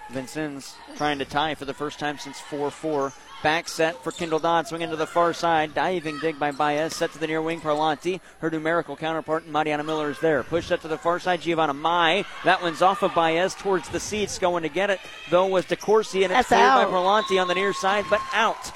Vincennes 0.09 0.75
trying 0.97 1.19
to 1.19 1.25
tie 1.25 1.55
for 1.55 1.65
the 1.65 1.73
first 1.73 1.99
time 1.99 2.17
since 2.17 2.39
4 2.39 2.71
4. 2.71 3.13
Back 3.43 3.67
set 3.67 4.03
for 4.03 4.11
Kendall 4.11 4.37
Dodd, 4.37 4.67
swinging 4.67 4.91
to 4.91 4.95
the 4.95 5.07
far 5.07 5.33
side. 5.33 5.73
Diving 5.73 6.19
dig 6.19 6.37
by 6.37 6.51
Baez, 6.51 6.95
set 6.95 7.11
to 7.13 7.17
the 7.17 7.25
near 7.25 7.41
wing. 7.41 7.59
Parlanti, 7.59 8.21
her 8.39 8.51
numerical 8.51 8.95
counterpart, 8.95 9.47
Mariana 9.47 9.83
Miller 9.83 10.11
is 10.11 10.19
there. 10.19 10.43
Push 10.43 10.67
set 10.67 10.81
to 10.81 10.87
the 10.87 10.97
far 10.97 11.19
side. 11.19 11.41
Giovanna 11.41 11.73
Mai. 11.73 12.23
That 12.43 12.61
one's 12.61 12.83
off 12.83 13.01
of 13.01 13.15
Baez 13.15 13.55
towards 13.55 13.89
the 13.89 13.99
seats. 13.99 14.37
Going 14.37 14.61
to 14.61 14.69
get 14.69 14.91
it, 14.91 14.99
though, 15.31 15.47
was 15.47 15.65
DeCourcy, 15.65 16.23
and 16.23 16.31
it's 16.31 16.49
cleared 16.49 16.61
by 16.61 16.85
Parlanti 16.85 17.41
on 17.41 17.47
the 17.47 17.55
near 17.55 17.73
side, 17.73 18.05
but 18.11 18.21
out. 18.31 18.71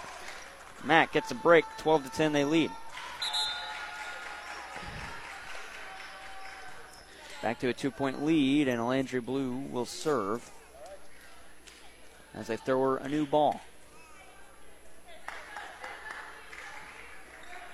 Mac 0.83 1.13
gets 1.13 1.29
a 1.29 1.35
break. 1.35 1.65
12 1.77 2.05
to 2.05 2.09
10, 2.09 2.33
they 2.33 2.43
lead. 2.43 2.71
Back 7.43 7.59
to 7.59 7.67
a 7.67 7.73
two 7.73 7.91
point 7.91 8.25
lead, 8.25 8.67
and 8.67 8.83
Landry 8.87 9.19
Blue 9.19 9.57
will 9.57 9.85
serve 9.85 10.49
as 12.33 12.47
they 12.47 12.57
throw 12.57 12.81
her 12.81 12.97
a 12.97 13.07
new 13.07 13.27
ball. 13.27 13.61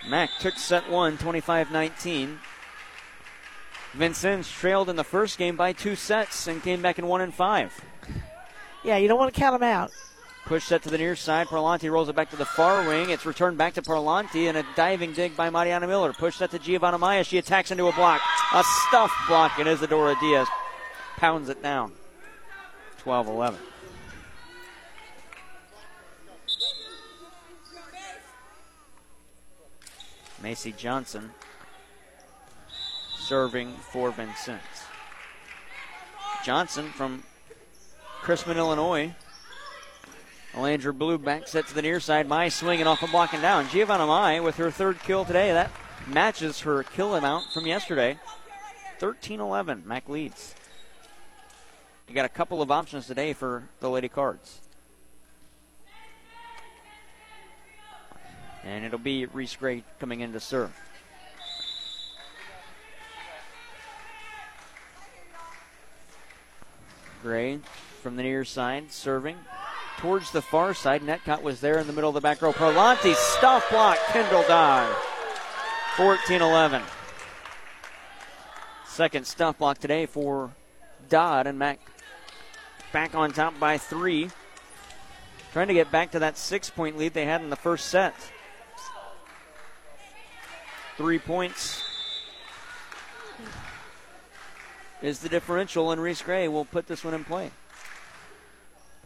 Mac 0.08 0.30
took 0.40 0.58
set 0.58 0.90
one, 0.90 1.18
25 1.18 1.72
19. 1.72 2.40
Vincennes 3.94 4.50
trailed 4.50 4.90
in 4.90 4.96
the 4.96 5.04
first 5.04 5.38
game 5.38 5.56
by 5.56 5.74
two 5.74 5.96
sets 5.96 6.48
and 6.48 6.64
came 6.64 6.82
back 6.82 6.98
in 6.98 7.08
one 7.08 7.22
and 7.22 7.34
five. 7.34 7.74
Yeah, 8.84 8.98
you 8.98 9.08
don't 9.08 9.20
want 9.20 9.34
to 9.34 9.40
count 9.40 9.60
them 9.60 9.70
out. 9.70 9.92
Push 10.46 10.66
set 10.66 10.82
to 10.84 10.90
the 10.90 10.98
near 10.98 11.16
side. 11.16 11.48
Parlanti 11.48 11.92
rolls 11.92 12.10
it 12.10 12.16
back 12.16 12.32
to 12.32 12.36
the 12.36 12.46
far 12.46 12.88
wing. 12.88 13.10
It's 13.10 13.26
returned 13.26 13.58
back 13.58 13.76
to 13.76 13.82
Parlanti 13.82 14.50
and 14.50 14.58
a 14.58 14.66
diving 14.76 15.14
dig 15.14 15.38
by 15.38 15.50
Mariana 15.50 15.88
Miller. 15.88 16.14
Push 16.14 16.38
set 16.38 16.52
to 16.52 16.60
Giovanna 16.60 16.98
Maya. 16.98 17.24
She 17.24 17.38
attacks 17.38 17.70
into 17.70 17.88
a 17.88 17.94
block. 17.94 18.22
A 18.54 18.64
stuffed 18.88 19.28
block, 19.28 19.60
and 19.60 19.70
Isadora 19.70 20.16
Diaz 20.20 20.48
pounds 21.18 21.50
it 21.50 21.62
down. 21.62 21.92
12 22.98 23.28
11. 23.28 23.60
Macy 30.42 30.72
Johnson 30.72 31.32
serving 33.20 33.74
for 33.92 34.12
Vincennes. 34.12 34.62
Johnson 36.44 36.90
from 36.90 37.24
Chrisman, 38.22 38.58
Illinois. 38.58 39.14
Alandry 40.54 40.98
Blue 40.98 41.18
back 41.18 41.48
set 41.48 41.68
to 41.68 41.74
the 41.74 41.82
near 41.82 42.00
side. 42.00 42.28
Mai 42.28 42.50
swinging 42.50 42.88
off 42.88 43.02
and 43.02 43.12
blocking 43.12 43.42
down. 43.42 43.70
Giovanna 43.70 44.06
Mai 44.06 44.40
with 44.40 44.58
her 44.58 44.70
third 44.70 45.00
kill 45.00 45.24
today. 45.24 45.54
That 45.54 45.72
matches 46.08 46.62
her 46.62 46.84
kill 46.84 47.16
amount 47.16 47.54
from 47.54 47.68
yesterday. 47.68 48.20
13 49.00 49.40
11. 49.40 49.84
Mac 49.86 50.10
leads. 50.10 50.56
You 52.08 52.16
got 52.16 52.26
a 52.26 52.30
couple 52.30 52.62
of 52.62 52.70
options 52.70 53.08
today 53.08 53.34
for 53.34 53.70
the 53.80 53.90
Lady 53.90 54.10
Cards. 54.10 54.60
And 58.64 58.86
it'll 58.86 59.00
be 59.00 59.26
Reese 59.26 59.56
Gray 59.56 59.84
coming 60.00 60.22
in 60.22 60.34
to 60.34 60.40
serve. 60.40 60.72
Gray 67.22 67.60
from 68.02 68.16
the 68.16 68.24
near 68.24 68.44
side 68.44 68.92
serving. 68.92 69.38
towards 69.98 70.32
the 70.32 70.42
far 70.42 70.74
side. 70.74 71.04
Netcott 71.04 71.44
was 71.44 71.62
there 71.62 71.78
in 71.78 71.86
the 71.86 71.94
middle 71.94 72.10
of 72.10 72.16
the 72.16 72.22
back 72.22 72.42
row. 72.42 72.52
Perlanti 72.52 73.14
stuff 73.14 73.70
block. 73.70 73.98
Kendall 74.08 74.44
Dodd. 74.48 74.96
14 75.96 76.42
11. 76.42 76.82
Second 78.88 79.28
stuff 79.28 79.60
block 79.60 79.78
today 79.78 80.06
for 80.06 80.52
Dodd 81.10 81.48
and 81.48 81.60
Mac 81.60 81.80
back 82.92 83.16
on 83.16 83.32
top 83.32 83.60
by 83.60 83.78
three. 83.78 84.30
Trying 85.54 85.68
to 85.68 85.74
get 85.74 85.92
back 85.92 86.12
to 86.12 86.20
that 86.20 86.38
six 86.38 86.70
point 86.70 86.98
lead 86.98 87.14
they 87.14 87.26
had 87.26 87.42
in 87.42 87.50
the 87.50 87.56
first 87.56 87.90
set. 87.90 88.16
Three 90.98 91.20
points 91.20 91.84
is 95.02 95.20
the 95.20 95.30
differential, 95.30 95.92
and 95.92 96.02
Reese 96.02 96.22
Gray 96.22 96.48
will 96.48 96.66
put 96.66 96.88
this 96.88 97.04
one 97.04 97.14
in 97.14 97.24
play. 97.24 97.52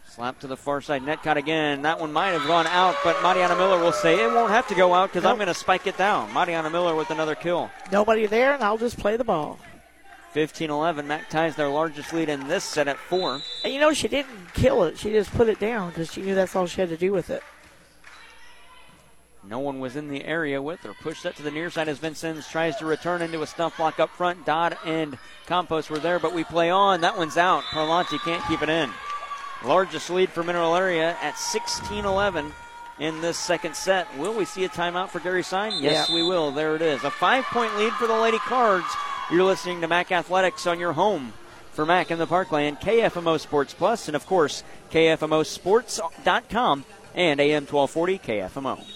Slap 0.08 0.40
to 0.40 0.46
the 0.46 0.56
far 0.56 0.80
side. 0.80 1.02
Netcott 1.02 1.36
again. 1.36 1.82
That 1.82 2.00
one 2.00 2.12
might 2.12 2.28
have 2.28 2.46
gone 2.46 2.66
out, 2.66 2.96
but 3.04 3.22
Mariana 3.22 3.54
Miller 3.56 3.78
will 3.78 3.92
say 3.92 4.24
it 4.24 4.32
won't 4.32 4.50
have 4.50 4.66
to 4.68 4.74
go 4.74 4.94
out 4.94 5.10
because 5.12 5.26
I'm 5.26 5.36
going 5.36 5.48
to 5.48 5.54
spike 5.54 5.86
it 5.86 5.98
down. 5.98 6.32
Mariana 6.32 6.70
Miller 6.70 6.94
with 6.94 7.10
another 7.10 7.34
kill. 7.34 7.70
Nobody 7.92 8.26
there, 8.26 8.54
and 8.54 8.62
I'll 8.62 8.78
just 8.78 8.98
play 8.98 9.16
the 9.16 9.24
ball. 9.24 9.58
15 10.32 10.70
11. 10.70 11.06
Mac 11.06 11.28
ties 11.28 11.56
their 11.56 11.68
largest 11.68 12.12
lead 12.12 12.28
in 12.28 12.46
this 12.48 12.64
set 12.64 12.88
at 12.88 12.98
four. 12.98 13.40
And 13.64 13.72
you 13.72 13.80
know, 13.80 13.92
she 13.92 14.08
didn't 14.08 14.54
kill 14.54 14.84
it. 14.84 14.98
She 14.98 15.10
just 15.10 15.32
put 15.32 15.48
it 15.48 15.58
down 15.58 15.90
because 15.90 16.12
she 16.12 16.22
knew 16.22 16.34
that's 16.34 16.54
all 16.56 16.66
she 16.66 16.80
had 16.80 16.90
to 16.90 16.96
do 16.96 17.12
with 17.12 17.30
it. 17.30 17.42
No 19.48 19.58
one 19.60 19.78
was 19.78 19.94
in 19.96 20.08
the 20.08 20.24
area 20.24 20.60
with 20.60 20.80
her. 20.80 20.92
Push 21.02 21.20
set 21.20 21.36
to 21.36 21.42
the 21.42 21.50
near 21.52 21.70
side 21.70 21.88
as 21.88 21.98
Vincennes 21.98 22.48
tries 22.48 22.76
to 22.76 22.84
return 22.86 23.22
into 23.22 23.42
a 23.42 23.46
stuff 23.46 23.76
block 23.76 24.00
up 24.00 24.10
front. 24.10 24.44
Dodd 24.44 24.76
and 24.84 25.16
Campos 25.46 25.88
were 25.88 26.00
there, 26.00 26.18
but 26.18 26.34
we 26.34 26.42
play 26.44 26.68
on. 26.70 27.00
That 27.02 27.16
one's 27.16 27.36
out. 27.36 27.62
Parlanti 27.64 28.18
can't 28.24 28.44
keep 28.48 28.62
it 28.62 28.68
in. 28.68 28.90
Largest 29.64 30.10
lead 30.10 30.30
for 30.30 30.42
Mineral 30.42 30.74
Area 30.74 31.16
at 31.22 31.38
16 31.38 32.04
11 32.04 32.52
in 32.98 33.20
this 33.20 33.38
second 33.38 33.76
set. 33.76 34.06
Will 34.18 34.34
we 34.34 34.44
see 34.44 34.64
a 34.64 34.68
timeout 34.68 35.10
for 35.10 35.20
Gary 35.20 35.42
Sign? 35.44 35.80
Yes, 35.82 36.08
Yeah. 36.08 36.14
we 36.14 36.22
will. 36.22 36.50
There 36.50 36.74
it 36.74 36.82
is. 36.82 37.04
A 37.04 37.10
five 37.10 37.44
point 37.44 37.76
lead 37.78 37.92
for 37.94 38.06
the 38.06 38.14
Lady 38.16 38.38
Cards. 38.38 38.86
You're 39.30 39.44
listening 39.44 39.80
to 39.82 39.88
Mac 39.88 40.10
Athletics 40.12 40.66
on 40.66 40.78
your 40.80 40.92
home 40.94 41.32
for 41.72 41.86
Mac 41.86 42.10
in 42.10 42.18
the 42.18 42.26
Parkland, 42.26 42.80
KFMO 42.80 43.38
Sports 43.38 43.74
Plus, 43.74 44.08
and 44.08 44.16
of 44.16 44.26
course, 44.26 44.62
KFMOsports.com 44.90 46.84
and 47.14 47.40
AM 47.40 47.66
1240 47.66 48.18
KFMO. 48.18 48.95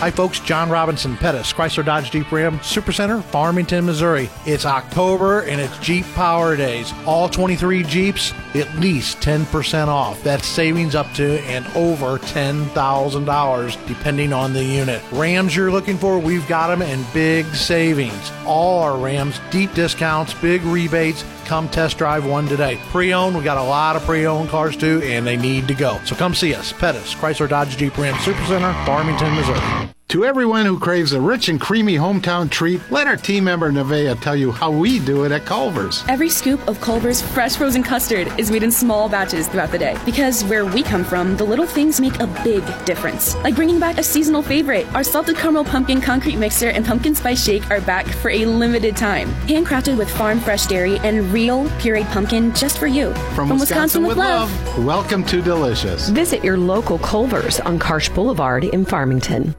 Hi, 0.00 0.10
folks. 0.10 0.40
John 0.40 0.70
Robinson 0.70 1.14
Pettis, 1.18 1.52
Chrysler 1.52 1.84
Dodge 1.84 2.10
Jeep 2.10 2.32
Ram 2.32 2.58
Supercenter, 2.60 3.22
Farmington, 3.22 3.84
Missouri. 3.84 4.30
It's 4.46 4.64
October 4.64 5.42
and 5.42 5.60
it's 5.60 5.76
Jeep 5.80 6.06
Power 6.14 6.56
Days. 6.56 6.90
All 7.04 7.28
23 7.28 7.82
Jeeps, 7.82 8.32
at 8.54 8.74
least 8.76 9.18
10% 9.18 9.88
off. 9.88 10.22
That's 10.22 10.46
savings 10.46 10.94
up 10.94 11.12
to 11.16 11.40
and 11.40 11.66
over 11.76 12.16
$10,000, 12.16 13.86
depending 13.86 14.32
on 14.32 14.54
the 14.54 14.64
unit. 14.64 15.02
Rams 15.12 15.54
you're 15.54 15.70
looking 15.70 15.98
for, 15.98 16.18
we've 16.18 16.48
got 16.48 16.68
them 16.68 16.80
in 16.80 17.04
big 17.12 17.44
savings. 17.48 18.32
All 18.46 18.82
our 18.82 18.96
Rams, 18.96 19.38
deep 19.50 19.74
discounts, 19.74 20.32
big 20.32 20.62
rebates. 20.62 21.26
Come 21.44 21.68
test 21.68 21.98
drive 21.98 22.24
one 22.24 22.46
today. 22.46 22.80
Pre 22.90 23.12
owned, 23.12 23.36
we 23.36 23.44
got 23.44 23.58
a 23.58 23.62
lot 23.62 23.96
of 23.96 24.02
pre 24.04 24.24
owned 24.24 24.48
cars 24.48 24.76
too, 24.78 25.02
and 25.04 25.26
they 25.26 25.36
need 25.36 25.68
to 25.68 25.74
go. 25.74 26.00
So 26.06 26.16
come 26.16 26.34
see 26.34 26.54
us. 26.54 26.72
Pettis, 26.72 27.14
Chrysler 27.14 27.48
Dodge 27.48 27.76
Jeep 27.76 27.98
Ram 27.98 28.14
Supercenter, 28.14 28.72
Farmington, 28.86 29.34
Missouri. 29.34 29.89
To 30.10 30.24
everyone 30.24 30.66
who 30.66 30.76
craves 30.76 31.12
a 31.12 31.20
rich 31.20 31.48
and 31.48 31.60
creamy 31.60 31.94
hometown 31.94 32.50
treat, 32.50 32.80
let 32.90 33.06
our 33.06 33.14
team 33.14 33.44
member 33.44 33.70
Nevea 33.70 34.20
tell 34.20 34.34
you 34.34 34.50
how 34.50 34.68
we 34.68 34.98
do 34.98 35.22
it 35.22 35.30
at 35.30 35.46
Culver's. 35.46 36.04
Every 36.08 36.28
scoop 36.28 36.66
of 36.66 36.80
Culver's 36.80 37.22
fresh 37.22 37.54
frozen 37.54 37.84
custard 37.84 38.26
is 38.36 38.50
made 38.50 38.64
in 38.64 38.72
small 38.72 39.08
batches 39.08 39.46
throughout 39.46 39.70
the 39.70 39.78
day. 39.78 39.96
Because 40.04 40.42
where 40.46 40.66
we 40.66 40.82
come 40.82 41.04
from, 41.04 41.36
the 41.36 41.44
little 41.44 41.64
things 41.64 42.00
make 42.00 42.18
a 42.18 42.26
big 42.42 42.64
difference. 42.84 43.36
Like 43.36 43.54
bringing 43.54 43.78
back 43.78 43.98
a 43.98 44.02
seasonal 44.02 44.42
favorite. 44.42 44.92
Our 44.96 45.04
salted 45.04 45.36
caramel 45.36 45.64
pumpkin 45.64 46.00
concrete 46.00 46.38
mixer 46.38 46.70
and 46.70 46.84
pumpkin 46.84 47.14
spice 47.14 47.44
shake 47.44 47.70
are 47.70 47.80
back 47.80 48.04
for 48.06 48.32
a 48.32 48.44
limited 48.46 48.96
time. 48.96 49.28
Handcrafted 49.46 49.96
with 49.96 50.10
farm 50.10 50.40
fresh 50.40 50.66
dairy 50.66 50.98
and 51.04 51.32
real 51.32 51.66
pureed 51.78 52.10
pumpkin 52.10 52.52
just 52.52 52.78
for 52.78 52.88
you. 52.88 53.14
From, 53.36 53.48
Wisconsin, 53.60 54.04
with 54.04 54.18
love. 54.18 54.50
Welcome 54.84 55.22
to 55.26 55.40
Delicious. 55.40 56.08
Visit 56.08 56.42
your 56.42 56.58
local 56.58 56.98
Culver's 56.98 57.60
on 57.60 57.78
Karsch 57.78 58.12
Boulevard 58.12 58.64
in 58.64 58.84
Farmington. 58.84 59.54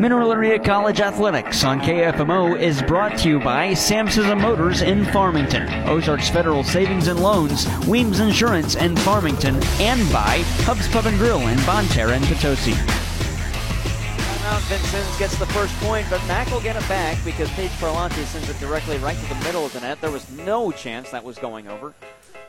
Mineral 0.00 0.32
Area 0.32 0.58
College 0.58 1.02
Athletics 1.02 1.62
on 1.62 1.78
KFMO 1.78 2.58
is 2.58 2.80
brought 2.80 3.18
to 3.18 3.28
you 3.28 3.38
by 3.38 3.74
Samson 3.74 4.38
Motors 4.38 4.80
in 4.80 5.04
Farmington, 5.04 5.68
Ozarks 5.86 6.30
Federal 6.30 6.64
Savings 6.64 7.08
and 7.08 7.20
Loans, 7.20 7.66
Weems 7.86 8.20
Insurance 8.20 8.76
in 8.76 8.96
Farmington, 8.96 9.56
and 9.78 10.10
by 10.10 10.38
Hubs 10.64 10.88
Pub 10.88 11.04
and 11.04 11.18
Grill 11.18 11.46
in 11.48 11.58
Bonne 11.66 11.84
Terre 11.88 12.14
and 12.14 12.24
Potosi. 12.24 12.72
Timeout, 12.72 14.62
Vincennes 14.70 15.18
gets 15.18 15.38
the 15.38 15.44
first 15.44 15.78
point, 15.80 16.06
but 16.08 16.26
Mac 16.26 16.50
will 16.50 16.62
get 16.62 16.76
it 16.76 16.88
back 16.88 17.22
because 17.22 17.50
Paige 17.50 17.70
Parlanti 17.72 18.24
sends 18.24 18.48
it 18.48 18.58
directly 18.58 18.96
right 18.96 19.18
to 19.18 19.28
the 19.28 19.44
middle 19.44 19.66
of 19.66 19.72
the 19.74 19.80
net. 19.80 20.00
There 20.00 20.10
was 20.10 20.30
no 20.30 20.72
chance 20.72 21.10
that 21.10 21.22
was 21.22 21.36
going 21.36 21.68
over. 21.68 21.92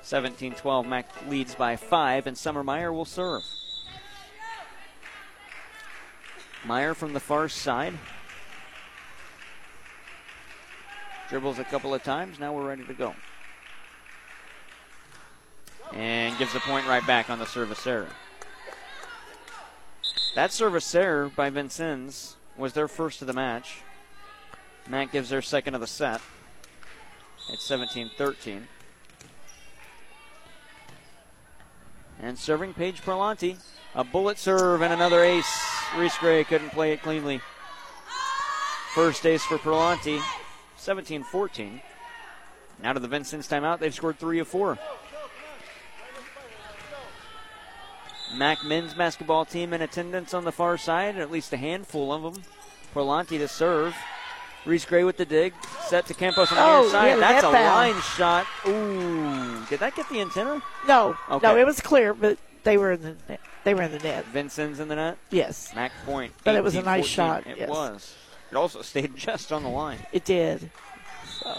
17-12, 0.03 0.87
Mac 0.87 1.09
leads 1.29 1.53
by 1.53 1.75
five, 1.75 2.27
and 2.27 2.37
Summermeyer 2.37 2.93
will 2.93 3.03
serve. 3.03 3.43
Meyer 6.65 6.93
from 6.93 7.13
the 7.13 7.19
far 7.19 7.49
side. 7.49 7.97
Dribbles 11.29 11.59
a 11.59 11.63
couple 11.63 11.93
of 11.93 12.03
times. 12.03 12.39
Now 12.39 12.53
we're 12.53 12.67
ready 12.67 12.83
to 12.83 12.93
go. 12.93 13.15
And 15.93 16.37
gives 16.37 16.53
the 16.53 16.59
point 16.59 16.87
right 16.87 17.05
back 17.05 17.29
on 17.29 17.39
the 17.39 17.45
service 17.45 17.85
error. 17.87 18.09
That 20.35 20.51
service 20.51 20.93
error 20.93 21.31
by 21.35 21.49
Vincennes 21.49 22.35
was 22.57 22.73
their 22.73 22.87
first 22.87 23.21
of 23.21 23.27
the 23.27 23.33
match. 23.33 23.79
Mac 24.87 25.11
gives 25.11 25.29
their 25.29 25.41
second 25.41 25.75
of 25.75 25.81
the 25.81 25.87
set. 25.87 26.21
It's 27.49 27.63
17 27.63 28.11
13. 28.17 28.67
And 32.21 32.37
serving 32.37 32.73
Paige 32.75 33.01
Perlanti. 33.01 33.57
A 33.95 34.03
bullet 34.03 34.37
serve 34.37 34.81
and 34.81 34.93
another 34.93 35.23
ace. 35.23 35.80
Reese 35.97 36.17
Gray 36.17 36.43
couldn't 36.43 36.69
play 36.69 36.93
it 36.93 37.01
cleanly. 37.01 37.41
First 38.95 39.25
ace 39.25 39.43
for 39.43 39.57
Perlanti. 39.57 40.21
17 40.77 41.23
14. 41.23 41.81
Now 42.81 42.93
to 42.93 42.99
the 42.99 43.07
Vincennes 43.07 43.47
timeout. 43.47 43.79
They've 43.79 43.93
scored 43.93 44.17
three 44.19 44.39
of 44.39 44.47
four. 44.47 44.77
Mac 48.35 48.63
men's 48.63 48.93
basketball 48.93 49.43
team 49.45 49.73
in 49.73 49.81
attendance 49.81 50.33
on 50.33 50.45
the 50.45 50.51
far 50.53 50.77
side, 50.77 51.17
at 51.17 51.29
least 51.31 51.51
a 51.51 51.57
handful 51.57 52.13
of 52.13 52.21
them. 52.33 52.43
Perlanti 52.95 53.37
to 53.37 53.47
serve. 53.47 53.95
Reese 54.65 54.85
Gray 54.85 55.03
with 55.03 55.17
the 55.17 55.25
dig. 55.25 55.53
Set 55.87 56.05
to 56.07 56.13
Campos 56.13 56.51
on 56.51 56.57
the 56.57 56.63
Oh, 56.63 56.81
near 56.83 56.91
side. 56.91 57.07
yeah, 57.07 57.15
That's 57.17 57.41
that 57.41 57.49
a 57.49 57.51
foul. 57.51 57.75
line 57.75 58.01
shot. 58.01 58.47
Ooh. 58.67 59.65
Did 59.69 59.79
that 59.81 59.95
get 59.95 60.07
the 60.09 60.21
antenna? 60.21 60.61
No, 60.87 61.17
Okay. 61.29 61.45
no, 61.47 61.57
it 61.57 61.65
was 61.65 61.81
clear, 61.81 62.13
but 62.13 62.37
they 62.63 62.77
were 62.77 62.93
in 62.93 63.01
the 63.01 63.15
net. 63.29 63.39
They 63.63 63.73
were 63.73 63.83
in 63.83 63.91
the 63.91 63.99
net. 63.99 64.25
Vincennes 64.25 64.79
in 64.79 64.87
the 64.87 64.95
net? 64.95 65.17
Yes. 65.29 65.73
Mac 65.75 65.91
point. 66.05 66.33
But 66.43 66.55
it 66.55 66.63
was 66.63 66.75
a 66.75 66.81
18-14. 66.81 66.85
nice 66.85 67.05
shot, 67.05 67.47
It 67.47 67.57
yes. 67.59 67.69
was. 67.69 68.15
It 68.51 68.55
also 68.55 68.81
stayed 68.83 69.15
just 69.15 69.51
on 69.51 69.63
the 69.63 69.69
line. 69.69 69.99
It 70.11 70.25
did. 70.25 70.69
So 71.41 71.55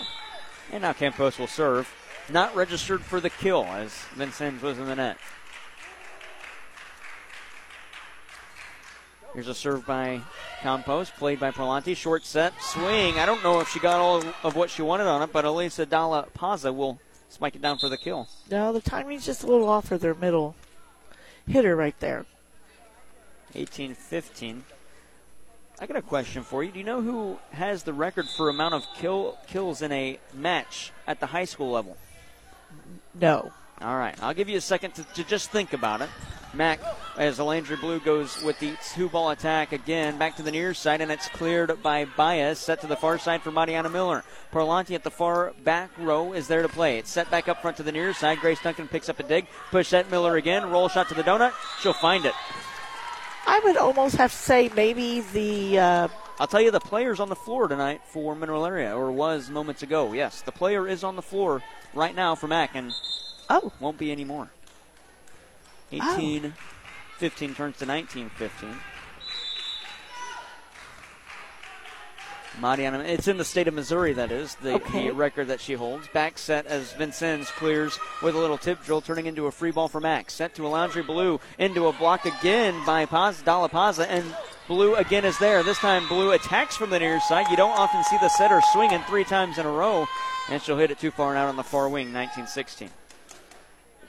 And 0.72 0.82
now 0.82 0.92
Campos 0.92 1.38
will 1.38 1.46
serve. 1.46 1.92
Not 2.28 2.54
registered 2.54 3.02
for 3.02 3.20
the 3.20 3.30
kill 3.30 3.64
as 3.64 3.92
Vincennes 4.14 4.62
was 4.62 4.78
in 4.78 4.86
the 4.86 4.94
net. 4.96 5.16
Here's 9.34 9.48
a 9.48 9.54
serve 9.54 9.86
by 9.86 10.20
Campos, 10.60 11.10
played 11.10 11.40
by 11.40 11.50
Perlanti. 11.52 11.96
Short 11.96 12.24
set, 12.26 12.52
swing. 12.60 13.18
I 13.18 13.24
don't 13.24 13.42
know 13.42 13.60
if 13.60 13.68
she 13.70 13.80
got 13.80 13.98
all 13.98 14.22
of 14.44 14.56
what 14.56 14.68
she 14.68 14.82
wanted 14.82 15.06
on 15.06 15.22
it, 15.22 15.32
but 15.32 15.44
Elisa 15.46 15.86
Dalla 15.86 16.26
Paza 16.36 16.74
will 16.74 17.00
spike 17.30 17.54
it 17.56 17.62
down 17.62 17.78
for 17.78 17.88
the 17.88 17.96
kill. 17.96 18.28
no, 18.50 18.72
the 18.74 18.80
timing's 18.82 19.24
just 19.24 19.42
a 19.42 19.46
little 19.46 19.68
off 19.68 19.88
for 19.88 19.96
their 19.96 20.14
middle 20.14 20.54
hitter 21.46 21.76
right 21.76 21.98
there. 22.00 22.26
18 23.54 23.94
15. 23.94 24.64
I 25.80 25.86
got 25.86 25.96
a 25.96 26.02
question 26.02 26.42
for 26.42 26.62
you. 26.62 26.70
Do 26.70 26.78
you 26.78 26.84
know 26.84 27.02
who 27.02 27.38
has 27.50 27.82
the 27.82 27.92
record 27.92 28.28
for 28.28 28.48
amount 28.48 28.74
of 28.74 28.86
kill 28.96 29.38
kills 29.48 29.82
in 29.82 29.90
a 29.90 30.18
match 30.32 30.92
at 31.06 31.18
the 31.18 31.26
high 31.26 31.44
school 31.44 31.72
level? 31.72 31.96
No. 33.14 33.52
All 33.82 33.96
right, 33.96 34.16
I'll 34.22 34.34
give 34.34 34.48
you 34.48 34.56
a 34.56 34.60
second 34.60 34.94
to, 34.94 35.04
to 35.14 35.24
just 35.24 35.50
think 35.50 35.72
about 35.72 36.02
it. 36.02 36.08
Mac 36.54 36.80
as 37.16 37.38
Landry 37.38 37.76
Blue 37.76 37.98
goes 37.98 38.42
with 38.42 38.58
the 38.58 38.74
two 38.94 39.08
ball 39.08 39.30
attack 39.30 39.72
again 39.72 40.18
back 40.18 40.36
to 40.36 40.42
the 40.42 40.50
near 40.50 40.74
side 40.74 41.00
and 41.00 41.10
it's 41.10 41.28
cleared 41.28 41.82
by 41.82 42.04
Baez 42.04 42.58
set 42.58 42.80
to 42.82 42.86
the 42.86 42.96
far 42.96 43.18
side 43.18 43.42
for 43.42 43.50
Mariana 43.50 43.88
Miller. 43.88 44.22
Parlanti 44.52 44.94
at 44.94 45.02
the 45.02 45.10
far 45.10 45.54
back 45.64 45.90
row 45.98 46.34
is 46.34 46.48
there 46.48 46.60
to 46.60 46.68
play. 46.68 46.98
It's 46.98 47.10
set 47.10 47.30
back 47.30 47.48
up 47.48 47.62
front 47.62 47.78
to 47.78 47.82
the 47.82 47.92
near 47.92 48.12
side. 48.12 48.38
Grace 48.40 48.60
Duncan 48.62 48.86
picks 48.86 49.08
up 49.08 49.18
a 49.18 49.22
dig, 49.22 49.46
push 49.70 49.90
that 49.90 50.10
Miller 50.10 50.36
again, 50.36 50.70
roll 50.70 50.88
shot 50.88 51.08
to 51.08 51.14
the 51.14 51.24
donut. 51.24 51.52
She'll 51.80 51.94
find 51.94 52.26
it. 52.26 52.34
I 53.46 53.60
would 53.64 53.76
almost 53.76 54.16
have 54.16 54.30
to 54.30 54.36
say 54.36 54.70
maybe 54.76 55.20
the. 55.20 55.78
Uh, 55.78 56.08
I'll 56.38 56.46
tell 56.46 56.60
you 56.60 56.70
the 56.70 56.80
player's 56.80 57.18
on 57.18 57.28
the 57.28 57.36
floor 57.36 57.66
tonight 57.66 58.02
for 58.06 58.34
Mineral 58.36 58.64
Area, 58.64 58.96
or 58.96 59.10
was 59.10 59.50
moments 59.50 59.82
ago. 59.82 60.12
Yes, 60.12 60.42
the 60.42 60.52
player 60.52 60.86
is 60.86 61.02
on 61.02 61.16
the 61.16 61.22
floor 61.22 61.62
right 61.92 62.14
now 62.14 62.34
for 62.34 62.46
Mac, 62.46 62.74
and 62.74 62.92
oh, 63.52 63.72
won't 63.80 63.98
be 63.98 64.10
anymore. 64.10 64.50
18 65.92 66.46
oh. 66.46 66.52
15 67.18 67.54
turns 67.54 67.78
to 67.78 67.86
19 67.86 68.30
15. 68.30 68.74
Mariana, 72.60 72.98
it's 73.00 73.28
in 73.28 73.38
the 73.38 73.44
state 73.44 73.66
of 73.66 73.72
Missouri, 73.72 74.12
that 74.12 74.30
is, 74.30 74.56
the, 74.56 74.74
okay. 74.74 75.08
the, 75.08 75.14
record 75.14 75.48
that 75.48 75.60
she 75.60 75.72
holds. 75.72 76.06
Back 76.08 76.36
set 76.36 76.66
as 76.66 76.92
Vincennes 76.92 77.50
clears 77.50 77.98
with 78.22 78.34
a 78.34 78.38
little 78.38 78.58
tip 78.58 78.84
drill, 78.84 79.00
turning 79.00 79.24
into 79.24 79.46
a 79.46 79.50
free 79.50 79.70
ball 79.70 79.88
for 79.88 80.00
Max. 80.00 80.34
Set 80.34 80.54
to 80.56 80.62
Alandry 80.62 81.06
Blue, 81.06 81.40
into 81.58 81.86
a 81.86 81.92
block 81.94 82.26
again 82.26 82.74
by 82.84 83.06
Paz, 83.06 83.42
Dalapaza, 83.42 84.06
and 84.06 84.24
Blue 84.68 84.94
again 84.96 85.24
is 85.24 85.38
there. 85.38 85.62
This 85.62 85.78
time, 85.78 86.06
Blue 86.08 86.32
attacks 86.32 86.76
from 86.76 86.90
the 86.90 86.98
near 86.98 87.20
side. 87.20 87.46
You 87.50 87.56
don't 87.56 87.76
often 87.76 88.04
see 88.04 88.18
the 88.20 88.28
setter 88.28 88.60
swinging 88.72 89.00
three 89.08 89.24
times 89.24 89.56
in 89.58 89.64
a 89.64 89.70
row, 89.70 90.06
and 90.50 90.60
she'll 90.60 90.78
hit 90.78 90.90
it 90.90 90.98
too 90.98 91.10
far 91.10 91.30
and 91.30 91.38
out 91.38 91.48
on 91.48 91.56
the 91.56 91.64
far 91.64 91.88
wing, 91.88 92.12
19 92.12 92.46
16. 92.46 92.90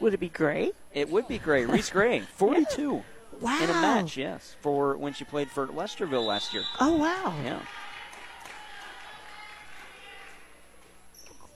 Would 0.03 0.13
it 0.13 0.19
be 0.19 0.27
Gray? 0.27 0.73
It 0.93 1.09
would 1.09 1.29
be 1.29 1.37
Gray. 1.37 1.63
Reese 1.63 1.89
Gray, 1.89 2.19
42. 2.35 3.01
Wow. 3.39 3.63
In 3.63 3.69
a 3.69 3.73
match, 3.73 4.17
yes, 4.17 4.57
for 4.59 4.97
when 4.97 5.13
she 5.13 5.23
played 5.23 5.49
for 5.49 5.65
Lesterville 5.65 6.25
last 6.25 6.53
year. 6.53 6.63
Oh, 6.81 6.97
wow. 6.97 7.33
Yeah. 7.41 7.61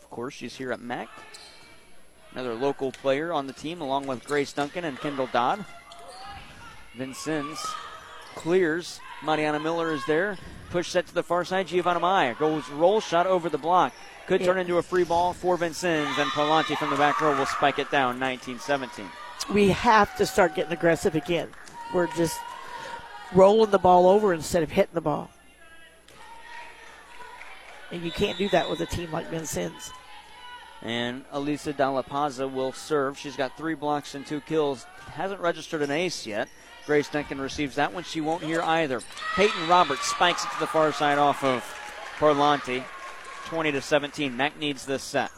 Of 0.02 0.10
course, 0.10 0.34
she's 0.34 0.56
here 0.56 0.72
at 0.72 0.80
Mac. 0.80 1.10
Another 2.32 2.54
local 2.56 2.94
player 2.94 3.34
on 3.34 3.48
the 3.48 3.54
team, 3.54 3.82
along 3.82 4.08
with 4.08 4.24
Grace 4.24 4.54
Duncan 4.54 4.86
and 4.86 4.98
Kendall 4.98 5.28
Dodd. 5.28 5.66
Vincennes 6.96 7.60
clears. 8.36 9.02
Mariana 9.26 9.60
Miller 9.60 9.92
is 9.92 10.06
there. 10.06 10.38
Push 10.70 10.92
set 10.92 11.06
to 11.08 11.14
the 11.14 11.22
far 11.24 11.44
side. 11.44 11.68
Giovanna 11.68 12.00
Mai 12.00 12.34
goes 12.40 12.70
roll 12.70 13.02
shot 13.02 13.28
over 13.28 13.50
the 13.50 13.58
block. 13.58 13.92
Could 14.28 14.44
turn 14.44 14.58
into 14.58 14.78
a 14.78 14.84
free 14.84 15.06
ball 15.06 15.32
for 15.32 15.56
Vincennes, 15.56 16.18
and 16.18 16.30
Parlanti 16.32 16.78
from 16.78 16.90
the 16.90 16.98
back 16.98 17.22
row 17.22 17.38
will 17.38 17.46
spike 17.46 17.80
it 17.80 17.90
down 17.90 18.20
19 18.20 18.60
17. 18.60 19.06
We 19.54 19.70
have 19.70 20.18
to 20.18 20.26
start 20.26 20.54
getting 20.54 20.74
aggressive 20.74 21.16
again. 21.16 21.48
We're 21.94 22.08
just 22.08 22.38
rolling 23.34 23.72
the 23.72 23.80
ball 23.80 24.08
over 24.08 24.34
instead 24.34 24.64
of 24.64 24.72
hitting 24.72 24.94
the 24.94 25.02
ball. 25.02 25.30
And 27.90 28.04
you 28.04 28.12
can't 28.12 28.38
do 28.38 28.50
that 28.50 28.70
with 28.70 28.82
a 28.82 28.86
team 28.86 29.14
like 29.14 29.30
Vincennes. 29.30 29.94
And 30.82 31.24
Elisa 31.32 31.72
Dalapaza 31.72 32.52
will 32.52 32.74
serve. 32.74 33.18
She's 33.18 33.38
got 33.38 33.56
three 33.56 33.76
blocks 33.76 34.14
and 34.14 34.26
two 34.26 34.42
kills. 34.42 34.86
Hasn't 35.14 35.40
registered 35.40 35.82
an 35.82 35.92
ace 35.92 36.28
yet. 36.28 36.50
Grace 36.86 37.08
Duncan 37.08 37.40
receives 37.40 37.76
that 37.76 37.94
one. 37.94 38.04
She 38.04 38.20
won't 38.20 38.44
hear 38.44 38.62
either. 38.62 39.02
Peyton 39.36 39.68
Roberts 39.70 40.06
spikes 40.06 40.44
it 40.44 40.52
to 40.52 40.60
the 40.60 40.68
far 40.68 40.92
side 40.92 41.18
off 41.18 41.46
of 41.46 41.64
Parlanti. 42.20 42.84
20 43.48 43.72
to 43.72 43.82
17. 43.82 44.36
Mac 44.36 44.60
needs 44.60 44.86
this 44.86 45.04
set. 45.04 45.32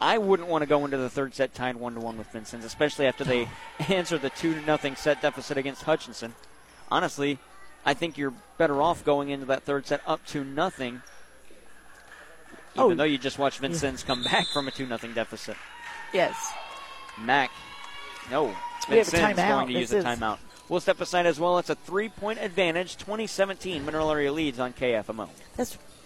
I 0.00 0.18
wouldn't 0.18 0.48
want 0.48 0.62
to 0.62 0.66
go 0.66 0.84
into 0.84 0.96
the 0.96 1.08
third 1.08 1.32
set 1.32 1.54
tied 1.54 1.76
one 1.76 1.94
to 1.94 2.00
one 2.00 2.18
with 2.18 2.26
Vincennes, 2.32 2.64
especially 2.64 3.06
after 3.06 3.22
they 3.22 3.48
answer 3.88 4.18
the 4.18 4.30
two 4.30 4.60
nothing 4.62 4.96
set 4.96 5.22
deficit 5.22 5.56
against 5.56 5.84
Hutchinson. 5.84 6.34
Honestly, 6.90 7.38
I 7.86 7.94
think 7.94 8.18
you're 8.18 8.34
better 8.58 8.82
off 8.82 9.04
going 9.04 9.30
into 9.30 9.46
that 9.46 9.62
third 9.62 9.86
set 9.86 10.02
up 10.06 10.26
to 10.26 10.42
nothing. 10.42 11.02
Even 12.74 12.92
oh, 12.92 12.94
though 12.94 13.04
you 13.04 13.16
just 13.16 13.38
watched 13.38 13.60
Vincennes 13.60 14.02
yeah. 14.02 14.06
come 14.08 14.22
back 14.30 14.48
from 14.48 14.66
a 14.66 14.72
two 14.72 14.86
nothing 14.86 15.12
deficit. 15.12 15.56
Yes. 16.12 16.34
Mac, 17.18 17.50
No. 18.28 18.56
Vincennes 18.88 19.36
going 19.36 19.68
to 19.68 19.72
use 19.72 19.92
a 19.92 20.02
timeout. 20.02 20.38
We'll 20.68 20.80
step 20.80 21.00
aside 21.00 21.26
as 21.26 21.38
well. 21.38 21.58
It's 21.58 21.70
a 21.70 21.74
three 21.76 22.08
point 22.08 22.40
advantage. 22.40 22.96
2017 22.96 23.84
Mineral 23.84 24.10
Area 24.10 24.32
leads 24.32 24.58
on 24.58 24.72
KFMO. 24.72 25.28
That's 25.56 25.78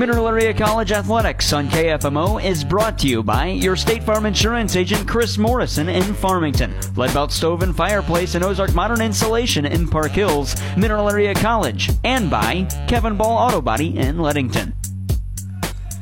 Mineral 0.00 0.28
Area 0.28 0.54
College 0.54 0.92
Athletics 0.92 1.52
on 1.52 1.68
KFMO 1.68 2.42
is 2.42 2.64
brought 2.64 2.98
to 3.00 3.06
you 3.06 3.22
by 3.22 3.48
your 3.48 3.76
State 3.76 4.02
Farm 4.02 4.24
Insurance 4.24 4.74
agent 4.74 5.06
Chris 5.06 5.36
Morrison 5.36 5.90
in 5.90 6.14
Farmington, 6.14 6.72
Leadbelt 6.94 7.30
Stove 7.30 7.62
and 7.62 7.76
Fireplace 7.76 8.34
and 8.34 8.42
Ozark 8.42 8.74
Modern 8.74 9.02
Insulation 9.02 9.66
in 9.66 9.86
Park 9.86 10.12
Hills, 10.12 10.56
Mineral 10.74 11.10
Area 11.10 11.34
College, 11.34 11.90
and 12.02 12.30
by 12.30 12.66
Kevin 12.88 13.18
Ball 13.18 13.36
Auto 13.36 13.60
Body 13.60 13.98
in 13.98 14.16
Leadington. 14.16 14.72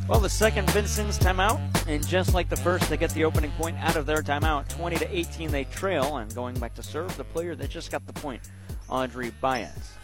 Well, 0.06 0.20
the 0.20 0.30
second 0.30 0.70
Vincennes 0.70 1.18
timeout, 1.18 1.58
and 1.88 2.06
just 2.06 2.34
like 2.34 2.48
the 2.48 2.56
first, 2.56 2.88
they 2.88 2.96
get 2.96 3.10
the 3.14 3.24
opening 3.24 3.50
point 3.58 3.78
out 3.78 3.96
of 3.96 4.06
their 4.06 4.22
timeout. 4.22 4.68
20 4.68 4.94
to 4.94 5.18
18, 5.18 5.50
they 5.50 5.64
trail, 5.64 6.18
and 6.18 6.32
going 6.36 6.56
back 6.60 6.76
to 6.76 6.84
serve, 6.84 7.16
the 7.16 7.24
player 7.24 7.56
that 7.56 7.68
just 7.68 7.90
got 7.90 8.06
the 8.06 8.12
point, 8.12 8.42
Audrey 8.88 9.32
Baez. 9.40 9.94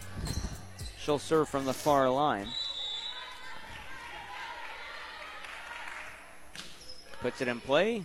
She'll 0.99 1.17
serve 1.17 1.47
from 1.47 1.63
the 1.63 1.73
far 1.73 2.09
line. 2.09 2.47
Puts 7.25 7.41
it 7.41 7.47
in 7.47 7.59
play. 7.59 8.03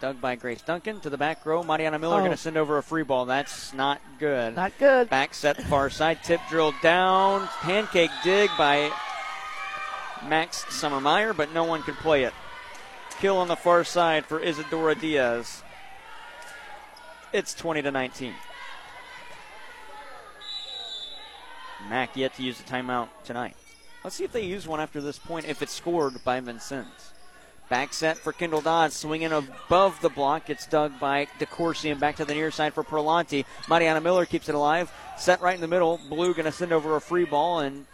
Dug 0.00 0.20
by 0.20 0.34
Grace 0.34 0.60
Duncan 0.60 0.98
to 1.02 1.08
the 1.08 1.16
back 1.16 1.46
row. 1.46 1.62
Mariana 1.62 2.00
Miller 2.00 2.16
oh. 2.16 2.18
going 2.18 2.32
to 2.32 2.36
send 2.36 2.56
over 2.56 2.78
a 2.78 2.82
free 2.82 3.04
ball. 3.04 3.24
That's 3.24 3.72
not 3.72 4.00
good. 4.18 4.56
Not 4.56 4.72
good. 4.76 5.08
Back 5.08 5.34
set 5.34 5.62
far 5.62 5.88
side. 5.88 6.24
Tip 6.24 6.40
drill 6.48 6.74
down. 6.82 7.46
Pancake 7.60 8.10
dig 8.24 8.50
by 8.58 8.90
Mac's 10.26 10.64
Summermeyer, 10.64 11.36
but 11.36 11.54
no 11.54 11.62
one 11.62 11.84
could 11.84 11.94
play 11.98 12.24
it. 12.24 12.32
Kill 13.20 13.36
on 13.36 13.46
the 13.46 13.54
far 13.54 13.84
side 13.84 14.26
for 14.26 14.40
Isadora 14.40 14.96
Diaz. 14.96 15.62
It's 17.32 17.54
20 17.54 17.82
to 17.82 17.92
19. 17.92 18.34
Mac 21.88 22.16
yet 22.16 22.34
to 22.34 22.42
use 22.42 22.58
a 22.58 22.64
timeout 22.64 23.10
tonight. 23.22 23.54
Let's 24.02 24.16
see 24.16 24.24
if 24.24 24.32
they 24.32 24.44
use 24.44 24.66
one 24.66 24.80
after 24.80 25.00
this 25.00 25.20
point 25.20 25.46
if 25.46 25.62
it's 25.62 25.72
scored 25.72 26.24
by 26.24 26.40
Vincennes. 26.40 27.12
Back 27.70 27.94
set 27.94 28.18
for 28.18 28.32
Kendall 28.32 28.60
Dodd, 28.60 28.92
swinging 28.92 29.30
above 29.30 30.00
the 30.00 30.08
block. 30.08 30.50
It's 30.50 30.66
dug 30.66 30.98
by 30.98 31.28
DeCourcy 31.38 31.92
and 31.92 32.00
back 32.00 32.16
to 32.16 32.24
the 32.24 32.34
near 32.34 32.50
side 32.50 32.74
for 32.74 32.82
Perlanti. 32.82 33.44
Mariana 33.68 34.00
Miller 34.00 34.26
keeps 34.26 34.48
it 34.48 34.56
alive. 34.56 34.92
Set 35.16 35.40
right 35.40 35.54
in 35.54 35.60
the 35.60 35.68
middle. 35.68 36.00
Blue 36.08 36.34
going 36.34 36.46
to 36.46 36.52
send 36.52 36.72
over 36.72 36.96
a 36.96 37.00
free 37.00 37.24
ball 37.24 37.60
and 37.60 37.86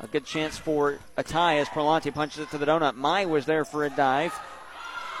a 0.00 0.06
good 0.06 0.24
chance 0.24 0.56
for 0.56 0.98
a 1.18 1.22
tie 1.22 1.58
as 1.58 1.68
Perlanti 1.68 2.12
punches 2.12 2.44
it 2.44 2.50
to 2.52 2.58
the 2.58 2.64
donut. 2.64 2.94
Mai 2.94 3.26
was 3.26 3.44
there 3.44 3.66
for 3.66 3.84
a 3.84 3.90
dive 3.90 4.32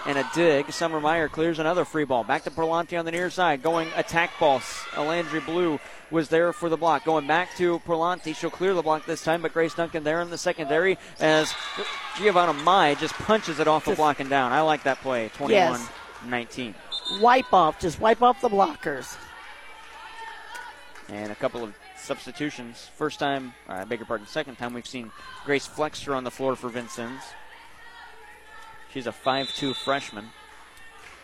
and 0.06 0.18
a 0.18 0.30
dig. 0.34 0.70
Summer 0.72 1.00
Meyer 1.00 1.28
clears 1.28 1.58
another 1.58 1.84
free 1.84 2.04
ball. 2.04 2.24
Back 2.24 2.44
to 2.44 2.50
Perlanti 2.50 2.98
on 2.98 3.04
the 3.04 3.10
near 3.10 3.30
side. 3.30 3.62
Going 3.62 3.88
attack 3.96 4.30
ball. 4.38 4.60
Alandry 4.92 5.44
Blue 5.44 5.78
was 6.10 6.28
there 6.28 6.52
for 6.52 6.68
the 6.68 6.76
block. 6.76 7.04
Going 7.04 7.26
back 7.26 7.54
to 7.56 7.78
Perlanti. 7.80 8.34
She'll 8.34 8.50
clear 8.50 8.74
the 8.74 8.82
block 8.82 9.06
this 9.06 9.22
time, 9.22 9.42
but 9.42 9.52
Grace 9.52 9.74
Duncan 9.74 10.04
there 10.04 10.20
in 10.20 10.30
the 10.30 10.38
secondary 10.38 10.98
as 11.20 11.52
Giovanna 12.16 12.52
Mai 12.52 12.94
just 12.94 13.14
punches 13.14 13.60
it 13.60 13.68
off 13.68 13.84
the 13.84 13.94
block 13.94 14.20
and 14.20 14.30
down. 14.30 14.52
I 14.52 14.62
like 14.62 14.84
that 14.84 15.00
play. 15.00 15.30
21 15.34 15.50
yes. 15.50 15.88
19. 16.26 16.74
wipe 17.20 17.52
off. 17.52 17.78
Just 17.80 18.00
wipe 18.00 18.22
off 18.22 18.40
the 18.40 18.48
blockers. 18.48 19.16
And 21.08 21.32
a 21.32 21.34
couple 21.34 21.64
of 21.64 21.74
substitutions. 21.96 22.90
First 22.96 23.18
time, 23.18 23.54
uh, 23.68 23.72
I 23.72 23.84
beg 23.84 23.98
your 23.98 24.06
pardon, 24.06 24.26
second 24.26 24.56
time 24.56 24.74
we've 24.74 24.86
seen 24.86 25.10
Grace 25.44 25.66
Flexer 25.66 26.14
on 26.14 26.24
the 26.24 26.30
floor 26.30 26.56
for 26.56 26.68
Vincennes. 26.68 27.22
She's 28.92 29.06
a 29.06 29.12
5'2 29.12 29.74
freshman. 29.74 30.30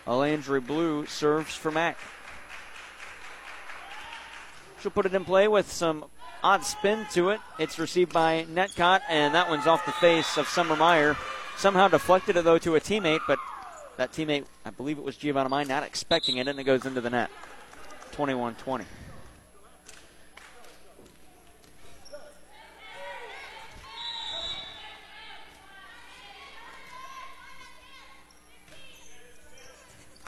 Alandry 0.06 0.64
Blue 0.64 1.06
serves 1.06 1.54
for 1.54 1.70
Mac. 1.70 1.98
She'll 4.80 4.90
put 4.90 5.06
it 5.06 5.14
in 5.14 5.24
play 5.24 5.48
with 5.48 5.72
some 5.72 6.04
odd 6.42 6.64
spin 6.64 7.06
to 7.12 7.30
it. 7.30 7.40
It's 7.58 7.78
received 7.78 8.12
by 8.12 8.46
Netcott, 8.52 9.00
and 9.08 9.34
that 9.34 9.48
one's 9.48 9.66
off 9.66 9.86
the 9.86 9.92
face 9.92 10.36
of 10.36 10.46
Summer 10.46 10.76
Meyer. 10.76 11.16
Somehow 11.56 11.88
deflected 11.88 12.36
it, 12.36 12.44
though, 12.44 12.58
to 12.58 12.76
a 12.76 12.80
teammate, 12.80 13.20
but 13.26 13.38
that 13.96 14.12
teammate, 14.12 14.44
I 14.64 14.70
believe 14.70 14.98
it 14.98 15.04
was 15.04 15.16
Giovanna 15.16 15.48
Mai, 15.48 15.64
not 15.64 15.84
expecting 15.84 16.36
it, 16.36 16.48
and 16.48 16.58
it 16.58 16.64
goes 16.64 16.84
into 16.84 17.00
the 17.00 17.10
net. 17.10 17.30
21 18.12 18.56
20. 18.56 18.84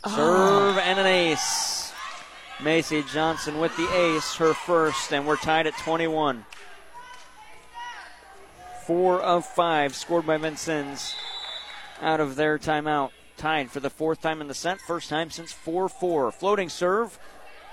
Serve 0.09 0.77
ah. 0.77 0.83
and 0.85 1.01
an 1.01 1.07
ace. 1.07 1.93
Macy 2.63 3.03
Johnson 3.13 3.59
with 3.59 3.77
the 3.77 3.93
ace, 3.93 4.37
her 4.37 4.55
first, 4.55 5.13
and 5.13 5.27
we're 5.27 5.37
tied 5.37 5.67
at 5.67 5.77
21. 5.79 6.45
Four 8.87 9.21
of 9.21 9.45
five 9.45 9.97
scored 9.97 10.25
by 10.25 10.37
Vincennes 10.37 11.17
out 12.01 12.21
of 12.21 12.37
their 12.37 12.57
timeout. 12.57 13.11
Tied 13.37 13.71
for 13.71 13.81
the 13.81 13.91
fourth 13.91 14.23
time 14.23 14.41
in 14.41 14.47
the 14.47 14.55
set, 14.55 14.81
first 14.81 15.11
time 15.11 15.31
since 15.31 15.53
4 15.53 15.89
4. 15.89 16.31
Floating 16.31 16.69
serve. 16.69 17.19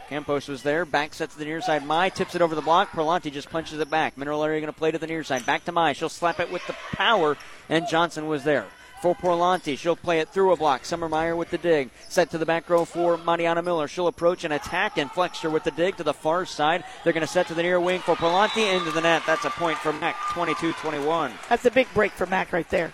Campos 0.10 0.48
was 0.48 0.64
there. 0.64 0.86
Back 0.86 1.14
set 1.14 1.30
to 1.30 1.38
the 1.38 1.46
near 1.46 1.62
side. 1.62 1.86
Mai 1.86 2.10
tips 2.10 2.36
it 2.36 2.42
over 2.42 2.56
the 2.56 2.62
block. 2.62 2.90
Perlanti 2.92 3.32
just 3.32 3.50
punches 3.50 3.80
it 3.80 3.90
back. 3.90 4.18
Mineral 4.18 4.44
area 4.44 4.60
going 4.60 4.74
to 4.74 4.78
play 4.78 4.92
to 4.92 4.98
the 4.98 5.08
near 5.08 5.24
side. 5.24 5.46
Back 5.46 5.66
to 5.66 5.72
Mai. 5.72 5.94
She'll 5.94 6.10
slap 6.10 6.40
it 6.40 6.52
with 6.52 6.66
the 6.68 6.76
power, 6.94 7.38
and 7.70 7.88
Johnson 7.88 8.28
was 8.28 8.44
there 8.44 8.66
for 9.04 9.14
Porlanti. 9.14 9.78
She'll 9.78 9.98
play 9.98 10.22
it 10.22 10.30
through 10.30 10.54
a 10.54 10.56
block. 10.56 10.84
Summermeyer 10.84 11.36
with 11.36 11.50
the 11.50 11.58
dig. 11.58 11.90
Set 12.08 12.30
to 12.32 12.38
the 12.38 12.46
back 12.46 12.70
row 12.70 12.86
for 12.86 13.18
Mariana 13.18 13.62
Miller. 13.62 13.90
She'll 13.90 14.08
approach 14.08 14.46
and 14.46 14.54
attack 14.54 14.98
and 14.98 15.12
Flexter 15.12 15.50
with 15.50 15.66
the 15.66 15.72
dig 15.72 15.98
to 15.98 16.04
the 16.04 16.14
far 16.14 16.46
side. 16.46 16.86
They're 17.04 17.12
going 17.12 17.20
to 17.20 17.28
set 17.28 17.48
to 17.48 17.54
the 17.54 17.64
near 17.64 17.82
wing 17.82 18.00
for 18.00 18.16
Porlanti 18.16 18.74
into 18.74 18.92
the 18.92 19.02
net. 19.02 19.24
That's 19.28 19.44
a 19.44 19.50
point 19.50 19.78
for 19.78 19.92
Mac, 19.92 20.16
22-21. 20.30 21.34
That's 21.50 21.66
a 21.66 21.72
big 21.72 21.94
break 21.94 22.14
for 22.14 22.26
Mac 22.26 22.54
right 22.54 22.70
there. 22.70 22.94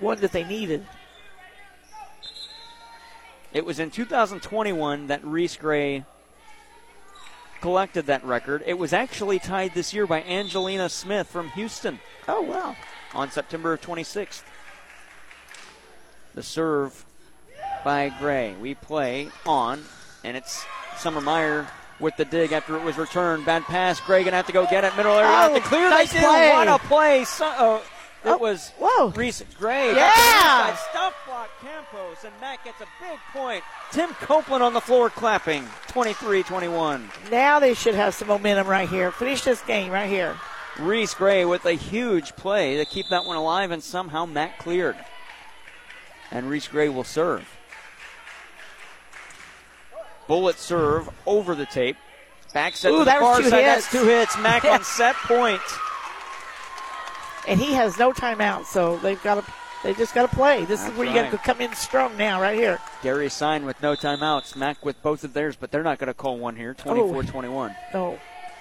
One 0.00 0.18
that 0.20 0.32
they 0.32 0.44
needed. 0.44 0.86
It 3.52 3.66
was 3.66 3.78
in 3.78 3.90
2021 3.90 5.08
that 5.08 5.22
Reese 5.22 5.58
Gray 5.58 6.06
collected 7.60 8.06
that 8.06 8.24
record. 8.24 8.62
It 8.66 8.78
was 8.78 8.92
actually 8.92 9.38
tied 9.38 9.74
this 9.74 9.92
year 9.92 10.06
by 10.06 10.22
Angelina 10.22 10.88
Smith 10.88 11.26
from 11.28 11.48
Houston. 11.50 11.98
Oh, 12.26 12.42
wow. 12.42 12.76
On 13.14 13.30
September 13.30 13.76
26th. 13.76 14.42
The 16.34 16.42
serve 16.42 17.04
by 17.84 18.10
Gray. 18.20 18.54
We 18.60 18.74
play 18.74 19.28
on, 19.46 19.82
and 20.24 20.36
it's 20.36 20.64
Summer 20.96 21.20
Meyer 21.20 21.66
with 22.00 22.16
the 22.16 22.24
dig 22.24 22.52
after 22.52 22.76
it 22.76 22.82
was 22.84 22.96
returned. 22.98 23.44
Bad 23.44 23.64
pass. 23.64 23.98
Gray 24.00 24.22
gonna 24.24 24.36
have 24.36 24.46
to 24.46 24.52
go 24.52 24.66
get 24.66 24.84
it. 24.84 24.96
Middle 24.96 25.12
area. 25.18 25.28
Oh, 25.50 25.54
to 25.54 25.60
clear. 25.60 25.88
nice 25.90 26.12
they 26.12 26.20
do. 26.20 26.26
play. 26.26 26.50
What 26.52 26.68
a 26.68 26.78
play! 26.78 27.24
So, 27.24 27.46
uh, 27.46 27.80
it 28.24 28.28
Oh, 28.30 28.36
was 28.38 28.72
whoa. 28.78 29.08
Reese 29.10 29.42
Gray. 29.58 29.94
Yeah. 29.94 29.94
Got 30.10 30.66
the 30.66 30.70
inside 30.70 30.78
Stop 30.90 31.14
Campos, 31.60 32.24
and 32.24 32.32
Mac 32.40 32.64
gets 32.64 32.80
a 32.80 32.86
big 33.00 33.18
point. 33.32 33.64
Tim 33.90 34.10
Copeland 34.10 34.62
on 34.62 34.72
the 34.72 34.80
floor 34.80 35.10
clapping. 35.10 35.64
23-21. 35.88 37.30
Now 37.30 37.58
they 37.58 37.74
should 37.74 37.94
have 37.94 38.14
some 38.14 38.28
momentum 38.28 38.66
right 38.66 38.88
here. 38.88 39.10
Finish 39.10 39.42
this 39.42 39.60
game 39.62 39.90
right 39.90 40.08
here. 40.08 40.36
Reese 40.78 41.14
Gray 41.14 41.44
with 41.44 41.64
a 41.66 41.72
huge 41.72 42.36
play 42.36 42.76
to 42.76 42.84
keep 42.84 43.08
that 43.08 43.24
one 43.24 43.36
alive, 43.36 43.70
and 43.70 43.82
somehow 43.82 44.24
Mac 44.24 44.58
cleared. 44.58 44.96
And 46.30 46.48
Reese 46.48 46.68
Gray 46.68 46.88
will 46.88 47.04
serve. 47.04 47.48
Bullet 50.28 50.58
serve 50.58 51.08
over 51.26 51.54
the 51.54 51.66
tape. 51.66 51.96
Back 52.52 52.76
set 52.76 52.90
Ooh, 52.90 52.92
to 52.92 52.98
the 53.00 53.04
that 53.06 53.20
far 53.20 53.42
side. 53.42 53.50
That's 53.50 53.90
two 53.90 54.04
hits. 54.04 54.38
Mac 54.38 54.64
on 54.66 54.84
set 54.84 55.16
point. 55.16 55.60
And 57.48 57.58
he 57.58 57.72
has 57.72 57.98
no 57.98 58.12
timeout, 58.12 58.66
so 58.66 58.98
they've 58.98 59.22
got 59.22 59.44
to. 59.44 59.52
They 59.82 59.94
just 59.94 60.14
got 60.14 60.28
to 60.28 60.36
play. 60.36 60.64
This 60.64 60.80
That's 60.80 60.92
is 60.92 60.98
where 60.98 61.06
you 61.06 61.14
got 61.14 61.30
to 61.30 61.38
come 61.38 61.60
in 61.60 61.72
strong 61.74 62.16
now, 62.16 62.40
right 62.40 62.58
here. 62.58 62.80
Gary 63.02 63.28
Sign 63.28 63.64
with 63.64 63.80
no 63.80 63.94
timeouts. 63.94 64.56
Mac 64.56 64.84
with 64.84 65.00
both 65.02 65.22
of 65.22 65.34
theirs, 65.34 65.56
but 65.56 65.70
they're 65.70 65.84
not 65.84 65.98
going 65.98 66.08
to 66.08 66.14
call 66.14 66.36
one 66.38 66.56
here. 66.56 66.74
24 66.74 67.22
21. 67.22 67.76
No, 67.94 68.18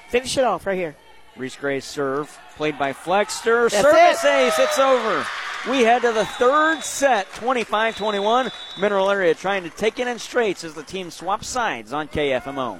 finish 0.09 0.37
it 0.37 0.43
off 0.43 0.65
right 0.67 0.77
here. 0.77 0.95
Reese 1.35 1.55
Gray's 1.55 1.85
serve, 1.85 2.37
played 2.55 2.77
by 2.77 2.93
Flexter. 2.93 3.69
That's 3.69 3.81
Service 3.81 4.23
it. 4.23 4.27
ace, 4.27 4.59
it's 4.59 4.79
over. 4.79 5.25
We 5.69 5.81
head 5.81 6.03
to 6.03 6.11
the 6.13 6.25
third 6.25 6.81
set, 6.81 7.31
25 7.33 7.97
21. 7.97 8.51
Mineral 8.79 9.09
Area 9.09 9.33
trying 9.33 9.63
to 9.63 9.69
take 9.69 9.99
it 9.99 10.07
in 10.07 10.19
straights 10.19 10.63
as 10.63 10.73
the 10.75 10.83
team 10.83 11.11
swaps 11.11 11.47
sides 11.47 11.93
on 11.93 12.07
KFMO. 12.07 12.79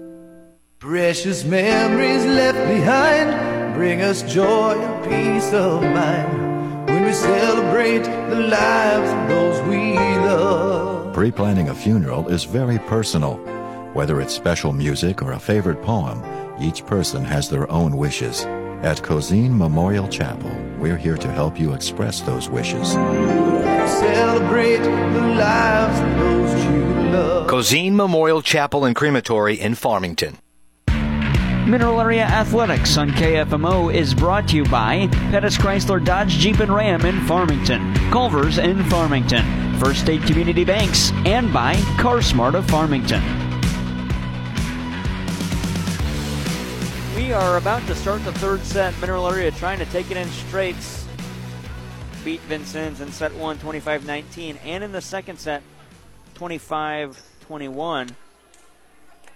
Precious 0.81 1.43
memories 1.43 2.25
left 2.25 2.57
behind 2.67 3.75
bring 3.75 4.01
us 4.01 4.23
joy 4.23 4.73
and 4.73 5.03
peace 5.05 5.53
of 5.53 5.83
mind 5.83 6.89
when 6.89 7.05
we 7.05 7.13
celebrate 7.13 7.61
celebrate 7.81 8.03
the 8.29 8.39
lives 8.39 9.11
of 9.11 9.29
those 9.29 9.61
we 9.69 9.93
love. 9.95 11.13
Pre 11.13 11.31
planning 11.31 11.69
a 11.69 11.75
funeral 11.75 12.27
is 12.29 12.43
very 12.43 12.79
personal. 12.79 13.35
Whether 13.93 14.21
it's 14.21 14.33
special 14.33 14.73
music 14.73 15.21
or 15.21 15.33
a 15.33 15.39
favorite 15.39 15.81
poem, 15.81 16.23
each 16.59 16.85
person 16.85 17.23
has 17.23 17.49
their 17.49 17.69
own 17.71 17.97
wishes. 17.97 18.45
At 18.83 18.97
Cozean 18.97 19.55
Memorial 19.55 20.07
Chapel, 20.07 20.51
we're 20.79 20.97
here 20.97 21.17
to 21.17 21.31
help 21.31 21.59
you 21.59 21.73
express 21.73 22.21
those 22.21 22.49
wishes. 22.49 22.91
Celebrate 22.91 24.77
the 24.77 25.27
lives 25.37 25.99
of 25.99 26.19
those 26.19 26.65
you 26.65 27.11
love. 27.11 27.47
Cozean 27.47 27.93
Memorial 27.93 28.41
Chapel 28.41 28.85
and 28.85 28.95
Crematory 28.95 29.59
in 29.59 29.75
Farmington. 29.75 30.37
Mineral 31.67 32.01
Area 32.01 32.23
Athletics 32.23 32.97
on 32.97 33.11
KFMO 33.11 33.93
is 33.93 34.15
brought 34.15 34.47
to 34.47 34.55
you 34.55 34.63
by 34.65 35.07
Pettis 35.29 35.57
Chrysler 35.57 36.03
Dodge 36.03 36.31
Jeep 36.31 36.59
and 36.59 36.73
Ram 36.73 37.05
in 37.05 37.23
Farmington, 37.27 37.93
Culver's 38.09 38.57
in 38.57 38.83
Farmington, 38.85 39.77
First 39.79 40.01
State 40.01 40.23
Community 40.23 40.65
Banks, 40.65 41.11
and 41.23 41.53
by 41.53 41.75
CarSmart 41.97 42.55
of 42.55 42.67
Farmington. 42.67 43.21
We 47.15 47.31
are 47.31 47.57
about 47.57 47.85
to 47.87 47.95
start 47.95 48.25
the 48.25 48.33
third 48.33 48.61
set. 48.61 48.99
Mineral 48.99 49.31
Area 49.31 49.51
trying 49.51 49.77
to 49.77 49.85
take 49.85 50.09
it 50.09 50.17
in 50.17 50.27
straights. 50.29 51.07
Beat 52.25 52.41
Vincennes 52.41 53.01
in 53.01 53.11
set 53.11 53.33
one, 53.35 53.59
25 53.59 54.07
19, 54.07 54.57
and 54.65 54.83
in 54.83 54.91
the 54.91 55.01
second 55.01 55.37
set, 55.37 55.61
25 56.33 57.21
21. 57.41 58.09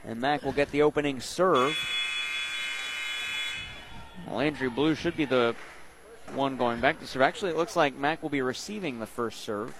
And 0.03 0.19
Mac 0.19 0.43
will 0.43 0.53
get 0.53 0.71
the 0.71 0.81
opening 0.81 1.19
serve. 1.19 1.77
Well, 4.27 4.39
Andrew 4.39 4.69
Blue 4.69 4.95
should 4.95 5.15
be 5.15 5.25
the 5.25 5.55
one 6.33 6.57
going 6.57 6.79
back 6.81 6.99
to 6.99 7.07
serve. 7.07 7.21
Actually, 7.21 7.51
it 7.51 7.57
looks 7.57 7.75
like 7.75 7.95
Mac 7.95 8.21
will 8.23 8.29
be 8.29 8.41
receiving 8.41 8.99
the 8.99 9.05
first 9.05 9.41
serve. 9.41 9.75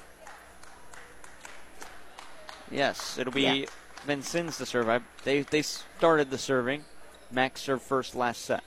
Yes, 2.69 3.17
it'll 3.17 3.33
be 3.33 3.41
Yeah. 3.41 3.65
Vincennes 4.05 4.57
to 4.57 4.65
serve. 4.65 4.87
I, 4.87 4.99
they, 5.23 5.41
they 5.41 5.61
started 5.61 6.29
the 6.29 6.37
serving. 6.37 6.85
Mac 7.31 7.57
served 7.57 7.81
first 7.81 8.15
last 8.15 8.41
set. 8.41 8.63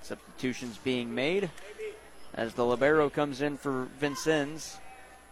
Substitutions 0.00 0.78
being 0.78 1.14
made 1.14 1.50
as 2.32 2.54
the 2.54 2.64
libero 2.64 3.10
comes 3.10 3.42
in 3.42 3.58
for 3.58 3.88
Vincennes. 3.98 4.78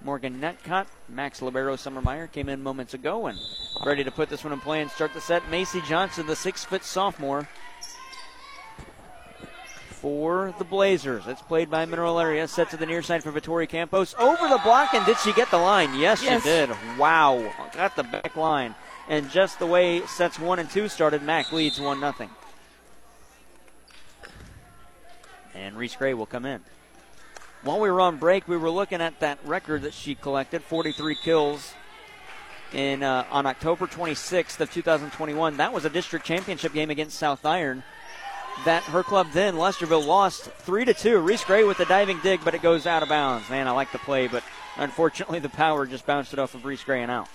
Morgan 0.02 0.40
Netcott, 0.40 0.86
Mac's 1.08 1.42
Libero 1.42 1.74
Summermeyer 1.76 2.30
came 2.30 2.48
in 2.48 2.62
moments 2.62 2.94
ago 2.94 3.26
and 3.26 3.38
ready 3.84 4.04
to 4.04 4.10
put 4.10 4.28
this 4.28 4.44
one 4.44 4.52
in 4.52 4.60
play 4.60 4.80
and 4.80 4.90
start 4.90 5.12
the 5.14 5.20
set. 5.20 5.48
Macy 5.50 5.80
Johnson, 5.82 6.26
the 6.26 6.36
six 6.36 6.64
foot 6.64 6.84
sophomore, 6.84 7.48
for 9.90 10.54
the 10.58 10.64
Blazers. 10.64 11.26
It's 11.26 11.42
played 11.42 11.70
by 11.70 11.84
Mineral 11.86 12.20
Area. 12.20 12.46
Set 12.46 12.70
to 12.70 12.76
the 12.76 12.86
near 12.86 13.02
side 13.02 13.22
for 13.24 13.32
Vittori 13.32 13.68
Campos. 13.68 14.14
Over 14.18 14.48
the 14.48 14.60
block, 14.62 14.94
and 14.94 15.04
did 15.06 15.16
she 15.18 15.32
get 15.32 15.50
the 15.50 15.58
line? 15.58 15.94
Yes, 15.98 16.22
Yes. 16.22 16.42
she 16.42 16.48
did. 16.48 16.70
Wow. 16.98 17.52
Got 17.72 17.96
the 17.96 18.04
back 18.04 18.36
line. 18.36 18.74
And 19.08 19.30
just 19.30 19.58
the 19.58 19.66
way 19.66 20.04
sets 20.06 20.38
one 20.38 20.58
and 20.58 20.68
two 20.70 20.88
started, 20.88 21.22
Mac 21.22 21.50
leads 21.52 21.80
1 21.80 22.00
0. 22.00 22.28
And 25.54 25.76
Reese 25.76 25.96
Gray 25.96 26.12
will 26.12 26.26
come 26.26 26.44
in. 26.44 26.60
While 27.66 27.80
we 27.80 27.90
were 27.90 28.00
on 28.00 28.18
break, 28.18 28.46
we 28.46 28.56
were 28.56 28.70
looking 28.70 29.00
at 29.00 29.18
that 29.18 29.40
record 29.44 29.82
that 29.82 29.92
she 29.92 30.14
collected 30.14 30.62
43 30.62 31.16
kills 31.16 31.74
in 32.72 33.02
uh, 33.02 33.24
on 33.28 33.44
October 33.44 33.88
26th 33.88 34.60
of 34.60 34.72
2021. 34.72 35.56
That 35.56 35.72
was 35.72 35.84
a 35.84 35.90
district 35.90 36.24
championship 36.24 36.72
game 36.72 36.90
against 36.90 37.18
South 37.18 37.44
Iron 37.44 37.82
that 38.66 38.84
her 38.84 39.02
club 39.02 39.26
then, 39.32 39.56
Lesterville, 39.56 40.06
lost 40.06 40.44
three 40.44 40.84
to 40.84 40.94
two. 40.94 41.18
Reese 41.18 41.42
Gray 41.42 41.64
with 41.64 41.78
the 41.78 41.86
diving 41.86 42.20
dig, 42.22 42.38
but 42.44 42.54
it 42.54 42.62
goes 42.62 42.86
out 42.86 43.02
of 43.02 43.08
bounds. 43.08 43.50
Man, 43.50 43.66
I 43.66 43.72
like 43.72 43.90
the 43.90 43.98
play, 43.98 44.28
but 44.28 44.44
unfortunately 44.76 45.40
the 45.40 45.48
power 45.48 45.86
just 45.86 46.06
bounced 46.06 46.32
it 46.32 46.38
off 46.38 46.54
of 46.54 46.64
Reese 46.64 46.84
Gray 46.84 47.02
and 47.02 47.10
out. 47.10 47.28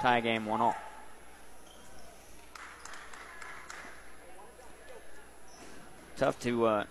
Tie 0.00 0.20
game 0.20 0.46
one 0.46 0.60
all. 0.60 0.76
Tough 6.16 6.38
to 6.38 6.66
uh, 6.66 6.84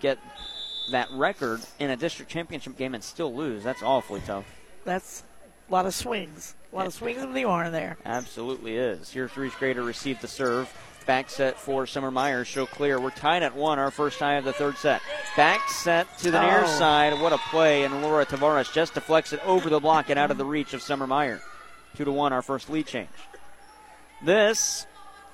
get 0.00 0.18
that 0.90 1.10
record 1.12 1.60
in 1.78 1.90
a 1.90 1.96
district 1.96 2.30
championship 2.30 2.76
game 2.76 2.94
and 2.94 3.02
still 3.02 3.34
lose. 3.34 3.62
That's 3.64 3.82
awfully 3.82 4.22
tough. 4.26 4.44
That's 4.84 5.22
a 5.68 5.72
lot 5.72 5.86
of 5.86 5.94
swings. 5.94 6.54
A 6.72 6.76
lot 6.76 6.86
of 6.86 6.94
swings 6.94 7.22
of 7.22 7.32
the 7.34 7.44
arm 7.44 7.72
there. 7.72 7.96
Absolutely 8.04 8.76
is. 8.76 9.10
Here's 9.12 9.36
Reese 9.36 9.54
Grader 9.54 9.80
to 9.80 9.86
receive 9.86 10.20
the 10.20 10.28
serve. 10.28 10.72
Back 11.06 11.28
set 11.28 11.58
for 11.60 11.86
Summer 11.86 12.10
Myers. 12.10 12.48
Show 12.48 12.64
clear. 12.66 12.98
We're 12.98 13.10
tied 13.10 13.42
at 13.42 13.54
one, 13.54 13.78
our 13.78 13.90
first 13.90 14.18
tie 14.18 14.34
of 14.36 14.44
the 14.44 14.54
third 14.54 14.76
set. 14.78 15.02
Back 15.36 15.68
set 15.68 16.18
to 16.18 16.30
the 16.30 16.40
near 16.40 16.64
Oh. 16.64 16.78
side. 16.78 17.20
What 17.20 17.32
a 17.34 17.38
play. 17.38 17.84
And 17.84 18.02
Laura 18.02 18.24
Tavares 18.24 18.72
just 18.72 18.94
deflects 18.94 19.32
it 19.34 19.40
over 19.46 19.68
the 19.68 19.80
block 19.80 20.08
and 20.08 20.18
out 20.18 20.30
of 20.30 20.38
the 20.38 20.46
reach 20.46 20.72
of 20.72 20.80
Summer 20.82 21.06
Meyer. 21.06 21.42
Two 21.96 22.04
to 22.06 22.12
one, 22.12 22.32
our 22.32 22.40
first 22.42 22.70
lead 22.70 22.86
change. 22.86 23.08
This 24.22 24.86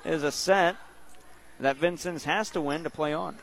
is 0.03 0.23
a 0.23 0.31
set 0.31 0.75
that 1.59 1.77
Vincennes 1.77 2.25
has 2.25 2.49
to 2.51 2.61
win 2.61 2.83
to 2.83 2.89
play 2.89 3.13
on. 3.13 3.37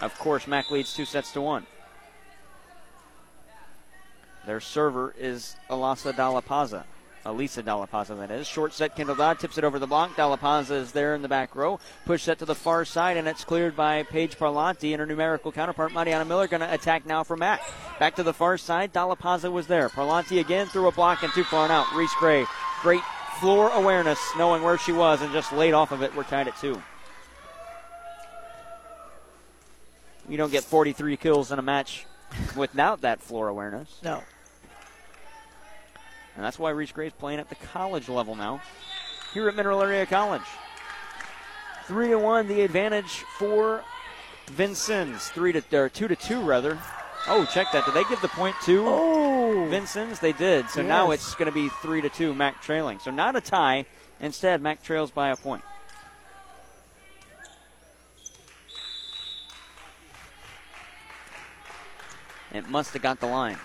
Of 0.00 0.16
course, 0.18 0.46
Mac 0.46 0.70
leads 0.70 0.94
two 0.94 1.04
sets 1.04 1.32
to 1.32 1.40
one. 1.40 1.66
Their 4.46 4.60
server 4.60 5.14
is 5.18 5.56
Alasa 5.68 6.12
Dalapaza. 6.12 6.84
Elisa 7.26 7.62
Dalapaza, 7.62 8.16
that 8.18 8.30
is. 8.30 8.46
Short 8.46 8.72
set, 8.72 8.96
Kendall 8.96 9.16
Dodd 9.16 9.38
tips 9.38 9.58
it 9.58 9.64
over 9.64 9.78
the 9.78 9.86
block. 9.86 10.14
Dalapaza 10.14 10.70
is 10.70 10.92
there 10.92 11.14
in 11.14 11.20
the 11.20 11.28
back 11.28 11.54
row. 11.54 11.78
Push 12.06 12.22
set 12.22 12.38
to 12.38 12.46
the 12.46 12.54
far 12.54 12.84
side, 12.84 13.16
and 13.16 13.28
it's 13.28 13.44
cleared 13.44 13.76
by 13.76 14.04
Paige 14.04 14.38
Parlanti 14.38 14.92
and 14.92 15.00
her 15.00 15.06
numerical 15.06 15.52
counterpart, 15.52 15.92
Mariana 15.92 16.24
Miller, 16.24 16.46
going 16.46 16.60
to 16.60 16.72
attack 16.72 17.04
now 17.04 17.22
for 17.24 17.36
Mac. 17.36 17.60
Back 17.98 18.16
to 18.16 18.22
the 18.22 18.32
far 18.32 18.56
side, 18.56 18.94
Dalapaza 18.94 19.52
was 19.52 19.66
there. 19.66 19.88
Parlanti 19.90 20.40
again 20.40 20.66
through 20.68 20.88
a 20.88 20.92
block 20.92 21.22
and 21.22 21.32
too 21.32 21.44
far 21.44 21.64
and 21.64 21.72
out. 21.72 21.92
Reese 21.94 22.14
Gray, 22.18 22.46
great 22.80 23.02
floor 23.40 23.70
awareness, 23.72 24.20
knowing 24.38 24.62
where 24.62 24.78
she 24.78 24.92
was, 24.92 25.20
and 25.20 25.32
just 25.32 25.52
laid 25.52 25.74
off 25.74 25.92
of 25.92 26.02
it. 26.02 26.14
We're 26.16 26.24
tied 26.24 26.48
at 26.48 26.56
two. 26.56 26.80
You 30.28 30.36
don't 30.36 30.52
get 30.52 30.64
43 30.64 31.16
kills 31.16 31.52
in 31.52 31.58
a 31.58 31.62
match 31.62 32.06
without 32.56 33.00
that 33.00 33.20
floor 33.20 33.48
awareness. 33.48 33.98
No. 34.02 34.22
And 36.36 36.44
that's 36.44 36.58
why 36.58 36.70
Reese 36.70 36.92
Gray's 36.92 37.12
playing 37.12 37.40
at 37.40 37.48
the 37.48 37.56
college 37.56 38.08
level 38.08 38.34
now. 38.34 38.60
Here 39.34 39.48
at 39.48 39.56
Mineral 39.56 39.82
Area 39.82 40.06
College. 40.06 40.42
Three 41.86 42.08
to 42.08 42.18
one, 42.18 42.46
the 42.46 42.60
advantage 42.60 43.24
for 43.38 43.82
Vincennes. 44.48 45.28
Three 45.30 45.52
to 45.52 45.62
or 45.76 45.88
two 45.88 46.06
to 46.06 46.14
two 46.14 46.40
rather. 46.42 46.78
Oh, 47.26 47.44
check 47.46 47.72
that. 47.72 47.84
Did 47.84 47.94
they 47.94 48.04
give 48.04 48.20
the 48.20 48.28
point 48.28 48.54
to 48.64 48.84
oh. 48.86 49.66
Vincennes? 49.68 50.20
They 50.20 50.32
did. 50.32 50.70
So 50.70 50.82
now 50.82 51.10
it's 51.10 51.34
going 51.34 51.50
to 51.50 51.54
be 51.54 51.68
three 51.82 52.00
to 52.00 52.08
two. 52.08 52.34
Mac 52.34 52.62
trailing. 52.62 52.98
So 52.98 53.10
not 53.10 53.36
a 53.36 53.40
tie. 53.40 53.86
Instead, 54.20 54.62
Mac 54.62 54.82
trails 54.82 55.10
by 55.10 55.30
a 55.30 55.36
point. 55.36 55.62
It 62.58 62.68
must 62.68 62.92
have 62.94 63.02
got 63.02 63.20
the 63.20 63.26
line. 63.26 63.56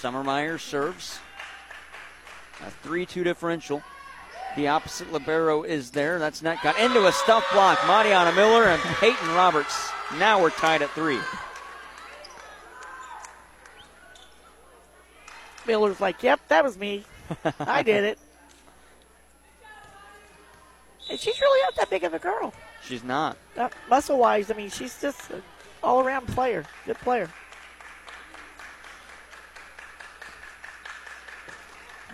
Summermeyer 0.00 0.58
serves. 0.58 1.18
A 2.66 2.70
3 2.70 3.04
2 3.04 3.22
differential. 3.22 3.82
The 4.56 4.68
opposite 4.68 5.12
Libero 5.12 5.64
is 5.64 5.90
there. 5.90 6.18
That's 6.18 6.40
not 6.40 6.62
got 6.62 6.78
into 6.78 7.06
a 7.06 7.12
stuff 7.12 7.44
block. 7.52 7.78
Mariana 7.86 8.32
Miller 8.32 8.64
and 8.64 8.80
Peyton 8.80 9.28
Roberts. 9.34 9.90
Now 10.18 10.40
we're 10.40 10.50
tied 10.50 10.80
at 10.80 10.88
three. 10.92 11.20
Miller's 15.66 16.00
like, 16.00 16.22
yep, 16.22 16.40
that 16.48 16.64
was 16.64 16.78
me. 16.78 17.04
I 17.60 17.82
did 17.82 18.04
it. 18.04 18.18
And 21.10 21.18
she's 21.18 21.40
really 21.40 21.62
not 21.62 21.74
that 21.76 21.88
big 21.88 22.04
of 22.04 22.12
a 22.12 22.18
girl. 22.18 22.52
She's 22.84 23.02
not. 23.02 23.38
Uh, 23.56 23.70
muscle 23.88 24.18
wise, 24.18 24.50
I 24.50 24.54
mean, 24.54 24.68
she's 24.68 25.00
just 25.00 25.30
all 25.82 26.00
around 26.00 26.26
player. 26.28 26.64
Good 26.86 26.98
player. 26.98 27.28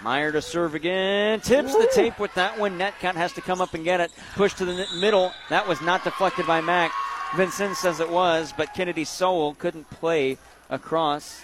Meyer 0.02 0.32
to 0.32 0.42
serve 0.42 0.74
again. 0.74 1.40
Tips 1.40 1.74
the 1.74 1.88
tape 1.94 2.18
with 2.18 2.34
that 2.34 2.58
one. 2.58 2.78
Netcott 2.78 3.14
has 3.14 3.32
to 3.32 3.40
come 3.40 3.62
up 3.62 3.72
and 3.72 3.84
get 3.84 4.00
it. 4.00 4.12
Push 4.34 4.54
to 4.54 4.66
the 4.66 4.86
middle. 5.00 5.32
That 5.48 5.66
was 5.66 5.80
not 5.80 6.04
deflected 6.04 6.46
by 6.46 6.60
Mac. 6.60 6.92
Vincennes 7.36 7.78
says 7.78 8.00
it 8.00 8.10
was, 8.10 8.52
but 8.54 8.74
Kennedy 8.74 9.04
Sowell 9.04 9.54
couldn't 9.54 9.88
play 9.88 10.36
across. 10.68 11.42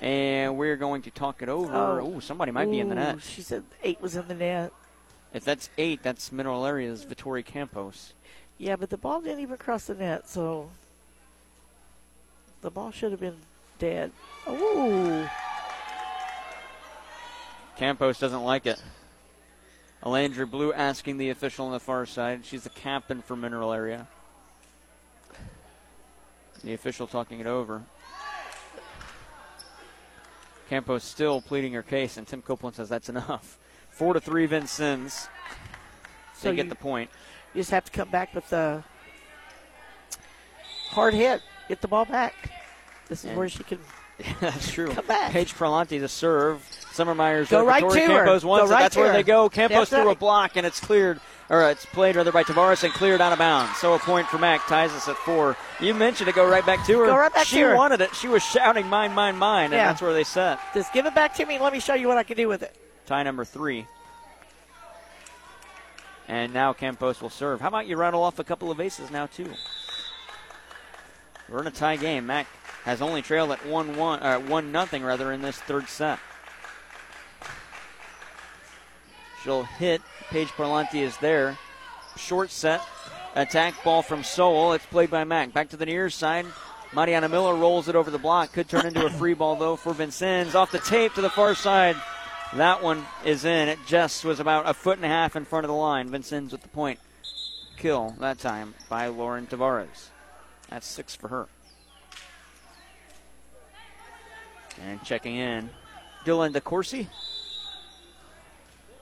And 0.00 0.58
we're 0.58 0.76
going 0.76 1.02
to 1.02 1.12
talk 1.12 1.42
it 1.42 1.48
over. 1.48 2.00
Oh. 2.00 2.14
Oh, 2.16 2.20
somebody 2.20 2.50
might 2.50 2.68
be 2.68 2.80
in 2.80 2.88
the 2.88 2.96
net. 2.96 3.22
She 3.22 3.40
said 3.40 3.62
eight 3.84 4.00
was 4.00 4.16
in 4.16 4.26
the 4.26 4.34
net. 4.34 4.72
If 5.32 5.44
that's 5.44 5.70
eight, 5.78 6.02
that's 6.02 6.32
Mineral 6.32 6.66
Area's 6.66 7.06
Vittori 7.06 7.44
Campos. 7.44 8.14
Yeah, 8.58 8.74
but 8.74 8.90
the 8.90 8.98
ball 8.98 9.20
didn't 9.20 9.40
even 9.40 9.58
cross 9.58 9.86
the 9.86 9.94
net, 9.94 10.28
so 10.28 10.70
the 12.62 12.70
ball 12.70 12.90
should 12.90 13.10
have 13.10 13.20
been 13.20 13.36
dead. 13.78 14.10
Ooh. 14.48 15.28
Campos 17.76 18.18
doesn't 18.18 18.44
like 18.44 18.66
it. 18.66 18.82
Alandry 20.02 20.50
Blue 20.50 20.72
asking 20.72 21.18
the 21.18 21.30
official 21.30 21.66
on 21.66 21.72
the 21.72 21.80
far 21.80 22.06
side. 22.06 22.44
She's 22.44 22.64
the 22.64 22.70
captain 22.70 23.22
for 23.22 23.36
Mineral 23.36 23.72
Area. 23.72 24.08
The 26.64 26.74
official 26.74 27.06
talking 27.06 27.40
it 27.40 27.46
over. 27.46 27.82
Campos 30.68 31.04
still 31.04 31.40
pleading 31.40 31.72
her 31.74 31.82
case, 31.82 32.16
and 32.16 32.26
Tim 32.26 32.40
Copeland 32.40 32.76
says 32.76 32.88
that's 32.88 33.08
enough. 33.08 33.58
Four 33.90 34.14
to 34.14 34.20
three, 34.20 34.46
Vincennes. 34.46 35.28
So 36.34 36.50
they 36.50 36.56
get 36.56 36.68
the 36.68 36.74
point. 36.74 37.10
You 37.52 37.60
just 37.60 37.70
have 37.72 37.84
to 37.84 37.92
come 37.92 38.08
back 38.08 38.34
with 38.34 38.52
a 38.52 38.82
hard 40.88 41.14
hit. 41.14 41.42
Get 41.72 41.80
the 41.80 41.88
ball 41.88 42.04
back. 42.04 42.34
This 43.08 43.20
is 43.20 43.30
And- 43.30 43.38
where 43.38 43.48
she 43.48 43.64
can. 43.64 43.78
That's 44.42 44.70
true. 44.70 44.90
Come 44.92 45.06
back. 45.06 45.32
Paige 45.32 45.54
Prelante 45.54 45.98
to 46.00 46.06
serve. 46.06 46.60
Summermeyer's 46.92 47.48
Go 47.48 47.60
over. 47.60 47.66
right 47.66 47.80
to 47.80 47.86
her. 47.88 48.06
Campos 48.26 48.44
wants 48.44 48.66
Go 48.68 48.70
it. 48.70 48.74
right 48.74 48.82
That's 48.82 48.94
where 48.94 49.06
her. 49.06 49.12
they 49.14 49.22
go. 49.22 49.48
Campos 49.48 49.88
through 49.88 50.10
a 50.10 50.14
block, 50.14 50.56
and 50.56 50.66
it's 50.66 50.80
cleared, 50.80 51.18
or 51.48 51.62
it's 51.70 51.86
played 51.86 52.14
rather 52.16 52.30
by 52.30 52.44
Tavares 52.44 52.84
and 52.84 52.92
cleared 52.92 53.22
out 53.22 53.32
of 53.32 53.38
bounds. 53.38 53.78
So 53.78 53.94
a 53.94 53.98
point 53.98 54.26
for 54.28 54.36
Mac 54.36 54.66
ties 54.66 54.92
us 54.92 55.08
at 55.08 55.16
four. 55.16 55.56
You 55.80 55.94
mentioned 55.94 56.28
it. 56.28 56.34
Go 56.34 56.46
right 56.46 56.64
back 56.66 56.84
to 56.88 56.98
her. 56.98 57.06
Go 57.06 57.16
right 57.16 57.32
back 57.32 57.46
she 57.46 57.56
to 57.56 57.62
her. 57.68 57.72
She 57.72 57.76
wanted 57.78 58.02
it. 58.02 58.14
She 58.14 58.28
was 58.28 58.42
shouting, 58.42 58.86
"Mine, 58.86 59.14
mine, 59.14 59.38
mine," 59.38 59.64
and 59.64 59.72
Yeah. 59.72 59.86
that's 59.86 60.02
where 60.02 60.12
they 60.12 60.24
set. 60.24 60.58
Just 60.74 60.92
give 60.92 61.06
it 61.06 61.14
back 61.14 61.32
to 61.36 61.46
me 61.46 61.54
and 61.54 61.64
let 61.64 61.72
me 61.72 61.80
show 61.80 61.94
you 61.94 62.06
what 62.06 62.18
I 62.18 62.22
can 62.22 62.36
do 62.36 62.48
with 62.48 62.62
it. 62.62 62.76
Tie 63.06 63.22
number 63.22 63.46
three. 63.46 63.86
And 66.28 66.52
now 66.52 66.74
Campos 66.74 67.22
will 67.22 67.30
serve. 67.30 67.62
How 67.62 67.68
about 67.68 67.86
you 67.86 67.96
rattle 67.96 68.22
off 68.22 68.38
a 68.38 68.44
couple 68.44 68.70
of 68.70 68.78
aces 68.78 69.10
now 69.10 69.24
too? 69.24 69.50
We're 71.52 71.60
in 71.60 71.66
a 71.66 71.70
tie 71.70 71.96
game. 71.96 72.26
Mac 72.26 72.46
has 72.84 73.02
only 73.02 73.20
trailed 73.20 73.50
at 73.50 73.66
one 73.66 73.96
one 73.96 74.22
uh, 74.22 74.38
one 74.40 74.72
nothing 74.72 75.04
rather 75.04 75.32
in 75.32 75.42
this 75.42 75.58
third 75.60 75.86
set. 75.86 76.18
She'll 79.44 79.64
hit. 79.64 80.00
Paige 80.30 80.48
Parlanti 80.48 81.02
is 81.02 81.16
there. 81.18 81.58
Short 82.16 82.50
set. 82.50 82.80
Attack 83.34 83.84
ball 83.84 84.02
from 84.02 84.24
Sowell. 84.24 84.72
It's 84.72 84.86
played 84.86 85.10
by 85.10 85.24
Mac. 85.24 85.52
Back 85.52 85.68
to 85.70 85.76
the 85.76 85.84
near 85.84 86.08
side. 86.08 86.46
Mariana 86.94 87.28
Miller 87.28 87.54
rolls 87.54 87.88
it 87.88 87.96
over 87.96 88.10
the 88.10 88.18
block. 88.18 88.52
Could 88.52 88.68
turn 88.68 88.86
into 88.86 89.04
a 89.04 89.10
free 89.10 89.34
ball 89.34 89.56
though 89.56 89.76
for 89.76 89.92
Vincennes. 89.92 90.54
Off 90.54 90.72
the 90.72 90.78
tape 90.78 91.12
to 91.14 91.20
the 91.20 91.30
far 91.30 91.54
side. 91.54 91.96
That 92.54 92.82
one 92.82 93.04
is 93.26 93.44
in. 93.44 93.68
It 93.68 93.78
just 93.86 94.24
was 94.24 94.40
about 94.40 94.68
a 94.68 94.74
foot 94.74 94.96
and 94.96 95.04
a 95.04 95.08
half 95.08 95.36
in 95.36 95.44
front 95.44 95.64
of 95.64 95.68
the 95.68 95.76
line. 95.76 96.08
Vincennes 96.08 96.52
with 96.52 96.62
the 96.62 96.68
point. 96.68 96.98
Kill 97.76 98.14
that 98.20 98.38
time 98.38 98.74
by 98.88 99.08
Lauren 99.08 99.46
Tavares. 99.46 100.11
That's 100.72 100.86
six 100.86 101.14
for 101.14 101.28
her. 101.28 101.48
And 104.82 105.02
checking 105.04 105.36
in, 105.36 105.68
Dylan 106.24 106.54
DeCourcy. 106.54 107.08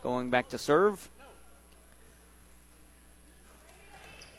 Going 0.02 0.30
back 0.30 0.48
to 0.48 0.58
serve. 0.58 1.08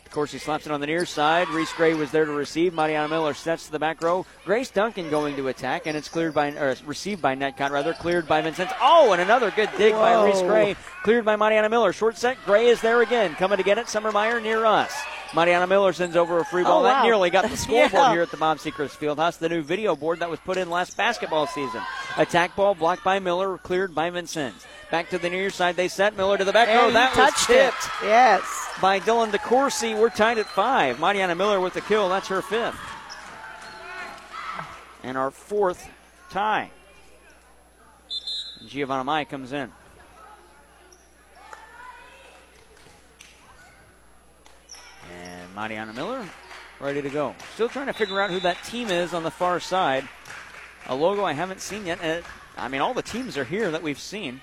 DeCourcy 0.09 0.41
slaps 0.41 0.65
it 0.65 0.73
on 0.73 0.81
the 0.81 0.87
near 0.87 1.05
side. 1.05 1.47
Reese 1.47 1.71
Gray 1.71 1.93
was 1.93 2.11
there 2.11 2.25
to 2.25 2.33
receive. 2.33 2.73
Mariana 2.73 3.07
Miller 3.07 3.33
sets 3.33 3.67
to 3.67 3.71
the 3.71 3.79
back 3.79 4.03
row. 4.03 4.25
Grace 4.43 4.69
Duncan 4.69 5.09
going 5.09 5.37
to 5.37 5.47
attack, 5.47 5.87
and 5.87 5.95
it's 5.95 6.09
cleared 6.09 6.33
by, 6.33 6.49
or 6.49 6.75
received 6.85 7.21
by 7.21 7.37
Netcott, 7.37 7.69
rather, 7.69 7.93
cleared 7.93 8.27
by 8.27 8.41
Vincennes. 8.41 8.71
Oh, 8.81 9.13
and 9.13 9.21
another 9.21 9.51
good 9.51 9.69
dig 9.77 9.93
by 9.93 10.21
Reese 10.25 10.41
Gray. 10.41 10.75
Cleared 11.03 11.23
by 11.23 11.37
Mariana 11.37 11.69
Miller. 11.69 11.93
Short 11.93 12.17
set. 12.17 12.35
Gray 12.43 12.67
is 12.67 12.81
there 12.81 13.01
again. 13.01 13.35
Coming 13.35 13.57
to 13.57 13.63
get 13.63 13.77
it. 13.77 13.87
Summer 13.87 14.11
Meyer 14.11 14.41
near 14.41 14.65
us. 14.65 14.91
Mariana 15.33 15.65
Miller 15.65 15.93
sends 15.93 16.15
over 16.17 16.39
a 16.39 16.45
free 16.45 16.61
oh, 16.63 16.65
ball. 16.65 16.79
Oh, 16.81 16.83
That 16.83 16.99
wow. 16.99 17.03
nearly 17.03 17.29
got 17.29 17.49
the 17.49 17.55
scoreboard 17.57 17.91
Yeah. 17.93 18.11
here 18.11 18.21
at 18.21 18.31
the 18.31 18.37
Bob 18.37 18.57
Sechrist 18.57 18.97
Fieldhouse. 18.97 19.37
The 19.37 19.47
new 19.49 19.61
video 19.61 19.95
board 19.95 20.19
that 20.19 20.29
was 20.29 20.39
put 20.39 20.57
in 20.57 20.69
last 20.69 20.97
basketball 20.97 21.47
season. 21.47 21.81
Attack 22.17 22.55
ball 22.55 22.75
blocked 22.75 23.03
by 23.03 23.19
Miller, 23.19 23.57
cleared 23.57 23.95
by 23.95 24.09
Vincennes. 24.09 24.65
Back 24.91 25.09
to 25.11 25.17
the 25.17 25.29
near 25.29 25.49
side. 25.49 25.77
They 25.77 25.87
set 25.87 26.17
Miller 26.17 26.37
to 26.37 26.43
the 26.43 26.51
back 26.51 26.67
oh, 26.69 26.75
row. 26.75 26.87
he 26.87 26.93
That 26.93 27.15
was 27.15 27.31
touched 27.31 27.49
it. 27.49 27.63
tipped 27.71 27.89
Yes. 28.03 28.41
by 28.81 28.99
Dylan 28.99 29.31
DeCourcy. 29.31 29.97
We're 29.97 30.09
tied 30.09 30.37
at 30.37 30.47
five. 30.47 30.99
Mariana 30.99 31.35
Miller 31.35 31.61
with 31.61 31.73
the 31.75 31.81
kill. 31.81 32.09
That's 32.09 32.27
her 32.27 32.41
fifth. 32.41 32.77
And 35.03 35.17
our 35.17 35.31
fourth 35.31 35.87
tie. 36.29 36.71
Giovanna 38.67 39.03
Mai 39.05 39.23
comes 39.25 39.53
in. 39.53 39.71
Mariana 45.55 45.93
Miller 45.93 46.25
ready 46.79 47.01
to 47.01 47.09
go. 47.09 47.35
Still 47.53 47.69
trying 47.69 47.87
to 47.87 47.93
figure 47.93 48.19
out 48.21 48.31
who 48.31 48.39
that 48.39 48.63
team 48.63 48.89
is 48.89 49.13
on 49.13 49.23
the 49.23 49.31
far 49.31 49.59
side. 49.59 50.07
A 50.87 50.95
logo 50.95 51.23
I 51.23 51.33
haven't 51.33 51.61
seen 51.61 51.85
yet. 51.85 52.03
It, 52.03 52.23
I 52.57 52.67
mean, 52.67 52.81
all 52.81 52.93
the 52.93 53.01
teams 53.01 53.37
are 53.37 53.43
here 53.43 53.71
that 53.71 53.83
we've 53.83 53.99
seen. 53.99 54.41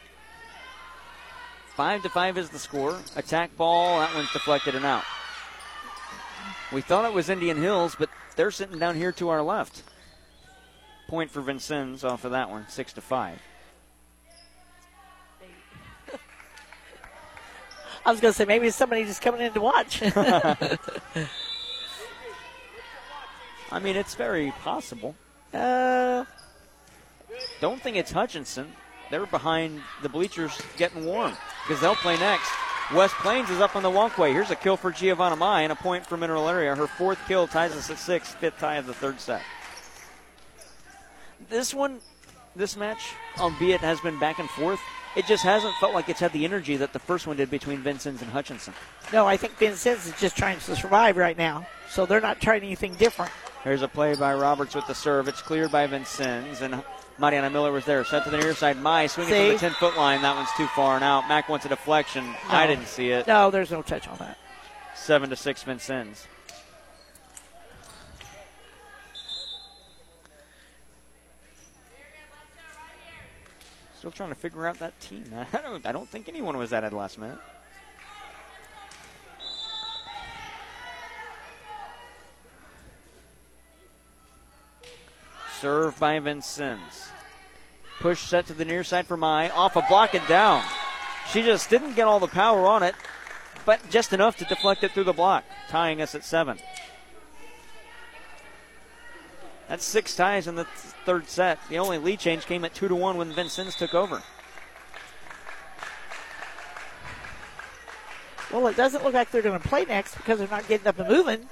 Five 1.75 2.03
to 2.03 2.09
five 2.09 2.39
is 2.39 2.51
the 2.51 2.59
score. 2.59 2.97
Attack 3.17 3.57
ball. 3.57 4.01
That 4.01 4.15
one's 4.15 4.33
deflected 4.33 4.75
and 4.75 4.85
out. 4.85 5.05
We 6.73 6.81
thought 6.81 7.05
it 7.05 7.13
was 7.13 7.29
Indian 7.29 7.57
Hills, 7.57 7.97
but 7.99 8.11
they're 8.37 8.51
sitting 8.51 8.79
down 8.79 8.97
here 8.97 9.13
to 9.13 9.31
our 9.31 9.43
left. 9.43 9.83
Point 11.09 11.31
for 11.31 11.41
Vincennes 11.41 12.05
off 12.05 12.25
of 12.25 12.33
that 12.33 12.51
one, 12.51 12.69
six 12.69 12.93
to 12.95 13.01
five. 13.01 13.41
I 18.09 18.11
was 18.11 18.21
going 18.21 18.33
to 18.33 18.37
say 18.39 18.47
maybe 18.47 18.67
it's 18.67 18.75
somebody 18.77 19.05
just 19.05 19.21
coming 19.21 19.43
in 19.43 19.53
to 19.53 19.61
watch. 19.61 20.01
I 23.71 23.79
mean, 23.83 23.97
it's 23.97 24.15
very 24.15 24.51
possible. 24.63 25.15
uh, 25.53 26.25
Don't 27.61 27.83
think 27.83 27.99
it's 27.99 28.11
Hutchinson. 28.11 28.73
They're 29.11 29.27
behind 29.27 29.83
the 30.03 30.09
bleachers 30.09 30.59
getting 30.79 31.05
warm 31.05 31.35
because 31.67 31.83
they'll 31.83 31.97
play 31.97 32.17
next. 32.17 32.51
West 32.95 33.15
Plains 33.17 33.51
is 33.51 33.61
up 33.61 33.77
on 33.77 33.83
the 33.83 33.91
walkway. 33.91 34.33
Here's 34.33 34.51
a 34.51 34.57
kill 34.57 34.79
for 34.79 34.91
Giovanna 34.91 35.37
Mai 35.37 35.61
and 35.61 35.73
a 35.73 35.77
point 35.77 36.07
for 36.07 36.17
Mineral 36.17 36.49
Area. 36.49 36.75
Her 36.75 36.87
fourth 36.87 37.19
kill 37.29 37.47
ties 37.47 37.73
us 37.77 37.91
at 37.91 37.99
six, 37.99 38.33
fifth 38.37 38.59
tie 38.59 38.77
of 38.77 38.87
the 38.87 38.95
third 38.95 39.21
set. 39.21 39.43
This 41.51 41.75
one, 41.75 41.99
this 42.57 42.75
match, 42.75 43.13
albeit 43.39 43.81
has 43.83 44.01
been 44.01 44.19
back 44.19 44.39
and 44.39 44.49
forth, 44.49 44.81
it 45.19 45.27
just 45.27 45.43
hasn't 45.43 45.75
felt 45.75 45.95
like 45.95 46.09
it's 46.09 46.21
had 46.21 46.33
the 46.33 46.45
energy 46.45 46.77
that 46.77 46.93
the 46.93 46.99
first 47.01 47.27
one 47.27 47.37
did 47.37 47.51
between 47.51 47.79
Vincennes 47.81 48.23
and 48.23 48.31
Hutchinson. 48.31 48.73
no, 49.13 49.27
I 49.27 49.37
think 49.37 49.55
Vincennes 49.55 50.07
is 50.07 50.21
just 50.21 50.37
trying 50.37 50.59
to 50.61 50.77
survive 50.77 51.17
right 51.17 51.37
now. 51.37 51.67
So 51.91 52.07
they're 52.07 52.21
not 52.21 52.41
trying 52.41 52.63
anything 52.63 52.95
different. 52.95 53.33
Here's 53.65 53.83
a 53.83 53.89
play 53.89 54.15
by 54.15 54.33
Roberts 54.35 54.77
with 54.77 54.87
the 54.87 54.95
serve. 54.95 55.27
It's 55.27 55.43
cleared 55.43 55.73
by 55.73 55.89
Vincennes, 55.89 56.61
and 56.61 56.85
Mariana 57.19 57.51
Miller 57.51 57.73
was 57.73 57.85
there. 57.85 58.05
Set 58.05 58.23
to 58.25 58.31
the 58.31 58.39
near 58.39 58.55
side. 58.55 58.81
My 58.81 59.09
swinging 59.09 59.35
See? 59.35 59.47
from 59.49 59.55
the 59.55 59.59
10 59.59 59.71
foot 59.73 59.97
line. 59.97 60.23
That 60.23 60.37
one's 60.37 60.53
too 60.57 60.69
far 60.69 60.95
and 60.95 61.03
out. 61.03 61.29
Mac 61.29 61.49
wants 61.49 61.67
a 61.67 61.69
deflection. 61.69 62.25
I 62.49 62.69
didn't 62.69 62.87
see 62.87 63.11
it. 63.11 63.27
No, 63.27 63.51
there's 63.51 63.73
no 63.73 63.83
touch 63.83 64.07
on 64.07 64.19
that. 64.19 64.39
7 64.95 65.29
to 65.31 65.37
6 65.37 65.63
Vincennes. 65.65 66.29
Still 74.09 74.27
trying 74.27 74.35
to 74.35 74.41
figure 74.41 74.67
out 74.67 74.79
that 74.79 74.99
team. 75.01 75.25
I 75.53 75.61
don't, 75.61 75.85
I 75.85 75.93
don't 75.93 76.09
think 76.09 76.31
anyone 76.31 76.57
was 76.57 76.73
added 76.73 76.95
last 76.95 77.19
minute. 77.19 77.37
Serve 85.61 85.99
by 86.01 86.19
Vincennes. 86.21 87.11
Push 88.01 88.21
set 88.21 88.47
to 88.47 88.55
the 88.55 88.65
near 88.65 88.83
side 88.83 89.07
for 89.07 89.19
Mai. 89.19 89.51
Off 89.51 89.77
a 89.77 89.83
block 89.83 90.15
and 90.15 90.27
down. 90.27 90.65
She 91.31 91.43
just 91.43 91.69
didn't 91.69 91.95
get 91.95 92.07
all 92.07 92.19
the 92.19 92.29
power 92.29 92.67
on 92.67 92.83
it, 92.83 92.95
but 93.67 93.91
just 93.91 94.15
enough 94.15 94.39
to 94.39 94.47
deflect 94.47 94.85
it 94.85 94.93
through 94.93 95.05
the 95.05 95.13
block, 95.13 95.45
tying 95.69 96.01
us 96.01 96.15
at 96.15 96.25
seven. 96.25 96.59
That's 99.69 99.85
six 99.85 100.17
ties 100.17 100.47
in 100.47 100.55
the 100.55 100.65
th- 100.65 100.95
third 101.05 101.29
set. 101.29 101.59
The 101.69 101.79
only 101.79 101.99
lead 101.99 102.19
change 102.19 102.47
came 102.47 102.65
at 102.65 102.75
two 102.75 102.89
to 102.89 102.95
one 102.95 103.17
when 103.17 103.33
Vincennes 103.33 103.77
took 103.77 103.95
over. 103.95 104.23
Well, 108.51 108.67
it 108.67 108.77
doesn't 108.77 109.05
look 109.05 109.13
like 109.13 109.31
they're 109.31 109.43
going 109.43 109.61
to 109.61 109.69
play 109.69 109.85
next 109.85 110.15
because 110.17 110.39
they're 110.39 110.49
not 110.49 110.67
getting 110.69 110.87
up 110.87 110.99
and 110.99 111.09
moving. 111.09 111.49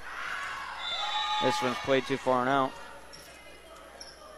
This 1.43 1.61
one's 1.61 1.77
played 1.77 2.07
too 2.07 2.17
far 2.17 2.41
and 2.41 2.49
out. 2.49 2.71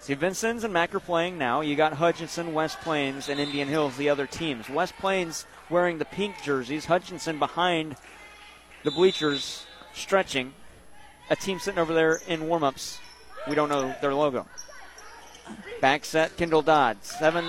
See, 0.01 0.13
Vincennes 0.13 0.65
and 0.65 0.73
Mac 0.73 0.93
are 0.93 0.99
playing 0.99 1.38
now. 1.38 1.61
You 1.61 1.77
got 1.77 1.93
Hutchinson, 1.93 2.53
West 2.53 2.82
Plains, 2.82 3.30
and 3.30 3.39
Indian 3.39 3.69
Hills, 3.69 3.95
the 3.95 4.09
other 4.09 4.27
teams. 4.27 4.69
West 4.69 4.93
Plains 4.97 5.45
wearing 5.69 5.99
the 5.99 6.05
pink 6.05 6.41
jerseys. 6.43 6.86
Hutchinson 6.86 7.39
behind 7.39 7.95
the 8.84 8.91
bleachers, 8.91 9.65
stretching. 9.93 10.53
A 11.30 11.36
team 11.38 11.59
sitting 11.59 11.80
over 11.80 11.93
there 11.93 12.19
in 12.27 12.47
warm-ups. 12.47 12.99
We 13.48 13.56
don't 13.56 13.70
know 13.70 13.96
their 14.02 14.14
logo. 14.14 14.46
Back 15.82 16.06
set, 16.06 16.38
Kendall 16.38 16.62
Dodd. 16.62 17.04
Seven, 17.04 17.46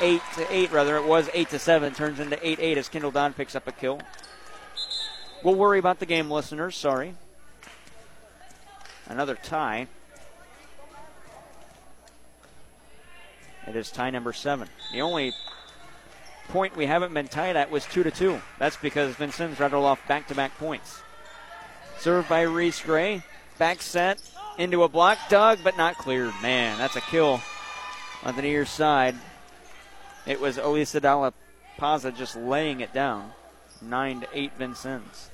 eight 0.00 0.22
to 0.36 0.52
eight, 0.52 0.72
rather. 0.72 0.96
It 0.96 1.04
was 1.04 1.28
eight 1.34 1.50
to 1.50 1.58
seven. 1.58 1.92
Turns 1.94 2.20
into 2.20 2.38
eight 2.46 2.58
eight 2.60 2.78
as 2.78 2.88
Kendall 2.88 3.10
Dodd 3.10 3.36
picks 3.36 3.54
up 3.54 3.66
a 3.66 3.72
kill. 3.72 4.00
We'll 5.42 5.56
worry 5.56 5.78
about 5.78 5.98
the 5.98 6.06
game, 6.06 6.30
listeners. 6.30 6.76
Sorry. 6.76 7.14
Another 9.08 9.34
tie. 9.34 9.88
It 13.66 13.76
is 13.76 13.90
tie 13.90 14.10
number 14.10 14.32
seven. 14.32 14.68
The 14.92 15.02
only 15.02 15.32
point 16.48 16.76
we 16.76 16.86
haven't 16.86 17.14
been 17.14 17.28
tied 17.28 17.56
at 17.56 17.70
was 17.70 17.84
two 17.84 18.02
to 18.02 18.10
two. 18.10 18.40
That's 18.58 18.76
because 18.76 19.14
Vincennes 19.16 19.60
rattled 19.60 19.84
off 19.84 20.06
back-to-back 20.08 20.56
points. 20.58 21.02
Served 21.98 22.28
by 22.28 22.42
Reese 22.42 22.80
Gray. 22.82 23.22
Back 23.58 23.82
set 23.82 24.20
into 24.58 24.82
a 24.82 24.88
block, 24.88 25.18
dug, 25.28 25.58
but 25.64 25.76
not 25.76 25.98
cleared. 25.98 26.34
Man, 26.42 26.78
that's 26.78 26.96
a 26.96 27.00
kill 27.00 27.40
on 28.22 28.36
the 28.36 28.42
near 28.42 28.64
side. 28.64 29.16
It 30.26 30.40
was 30.40 30.58
Elisa 30.58 31.00
Dalla 31.00 31.32
Paza 31.78 32.16
just 32.16 32.36
laying 32.36 32.80
it 32.80 32.92
down. 32.92 33.32
Nine 33.80 34.20
to 34.20 34.28
eight 34.32 34.52
Vincennes. 34.56 35.30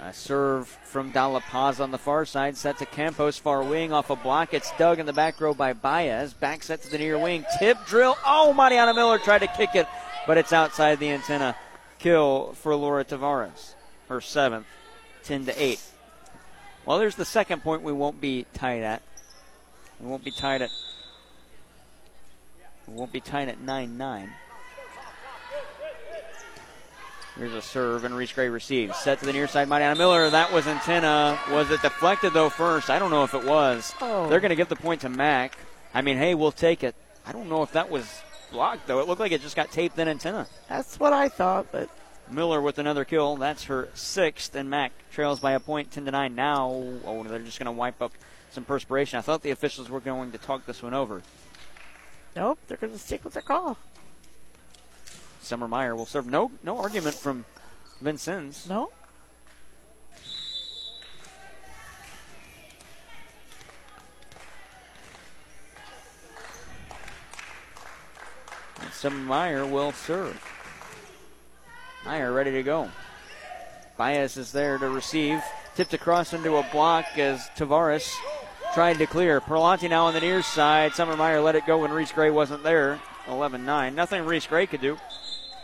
A 0.00 0.12
serve 0.12 0.68
from 0.68 1.10
Dalla 1.12 1.40
Paz 1.40 1.80
on 1.80 1.90
the 1.90 1.98
far 1.98 2.26
side, 2.26 2.56
set 2.56 2.76
to 2.78 2.86
Campos, 2.86 3.38
far 3.38 3.62
wing 3.62 3.90
off 3.92 4.10
a 4.10 4.16
block. 4.16 4.52
It's 4.52 4.70
dug 4.76 4.98
in 4.98 5.06
the 5.06 5.12
back 5.14 5.40
row 5.40 5.54
by 5.54 5.72
Baez. 5.72 6.34
Back 6.34 6.62
set 6.62 6.82
to 6.82 6.90
the 6.90 6.98
near 6.98 7.18
wing. 7.18 7.46
Tip 7.58 7.78
drill. 7.86 8.16
Oh, 8.24 8.52
Mariana 8.52 8.92
Miller 8.92 9.18
tried 9.18 9.38
to 9.38 9.46
kick 9.46 9.74
it, 9.74 9.86
but 10.26 10.36
it's 10.36 10.52
outside 10.52 10.98
the 10.98 11.10
antenna. 11.10 11.56
Kill 12.04 12.52
for 12.52 12.76
Laura 12.76 13.02
Tavares. 13.02 13.72
Her 14.10 14.20
seventh, 14.20 14.66
10 15.22 15.46
to 15.46 15.62
8. 15.62 15.80
Well, 16.84 16.98
there's 16.98 17.14
the 17.14 17.24
second 17.24 17.62
point 17.62 17.80
we 17.80 17.94
won't 17.94 18.20
be 18.20 18.44
tied 18.52 18.82
at. 18.82 19.00
We 19.98 20.08
won't 20.08 20.22
be 20.22 20.30
tied 20.30 20.60
at. 20.60 20.70
We 22.86 22.92
won't 22.92 23.10
be 23.10 23.22
tied 23.22 23.48
at 23.48 23.58
9 23.58 23.96
9. 23.96 24.32
Here's 27.38 27.54
a 27.54 27.62
serve, 27.62 28.04
and 28.04 28.14
Reese 28.14 28.34
Gray 28.34 28.50
receives. 28.50 28.98
Set 28.98 29.20
to 29.20 29.24
the 29.24 29.32
near 29.32 29.48
side, 29.48 29.70
Mariana 29.70 29.96
Miller. 29.96 30.28
That 30.28 30.52
was 30.52 30.66
antenna. 30.66 31.40
Was 31.50 31.70
it 31.70 31.80
deflected, 31.80 32.34
though, 32.34 32.50
first? 32.50 32.90
I 32.90 32.98
don't 32.98 33.10
know 33.10 33.24
if 33.24 33.32
it 33.32 33.46
was. 33.46 33.94
Oh. 34.02 34.28
They're 34.28 34.40
going 34.40 34.50
to 34.50 34.56
give 34.56 34.68
the 34.68 34.76
point 34.76 35.00
to 35.00 35.08
Mac. 35.08 35.56
I 35.94 36.02
mean, 36.02 36.18
hey, 36.18 36.34
we'll 36.34 36.52
take 36.52 36.84
it. 36.84 36.94
I 37.24 37.32
don't 37.32 37.48
know 37.48 37.62
if 37.62 37.72
that 37.72 37.88
was 37.88 38.20
blocked, 38.54 38.86
though. 38.86 39.00
It 39.00 39.08
looked 39.08 39.20
like 39.20 39.32
it 39.32 39.42
just 39.42 39.56
got 39.56 39.70
taped 39.70 39.98
in 39.98 40.08
antenna. 40.08 40.46
That's 40.68 40.98
what 40.98 41.12
I 41.12 41.28
thought, 41.28 41.66
but 41.72 41.90
Miller 42.30 42.62
with 42.62 42.78
another 42.78 43.04
kill. 43.04 43.36
That's 43.36 43.64
her 43.64 43.88
sixth, 43.94 44.54
and 44.54 44.70
Mac 44.70 44.92
trails 45.12 45.40
by 45.40 45.52
a 45.52 45.60
point, 45.60 45.90
10 45.90 46.06
to 46.06 46.10
9. 46.10 46.34
Now, 46.34 46.70
oh, 47.04 47.24
they're 47.24 47.40
just 47.40 47.58
going 47.58 47.66
to 47.66 47.72
wipe 47.72 48.00
up 48.00 48.12
some 48.52 48.64
perspiration. 48.64 49.18
I 49.18 49.22
thought 49.22 49.42
the 49.42 49.50
officials 49.50 49.90
were 49.90 50.00
going 50.00 50.32
to 50.32 50.38
talk 50.38 50.64
this 50.64 50.82
one 50.82 50.94
over. 50.94 51.22
nope, 52.36 52.58
they're 52.68 52.76
going 52.76 52.92
to 52.92 52.98
stick 52.98 53.24
with 53.24 53.34
their 53.34 53.42
call. 53.42 53.76
Summer 55.42 55.68
Meyer 55.68 55.94
will 55.94 56.06
serve. 56.06 56.26
No, 56.26 56.52
no 56.62 56.78
argument 56.78 57.16
from 57.16 57.44
Vincennes. 58.00 58.66
No. 58.68 58.90
Summer 69.04 69.16
Meyer 69.18 69.66
will 69.66 69.92
serve. 69.92 70.42
Meyer 72.06 72.32
ready 72.32 72.52
to 72.52 72.62
go. 72.62 72.88
Baez 73.98 74.38
is 74.38 74.50
there 74.50 74.78
to 74.78 74.88
receive. 74.88 75.42
Tipped 75.74 75.92
across 75.92 76.32
into 76.32 76.56
a 76.56 76.66
block 76.72 77.18
as 77.18 77.50
Tavares 77.54 78.10
tried 78.72 78.96
to 78.96 79.06
clear. 79.06 79.42
Perlanti 79.42 79.90
now 79.90 80.06
on 80.06 80.14
the 80.14 80.22
near 80.22 80.40
side. 80.40 80.94
Summer 80.94 81.18
Meyer 81.18 81.42
let 81.42 81.54
it 81.54 81.66
go 81.66 81.82
when 81.82 81.90
Reese 81.90 82.12
Gray 82.12 82.30
wasn't 82.30 82.62
there. 82.62 82.98
11 83.28 83.66
9. 83.66 83.94
Nothing 83.94 84.24
Reese 84.24 84.46
Gray 84.46 84.66
could 84.66 84.80
do. 84.80 84.96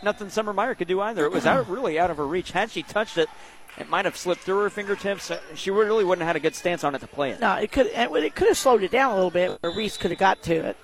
Nothing 0.02 0.28
Summer 0.28 0.52
Meyer 0.52 0.74
could 0.74 0.88
do 0.88 1.00
either. 1.00 1.24
It 1.24 1.32
was 1.32 1.46
out, 1.46 1.66
really 1.66 1.98
out 1.98 2.10
of 2.10 2.18
her 2.18 2.26
reach. 2.26 2.50
Had 2.50 2.70
she 2.70 2.82
touched 2.82 3.16
it, 3.16 3.30
it 3.78 3.88
might 3.88 4.04
have 4.04 4.18
slipped 4.18 4.42
through 4.42 4.64
her 4.64 4.68
fingertips. 4.68 5.30
Uh, 5.30 5.40
she 5.54 5.70
really 5.70 6.04
wouldn't 6.04 6.20
have 6.26 6.34
had 6.34 6.36
a 6.36 6.40
good 6.40 6.54
stance 6.54 6.84
on 6.84 6.94
it 6.94 6.98
to 6.98 7.06
play 7.06 7.30
it. 7.30 7.40
No, 7.40 7.54
it 7.54 7.72
could 7.72 7.86
it 7.86 8.34
could 8.34 8.48
have 8.48 8.58
slowed 8.58 8.82
it 8.82 8.90
down 8.90 9.12
a 9.12 9.14
little 9.14 9.30
bit 9.30 9.56
where 9.62 9.72
Reese 9.72 9.96
could 9.96 10.10
have 10.10 10.20
got 10.20 10.42
to 10.42 10.56
it. 10.56 10.76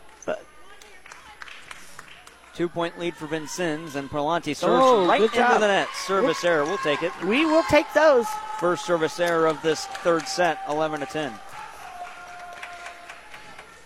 Two 2.57 2.69
point 2.71 2.99
lead 2.99 3.15
for 3.15 3.27
Vincennes, 3.27 3.97
and 3.97 4.11
Perlanti 4.11 4.57
serves 4.57 4.83
Oh, 4.83 5.07
right 5.07 5.21
into 5.21 5.35
job. 5.35 5.61
the 5.61 5.67
net. 5.69 5.89
Service 5.95 6.43
error. 6.43 6.65
We'll 6.65 6.79
take 6.79 7.03
it. 7.03 7.13
we 7.25 7.45
will 7.45 7.63
take 7.65 7.87
those. 7.93 8.27
First 8.59 8.87
service 8.87 9.21
error 9.21 9.47
of 9.47 9.61
this 9.61 9.85
third 9.85 10.27
set, 10.27 10.59
11 10.67 11.01
to 11.01 11.07
10. 11.07 11.35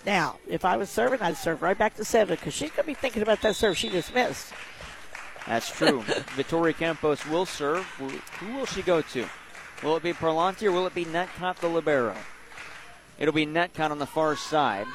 Now, 0.07 0.39
if 0.49 0.65
I 0.65 0.77
was 0.77 0.89
serving, 0.89 1.21
I'd 1.21 1.37
serve 1.37 1.63
right 1.63 1.77
back 1.77 1.97
to 1.97 2.05
seven 2.05 2.37
because 2.37 2.55
she's 2.55 2.71
going 2.71 2.85
to 2.85 2.87
be 2.87 2.95
thinking 2.95 3.23
about 3.23 3.43
that 3.43 3.57
serve 3.57 3.77
she 3.77 3.91
just 3.91 4.15
missed. 4.15 4.53
That's 5.47 5.69
true. 5.71 6.03
Vittoria 6.37 6.73
Campos 6.73 7.27
will 7.27 7.47
serve. 7.47 7.85
Who 7.99 8.09
who 8.09 8.57
will 8.57 8.67
she 8.67 8.83
go 8.83 9.03
to? 9.03 9.27
Will 9.83 9.97
it 9.97 10.03
be 10.03 10.13
Perlanti 10.13 10.67
or 10.69 10.73
will 10.73 10.87
it 10.87 10.95
be 10.95 11.05
Netcott 11.05 11.57
the 11.57 11.69
libero? 11.69 12.15
It'll 13.19 13.35
be 13.35 13.47
Netcott 13.47 13.91
on 13.91 13.99
the 13.99 14.07
far 14.07 14.37
side. 14.37 14.87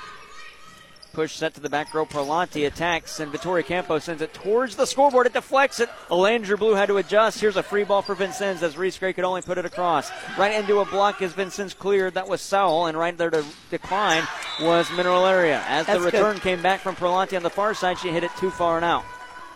Push 1.15 1.37
set 1.37 1.53
to 1.53 1.61
the 1.61 1.69
back 1.69 1.93
row. 1.93 2.05
Perlanti 2.05 2.67
attacks, 2.67 3.21
and 3.21 3.31
Vittoria 3.31 3.63
Campo 3.63 3.99
sends 3.99 4.21
it 4.21 4.33
towards 4.33 4.75
the 4.75 4.85
scoreboard. 4.85 5.25
It 5.25 5.31
deflects 5.31 5.79
it. 5.79 5.87
Alandry 6.09 6.59
Blue 6.59 6.73
had 6.73 6.87
to 6.87 6.97
adjust. 6.97 7.39
Here's 7.39 7.55
a 7.55 7.63
free 7.63 7.85
ball 7.85 8.01
for 8.01 8.15
Vincennes 8.15 8.61
as 8.61 8.77
Reese 8.77 8.99
Gray 8.99 9.13
could 9.13 9.23
only 9.23 9.41
put 9.41 9.57
it 9.57 9.63
across. 9.63 10.11
Right 10.37 10.53
into 10.53 10.81
a 10.81 10.85
block 10.85 11.21
as 11.21 11.31
Vincennes 11.31 11.73
cleared. 11.73 12.15
That 12.15 12.27
was 12.27 12.41
Sowell, 12.41 12.87
and 12.87 12.97
right 12.97 13.17
there 13.17 13.29
to 13.29 13.45
decline 13.71 14.27
was 14.61 14.91
Mineral 14.91 15.25
Area. 15.25 15.63
As 15.69 15.85
the 15.85 15.93
That's 15.93 16.03
good. 16.03 16.13
return 16.15 16.39
came 16.39 16.61
back 16.61 16.81
from 16.81 16.97
Perlanti 16.97 17.37
on 17.37 17.43
the 17.43 17.49
far 17.49 17.73
side, 17.73 17.97
she 17.97 18.09
hit 18.09 18.25
it 18.25 18.31
too 18.37 18.51
far 18.51 18.75
and 18.75 18.83
out. 18.83 19.05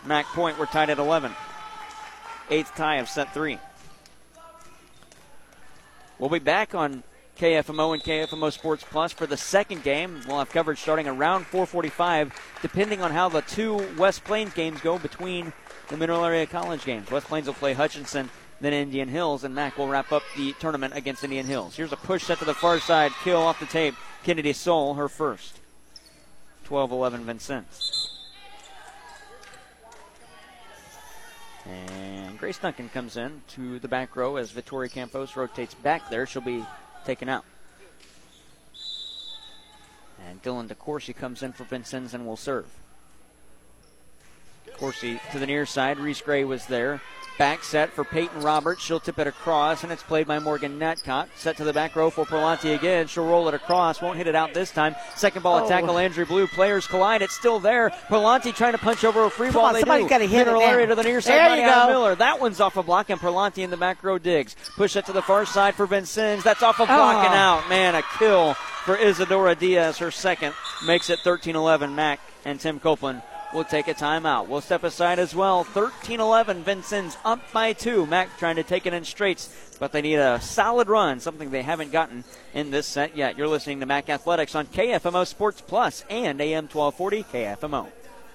Mac 0.06 0.28
Point, 0.28 0.58
we're 0.58 0.66
tied 0.66 0.90
at 0.90 0.98
11. 0.98 1.36
Eighth 2.50 2.74
tie 2.74 3.00
of 3.00 3.10
set 3.10 3.34
three. 3.34 3.60
We'll 6.20 6.30
be 6.30 6.40
back 6.40 6.74
on 6.74 7.04
KFMO 7.40 7.94
and 7.94 8.04
KFMO 8.04 8.52
Sports 8.52 8.84
Plus 8.90 9.14
for 9.14 9.26
the 9.26 9.38
second 9.38 9.82
game. 9.82 10.22
We'll 10.28 10.40
have 10.40 10.50
coverage 10.50 10.80
starting 10.80 11.08
around 11.08 11.46
4:45, 11.46 12.34
depending 12.62 13.02
on 13.02 13.12
how 13.12 13.30
the 13.30 13.42
two 13.42 13.76
West 13.98 14.26
Plains 14.26 14.54
games 14.54 14.82
go 14.82 15.00
between 15.00 15.54
the 15.88 15.96
Mineral 15.96 16.26
Area 16.26 16.46
College 16.46 16.84
games. 16.84 17.10
West 17.10 17.28
Plains 17.28 17.48
will 17.48 17.54
play 17.54 17.72
Hutchinson, 17.72 18.30
then 18.60 18.74
Indian 18.74 19.08
Hills, 19.08 19.46
and 19.46 19.56
Mac 19.56 19.78
will 19.78 19.88
wrap 19.88 20.12
up 20.12 20.24
the 20.36 20.52
tournament 20.60 20.94
against 20.98 21.24
Indian 21.24 21.46
Hills. 21.46 21.78
Here's 21.78 21.94
a 21.94 21.98
push 21.98 22.26
set 22.26 22.40
to 22.40 22.46
the 22.46 22.54
far 22.54 22.78
side, 22.80 23.14
kill 23.24 23.38
off 23.38 23.60
the 23.60 23.66
tape. 23.66 23.96
Kennedy 24.26 24.52
Sowell, 24.52 24.96
her 24.96 25.08
first. 25.08 25.62
12-11 26.66 27.22
Vincennes. 27.22 28.20
And 31.66 32.38
Grace 32.38 32.58
Duncan 32.58 32.90
comes 32.90 33.16
in 33.16 33.44
to 33.50 33.80
the 33.80 33.88
back 33.88 34.16
row 34.18 34.36
as 34.36 34.52
Vittoria 34.52 34.90
Campos 34.90 35.38
rotates 35.38 35.74
back 35.74 36.10
there. 36.10 36.26
She'll 36.26 36.42
be 36.42 36.66
taken 37.06 37.30
out. 37.30 37.46
And 40.28 40.42
Dylan 40.44 40.68
DeCourcy 40.68 41.16
comes 41.16 41.44
in 41.44 41.54
for 41.54 41.64
Vincennes 41.64 42.14
and 42.14 42.26
will 42.26 42.38
serve. 42.38 42.68
Corsi 44.74 45.20
to 45.32 45.40
the 45.40 45.48
near 45.48 45.66
side. 45.66 46.00
Reese 46.00 46.22
Gray 46.22 46.44
was 46.44 46.66
there. 46.68 47.02
Back 47.40 47.64
set 47.64 47.94
for 47.94 48.04
Peyton 48.04 48.42
Roberts. 48.42 48.84
She'll 48.84 49.00
tip 49.00 49.18
it 49.18 49.26
across, 49.26 49.84
and 49.84 49.94
it's 49.94 50.04
played 50.04 50.28
by 50.28 50.40
Morgan 50.40 50.78
Netcott. 50.78 51.30
Set 51.38 51.56
to 51.56 51.64
the 51.64 51.72
back 51.72 51.96
row 51.96 52.10
for 52.10 52.26
Perlanti 52.26 52.76
again. 52.76 53.08
She'll 53.08 53.26
roll 53.26 53.48
it 53.48 53.54
across. 53.54 54.02
Won't 54.02 54.18
hit 54.18 54.28
it 54.28 54.36
out 54.36 54.54
this 54.54 54.72
time. 54.72 54.94
Second 55.16 55.44
ball 55.44 55.60
Oh. 55.60 55.66
attack, 55.66 55.86
Landry 55.86 56.26
Blue. 56.26 56.48
Players 56.48 56.86
collide. 56.86 57.22
It's 57.22 57.34
still 57.34 57.62
there. 57.62 57.92
Perlanti 58.10 58.54
trying 58.54 58.74
to 58.74 58.78
punch 58.78 59.06
over 59.06 59.24
a 59.24 59.30
free 59.30 59.48
Come 59.48 59.54
ball. 59.56 59.66
on, 59.68 59.74
they 59.74 59.80
somebody's 59.80 60.06
do. 60.08 60.10
gotta 60.10 60.26
hit 60.26 60.34
it 60.42 60.46
Mineral 60.48 60.60
now. 60.62 60.68
area 60.68 60.88
to 60.88 60.96
the 60.96 61.04
near 61.04 61.22
side. 61.22 61.32
There 61.32 61.56
you 61.56 61.64
go. 61.66 61.88
Miller. 61.88 62.16
That 62.16 62.42
one's 62.42 62.60
off 62.60 62.76
a 62.76 62.84
block, 62.84 63.10
and 63.10 63.22
Perlanti 63.22 63.60
in 63.64 63.70
the 63.70 63.78
back 63.78 64.04
row 64.04 64.18
digs. 64.18 64.58
Push 64.76 64.98
it 64.98 65.06
to 65.06 65.14
the 65.14 65.22
far 65.22 65.46
side 65.46 65.76
for 65.76 65.86
Vincennes. 65.86 66.44
That's 66.44 66.62
off 66.62 66.78
a 66.80 66.84
oh. 66.84 66.86
block 66.88 67.24
and 67.26 67.34
Oh. 67.34 67.38
out. 67.38 67.70
Man, 67.70 67.96
a 67.96 68.04
kill 68.18 68.56
for 68.84 68.98
Isadora 68.98 69.56
Diaz. 69.56 69.98
Her 70.00 70.12
second 70.12 70.54
makes 70.86 71.10
it 71.10 71.20
13-11. 71.24 71.96
Mac 71.96 72.20
and 72.44 72.60
Tim 72.60 72.82
Copeland 72.82 73.22
will 73.54 73.64
take 73.64 73.88
a 73.88 73.94
timeout. 73.94 74.48
We'll 74.48 74.62
step 74.62 74.84
aside 74.84 75.20
as 75.20 75.36
well. 75.36 75.64
13-11. 75.64 76.64
Vincennes 76.64 77.18
up 77.26 77.40
by 77.52 77.74
two. 77.74 78.06
Mac 78.06 78.38
trying 78.38 78.56
to 78.58 78.64
take 78.64 78.86
it 78.86 78.94
in 78.94 79.04
straights, 79.04 79.76
but 79.80 79.92
they 79.92 80.02
need 80.02 80.16
a 80.16 80.40
solid 80.42 80.88
run, 80.88 81.20
something 81.20 81.50
they 81.50 81.64
haven't 81.64 81.92
gotten 81.92 82.24
in 82.54 82.72
this 82.72 82.88
set 82.88 83.16
yet. 83.18 83.38
You're 83.38 83.48
listening 83.48 83.80
to 83.80 83.86
Mac 83.86 84.10
Athletics 84.10 84.56
on 84.56 84.68
KFMO 84.68 85.26
Sports 85.26 85.62
Plus 85.62 86.04
and 86.10 86.40
AM 86.42 86.68
1240 86.68 87.24
KFMO. 87.24 87.88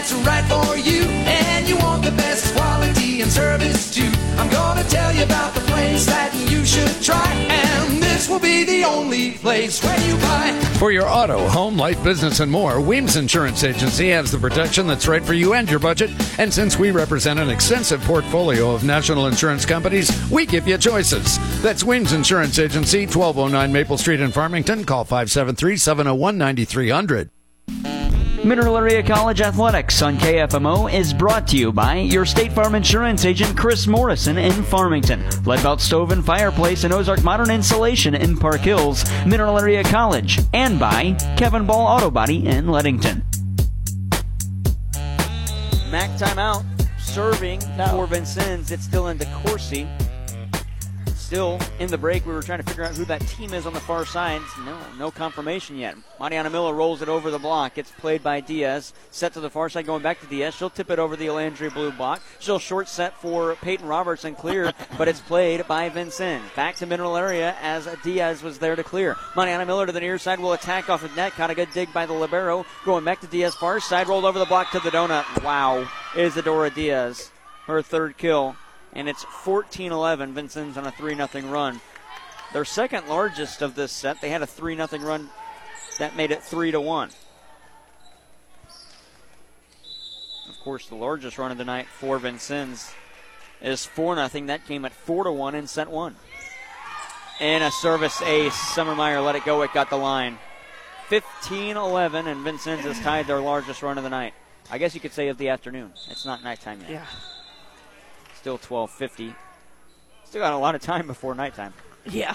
That's 0.00 0.14
right 0.14 0.44
for 0.46 0.78
you 0.78 1.02
and 1.02 1.68
you 1.68 1.76
want 1.76 2.02
the 2.02 2.10
best 2.12 2.54
quality 2.54 3.20
and 3.20 3.30
service 3.30 3.94
too, 3.94 4.10
I'm 4.38 4.50
gonna 4.50 4.82
tell 4.84 5.12
you 5.12 5.24
about 5.24 5.52
the 5.52 5.60
place 5.60 6.06
that 6.06 6.32
you 6.50 6.64
should 6.64 7.02
try. 7.02 7.30
And 7.34 8.02
this 8.02 8.26
will 8.26 8.38
be 8.38 8.64
the 8.64 8.84
only 8.84 9.32
place 9.32 9.84
where 9.84 10.00
you 10.08 10.16
buy. 10.16 10.58
For 10.78 10.90
your 10.90 11.06
auto, 11.06 11.46
home, 11.48 11.76
life, 11.76 12.02
business, 12.02 12.40
and 12.40 12.50
more, 12.50 12.80
Weems 12.80 13.16
Insurance 13.16 13.62
Agency 13.62 14.08
has 14.08 14.32
the 14.32 14.38
protection 14.38 14.86
that's 14.86 15.06
right 15.06 15.22
for 15.22 15.34
you 15.34 15.52
and 15.52 15.68
your 15.68 15.80
budget. 15.80 16.10
And 16.38 16.50
since 16.50 16.78
we 16.78 16.92
represent 16.92 17.38
an 17.38 17.50
extensive 17.50 18.00
portfolio 18.04 18.74
of 18.74 18.84
national 18.84 19.26
insurance 19.26 19.66
companies, 19.66 20.10
we 20.30 20.46
give 20.46 20.66
you 20.66 20.78
choices. 20.78 21.38
That's 21.60 21.84
Weems 21.84 22.14
Insurance 22.14 22.58
Agency, 22.58 23.00
1209 23.00 23.70
Maple 23.70 23.98
Street 23.98 24.20
in 24.20 24.30
Farmington. 24.30 24.84
Call 24.84 25.04
573 25.04 25.76
701 25.76 26.38
9300. 26.38 27.30
Mineral 28.42 28.78
Area 28.78 29.02
College 29.02 29.42
Athletics 29.42 30.00
on 30.00 30.16
KFMO 30.16 30.90
is 30.90 31.12
brought 31.12 31.46
to 31.48 31.58
you 31.58 31.70
by 31.70 31.96
your 31.96 32.24
State 32.24 32.52
Farm 32.52 32.74
Insurance 32.74 33.26
agent 33.26 33.54
Chris 33.54 33.86
Morrison 33.86 34.38
in 34.38 34.52
Farmington, 34.64 35.20
Leadbelt 35.44 35.78
Stove 35.78 36.10
and 36.10 36.24
Fireplace 36.24 36.84
and 36.84 36.94
Ozark 36.94 37.22
Modern 37.22 37.50
Insulation 37.50 38.14
in 38.14 38.38
Park 38.38 38.62
Hills, 38.62 39.04
Mineral 39.26 39.58
Area 39.58 39.84
College, 39.84 40.40
and 40.54 40.80
by 40.80 41.12
Kevin 41.36 41.66
Ball 41.66 41.86
Auto 41.86 42.10
Body 42.10 42.46
in 42.46 42.68
Leadington. 42.68 43.22
Mac 45.90 46.08
timeout. 46.18 46.64
Serving 46.98 47.60
for 47.90 48.06
Vincennes. 48.06 48.70
It's 48.70 48.84
still 48.84 49.08
into 49.08 49.26
Corsi. 49.44 49.86
Still 51.30 51.60
in 51.78 51.88
the 51.88 51.96
break, 51.96 52.26
we 52.26 52.32
were 52.32 52.42
trying 52.42 52.58
to 52.58 52.64
figure 52.64 52.82
out 52.82 52.96
who 52.96 53.04
that 53.04 53.20
team 53.20 53.54
is 53.54 53.64
on 53.64 53.72
the 53.72 53.78
far 53.78 54.04
side. 54.04 54.42
No, 54.66 54.76
no 54.98 55.10
confirmation 55.12 55.76
yet. 55.76 55.94
Mariana 56.18 56.50
Miller 56.50 56.74
rolls 56.74 57.02
it 57.02 57.08
over 57.08 57.30
the 57.30 57.38
block. 57.38 57.78
It's 57.78 57.92
played 57.92 58.24
by 58.24 58.40
Diaz. 58.40 58.92
Set 59.12 59.34
to 59.34 59.40
the 59.40 59.48
far 59.48 59.68
side, 59.68 59.86
going 59.86 60.02
back 60.02 60.20
to 60.22 60.26
Diaz. 60.26 60.56
She'll 60.56 60.70
tip 60.70 60.90
it 60.90 60.98
over 60.98 61.14
the 61.14 61.28
Alandry 61.28 61.72
Blue 61.72 61.92
block. 61.92 62.20
She'll 62.40 62.58
short 62.58 62.88
set 62.88 63.16
for 63.20 63.54
Peyton 63.62 63.86
Roberts 63.86 64.24
and 64.24 64.36
clear, 64.36 64.72
but 64.98 65.06
it's 65.06 65.20
played 65.20 65.68
by 65.68 65.88
Vincennes. 65.88 66.50
Back 66.56 66.74
to 66.78 66.86
mineral 66.86 67.16
area 67.16 67.54
as 67.62 67.88
Diaz 68.02 68.42
was 68.42 68.58
there 68.58 68.74
to 68.74 68.82
clear. 68.82 69.16
Mariana 69.36 69.64
Miller 69.64 69.86
to 69.86 69.92
the 69.92 70.00
near 70.00 70.18
side 70.18 70.40
will 70.40 70.54
attack 70.54 70.90
off 70.90 71.02
the 71.02 71.14
net. 71.14 71.30
Caught 71.34 71.50
a 71.50 71.54
good 71.54 71.70
dig 71.72 71.92
by 71.92 72.06
the 72.06 72.12
libero. 72.12 72.66
Going 72.84 73.04
back 73.04 73.20
to 73.20 73.28
Diaz 73.28 73.54
far 73.54 73.78
side, 73.78 74.08
rolled 74.08 74.24
over 74.24 74.40
the 74.40 74.46
block 74.46 74.72
to 74.72 74.80
the 74.80 74.90
donut. 74.90 75.44
Wow, 75.44 75.88
Isadora 76.16 76.70
Diaz, 76.70 77.30
her 77.68 77.82
third 77.82 78.16
kill 78.16 78.56
and 78.94 79.08
it's 79.08 79.24
14 79.24 79.92
11. 79.92 80.34
Vincennes 80.34 80.76
on 80.76 80.86
a 80.86 80.90
3 80.92 81.14
0 81.14 81.28
run. 81.48 81.80
Their 82.52 82.64
second 82.64 83.08
largest 83.08 83.62
of 83.62 83.74
this 83.74 83.92
set, 83.92 84.20
they 84.20 84.30
had 84.30 84.42
a 84.42 84.46
3 84.46 84.76
0 84.76 84.88
run 85.02 85.30
that 85.98 86.16
made 86.16 86.30
it 86.30 86.42
3 86.42 86.70
to 86.72 86.80
1. 86.80 87.10
Of 90.48 90.60
course, 90.64 90.88
the 90.88 90.96
largest 90.96 91.38
run 91.38 91.52
of 91.52 91.58
the 91.58 91.64
night 91.64 91.86
for 91.86 92.18
Vincennes 92.18 92.92
is 93.62 93.86
4 93.86 94.28
0. 94.28 94.46
That 94.46 94.66
came 94.66 94.84
at 94.84 94.92
4 94.92 95.24
to 95.24 95.32
1 95.32 95.54
in 95.54 95.66
set 95.66 95.90
1. 95.90 96.16
And 97.40 97.64
a 97.64 97.70
service 97.70 98.20
ace. 98.22 98.54
Summer 98.54 98.94
Meyer 98.94 99.20
let 99.20 99.36
it 99.36 99.44
go. 99.44 99.62
It 99.62 99.72
got 99.72 99.88
the 99.88 99.96
line. 99.96 100.38
15 101.08 101.76
11, 101.76 102.28
and 102.28 102.44
Vincennes 102.44 102.84
has 102.84 103.00
tied 103.00 103.26
their 103.26 103.40
largest 103.40 103.82
run 103.82 103.98
of 103.98 104.04
the 104.04 104.10
night. 104.10 104.32
I 104.70 104.78
guess 104.78 104.94
you 104.94 105.00
could 105.00 105.12
say 105.12 105.28
of 105.28 105.38
the 105.38 105.48
afternoon. 105.48 105.92
It's 106.08 106.24
not 106.24 106.44
nighttime 106.44 106.80
yet. 106.82 106.90
Yeah. 106.90 107.06
Still 108.40 108.56
12:50. 108.56 109.34
Still 110.24 110.40
got 110.40 110.54
a 110.54 110.56
lot 110.56 110.74
of 110.74 110.80
time 110.80 111.06
before 111.06 111.34
nighttime. 111.34 111.74
Yeah. 112.06 112.34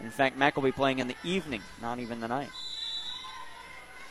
In 0.00 0.10
fact, 0.10 0.36
Mac 0.36 0.54
will 0.54 0.62
be 0.62 0.70
playing 0.72 0.98
in 0.98 1.08
the 1.08 1.16
evening, 1.24 1.62
not 1.80 1.98
even 1.98 2.20
the 2.20 2.28
night. 2.28 2.50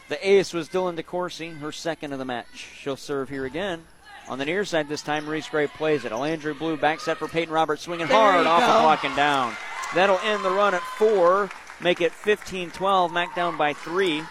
The 0.07 0.27
ace 0.27 0.53
was 0.53 0.67
Dylan 0.69 0.99
DeCourcy, 0.99 1.59
her 1.59 1.71
second 1.71 2.13
of 2.13 2.19
the 2.19 2.25
match. 2.25 2.67
She'll 2.79 2.95
serve 2.95 3.29
here 3.29 3.45
again. 3.45 3.83
On 4.27 4.39
the 4.39 4.45
near 4.45 4.65
side 4.65 4.89
this 4.89 5.03
time, 5.03 5.27
Reese 5.29 5.47
Gray 5.49 5.67
plays 5.67 6.03
it. 6.03 6.11
Alandry 6.11 6.57
Blue 6.57 6.75
back 6.75 6.99
set 6.99 7.17
for 7.17 7.27
Peyton 7.27 7.53
Roberts, 7.53 7.83
swinging 7.83 8.07
There 8.07 8.17
hard 8.17 8.47
off 8.47 8.61
go. 8.61 8.67
the 8.73 8.79
block 8.79 9.03
and 9.03 9.15
down. 9.15 9.55
That'll 9.93 10.19
end 10.19 10.43
the 10.43 10.49
run 10.49 10.73
at 10.73 10.81
four, 10.81 11.51
make 11.79 12.01
it 12.01 12.11
15-12. 12.11 13.11
Mac 13.11 13.35
down 13.35 13.55
by 13.55 13.73
three. 13.73 14.23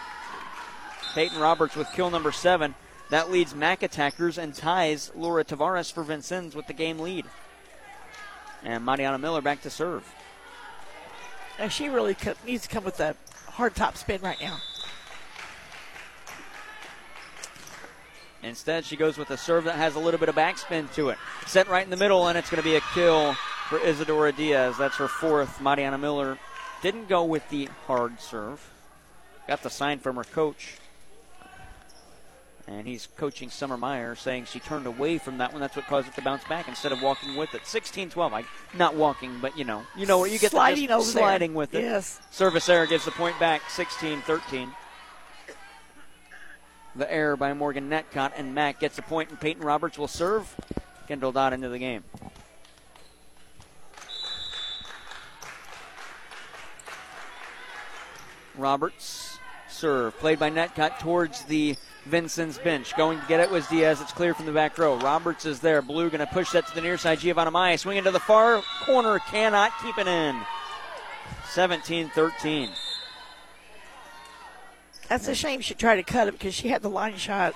Peyton 1.15 1.39
Roberts 1.39 1.77
with 1.77 1.87
kill 1.93 2.09
number 2.09 2.33
seven. 2.33 2.75
That 3.09 3.31
leads 3.31 3.55
Mac 3.55 3.81
attackers 3.81 4.37
and 4.37 4.53
ties 4.53 5.11
Laura 5.15 5.43
Tavares 5.43 5.91
for 5.91 6.03
Vincennes 6.03 6.55
with 6.55 6.67
the 6.67 6.73
game 6.73 6.99
lead. 6.99 7.25
And 8.63 8.85
Mariana 8.85 9.17
Miller 9.17 9.41
back 9.41 9.61
to 9.63 9.69
serve. 9.69 10.07
And 11.57 11.71
she 11.71 11.89
really 11.89 12.13
co- 12.13 12.35
needs 12.45 12.63
to 12.63 12.69
come 12.69 12.83
with 12.83 12.99
a 12.99 13.15
hard 13.47 13.75
top 13.75 13.97
spin 13.97 14.21
right 14.21 14.39
now. 14.39 14.59
Instead, 18.41 18.85
she 18.85 18.95
goes 18.95 19.17
with 19.17 19.31
a 19.31 19.37
serve 19.37 19.65
that 19.65 19.75
has 19.75 19.95
a 19.95 19.99
little 19.99 20.19
bit 20.19 20.29
of 20.29 20.35
backspin 20.35 20.93
to 20.93 21.09
it. 21.09 21.17
Set 21.45 21.67
right 21.67 21.83
in 21.83 21.89
the 21.89 21.97
middle, 21.97 22.27
and 22.27 22.37
it's 22.37 22.49
going 22.49 22.61
to 22.61 22.69
be 22.69 22.75
a 22.75 22.81
kill 22.93 23.33
for 23.67 23.79
Isadora 23.79 24.31
Diaz. 24.31 24.77
That's 24.77 24.95
her 24.95 25.09
fourth. 25.09 25.59
Mariana 25.59 25.97
Miller 25.97 26.37
didn't 26.81 27.09
go 27.09 27.25
with 27.25 27.47
the 27.49 27.67
hard 27.85 28.21
serve. 28.21 28.71
Got 29.47 29.61
the 29.61 29.69
sign 29.69 29.99
from 29.99 30.15
her 30.15 30.23
coach. 30.23 30.77
And 32.69 32.87
he's 32.87 33.07
coaching 33.17 33.49
Summer 33.49 33.77
Meyer, 33.77 34.13
saying 34.13 34.45
she 34.45 34.59
turned 34.59 34.85
away 34.85 35.17
from 35.17 35.39
that 35.39 35.51
one. 35.51 35.59
That's 35.59 35.75
what 35.75 35.87
caused 35.87 36.07
it 36.07 36.13
to 36.13 36.21
bounce 36.21 36.43
back 36.43 36.67
instead 36.67 36.91
of 36.91 37.01
walking 37.01 37.35
with 37.35 37.55
it. 37.55 37.65
16 37.65 38.11
12. 38.11 38.31
I, 38.31 38.43
not 38.77 38.93
walking, 38.93 39.39
but 39.41 39.57
you 39.57 39.65
know. 39.65 39.81
You 39.97 40.05
know 40.05 40.19
where 40.19 40.29
you 40.29 40.37
get 40.37 40.51
Sliding 40.51 40.87
the 40.87 40.93
over 40.93 41.03
there. 41.03 41.11
sliding 41.11 41.55
with 41.55 41.73
it. 41.73 41.81
Yes. 41.81 42.21
Service 42.29 42.69
error 42.69 42.85
gives 42.85 43.05
the 43.05 43.11
point 43.11 43.39
back 43.39 43.67
16 43.71 44.21
13. 44.21 44.71
The 46.95 47.11
error 47.11 47.35
by 47.35 47.53
Morgan 47.53 47.89
Netcott, 47.89 48.33
and 48.35 48.53
Mac 48.53 48.79
gets 48.79 48.99
a 48.99 49.01
point, 49.01 49.31
and 49.31 49.39
Peyton 49.39 49.63
Roberts 49.63 49.97
will 49.97 50.07
serve. 50.07 50.55
Kendall 51.07 51.31
Dodd 51.31 51.53
into 51.53 51.69
the 51.69 51.79
game. 51.79 52.03
Roberts 58.55 59.28
serve 59.79 60.17
played 60.19 60.39
by 60.39 60.51
Netcott 60.51 60.99
towards 60.99 61.43
the 61.43 61.75
Vincennes 62.05 62.57
bench. 62.57 62.95
Going 62.97 63.19
to 63.19 63.25
get 63.27 63.39
it 63.39 63.49
was 63.49 63.67
Diaz. 63.67 64.01
It's 64.01 64.11
clear 64.11 64.33
from 64.33 64.45
the 64.45 64.51
back 64.51 64.77
row. 64.77 64.97
Roberts 64.97 65.45
is 65.45 65.59
there. 65.61 65.81
Blue 65.81 66.09
going 66.09 66.19
to 66.19 66.33
push 66.33 66.51
that 66.51 66.67
to 66.67 66.75
the 66.75 66.81
near 66.81 66.97
side. 66.97 67.19
Giovanna 67.19 67.51
Mai 67.51 67.77
swinging 67.77 68.03
to 68.03 68.11
the 68.11 68.19
far 68.19 68.61
corner. 68.85 69.19
Cannot 69.19 69.71
keep 69.81 69.97
it 69.97 70.07
in. 70.07 70.39
17 71.51 72.09
13. 72.09 72.69
That's 75.07 75.27
a 75.27 75.33
shame 75.33 75.61
she 75.61 75.73
tried 75.73 75.95
to 75.95 76.03
cut 76.03 76.27
it 76.27 76.33
because 76.33 76.53
she 76.53 76.67
had 76.67 76.81
the 76.81 76.89
line 76.89 77.17
shot 77.17 77.55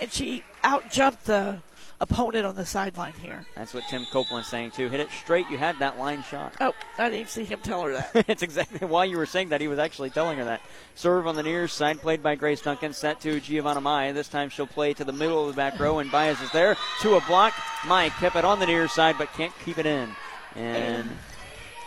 and 0.00 0.12
she 0.12 0.42
out 0.62 0.90
jumped 0.90 1.24
the 1.24 1.58
opponent 2.00 2.46
on 2.46 2.54
the 2.54 2.66
sideline 2.66 3.12
here. 3.14 3.44
That's 3.54 3.72
what 3.74 3.84
Tim 3.88 4.06
Copeland's 4.06 4.48
saying 4.48 4.72
too. 4.72 4.88
Hit 4.88 5.00
it 5.00 5.10
straight. 5.10 5.48
You 5.50 5.58
had 5.58 5.78
that 5.78 5.98
line 5.98 6.22
shot. 6.24 6.54
Oh, 6.60 6.74
I 6.98 7.10
didn't 7.10 7.28
see 7.28 7.44
him 7.44 7.60
tell 7.60 7.82
her 7.82 7.92
that. 7.92 8.24
it's 8.28 8.42
exactly 8.42 8.86
why 8.86 9.04
you 9.04 9.16
were 9.16 9.26
saying 9.26 9.50
that 9.50 9.60
he 9.60 9.68
was 9.68 9.78
actually 9.78 10.10
telling 10.10 10.38
her 10.38 10.44
that. 10.44 10.60
Serve 10.94 11.26
on 11.26 11.36
the 11.36 11.42
near 11.42 11.68
side, 11.68 12.00
played 12.00 12.22
by 12.22 12.34
Grace 12.34 12.60
Duncan. 12.60 12.92
Set 12.92 13.20
to 13.20 13.40
Giovanna 13.40 13.80
Mai. 13.80 14.12
This 14.12 14.28
time 14.28 14.48
she'll 14.48 14.66
play 14.66 14.94
to 14.94 15.04
the 15.04 15.12
middle 15.12 15.48
of 15.48 15.54
the 15.54 15.56
back 15.56 15.78
row, 15.78 15.98
and 15.98 16.10
Baez 16.10 16.40
is 16.40 16.50
there 16.52 16.76
to 17.02 17.14
a 17.14 17.20
block. 17.22 17.54
Mai 17.86 18.08
kept 18.08 18.36
it 18.36 18.44
on 18.44 18.58
the 18.58 18.66
near 18.66 18.88
side, 18.88 19.16
but 19.18 19.32
can't 19.34 19.52
keep 19.64 19.78
it 19.78 19.86
in. 19.86 20.10
And 20.56 21.08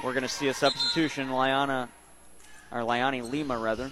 we're 0.03 0.13
going 0.13 0.23
to 0.23 0.29
see 0.29 0.47
a 0.47 0.53
substitution. 0.53 1.31
Liana, 1.31 1.89
or 2.71 2.81
Liani 2.81 3.29
Lima 3.29 3.57
rather, 3.57 3.91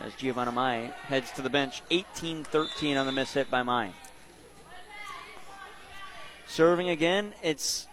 as 0.00 0.14
Giovanna 0.14 0.52
Mai 0.52 0.92
heads 1.06 1.30
to 1.32 1.42
the 1.42 1.50
bench. 1.50 1.82
18-13 1.90 2.98
on 2.98 3.06
the 3.06 3.12
miss 3.12 3.32
hit 3.32 3.50
by 3.50 3.62
Mai. 3.62 3.92
Serving 6.46 6.88
again, 6.88 7.32
it's 7.42 7.86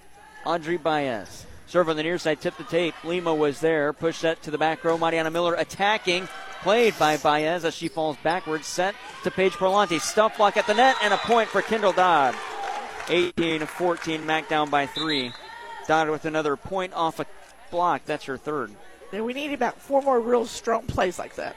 Audrey 0.45 0.77
Baez. 0.77 1.45
Serve 1.67 1.89
on 1.89 1.97
the 1.97 2.03
near 2.03 2.17
side, 2.17 2.39
tip 2.39 2.55
the 2.57 2.63
tape. 2.63 2.93
Lima 3.03 3.33
was 3.33 3.59
there. 3.59 3.93
Push 3.93 4.21
that 4.21 4.43
to 4.43 4.51
the 4.51 4.57
back 4.57 4.83
row. 4.83 4.97
Mariana 4.97 5.31
Miller 5.31 5.55
attacking. 5.55 6.27
Played 6.61 6.97
by 6.99 7.17
Baez 7.17 7.65
as 7.65 7.73
she 7.73 7.87
falls 7.87 8.15
backwards. 8.23 8.67
Set 8.67 8.95
to 9.23 9.31
Paige 9.31 9.53
Perlanti. 9.53 9.99
Stuff 9.99 10.37
block 10.37 10.55
at 10.55 10.67
the 10.67 10.73
net 10.75 10.95
and 11.01 11.13
a 11.13 11.17
point 11.17 11.49
for 11.49 11.61
Kendall 11.61 11.91
Dodd. 11.91 12.35
18 13.09 13.65
14, 13.65 14.25
Mac 14.25 14.47
down 14.47 14.69
by 14.69 14.85
three. 14.85 15.31
Dodd 15.87 16.09
with 16.09 16.25
another 16.25 16.55
point 16.55 16.93
off 16.93 17.19
a 17.19 17.25
block. 17.71 18.05
That's 18.05 18.25
her 18.25 18.37
third. 18.37 18.71
Then 19.11 19.25
we 19.25 19.33
need 19.33 19.51
about 19.51 19.81
four 19.81 20.01
more 20.01 20.19
real 20.19 20.45
strong 20.45 20.85
plays 20.85 21.19
like 21.19 21.35
that. 21.35 21.55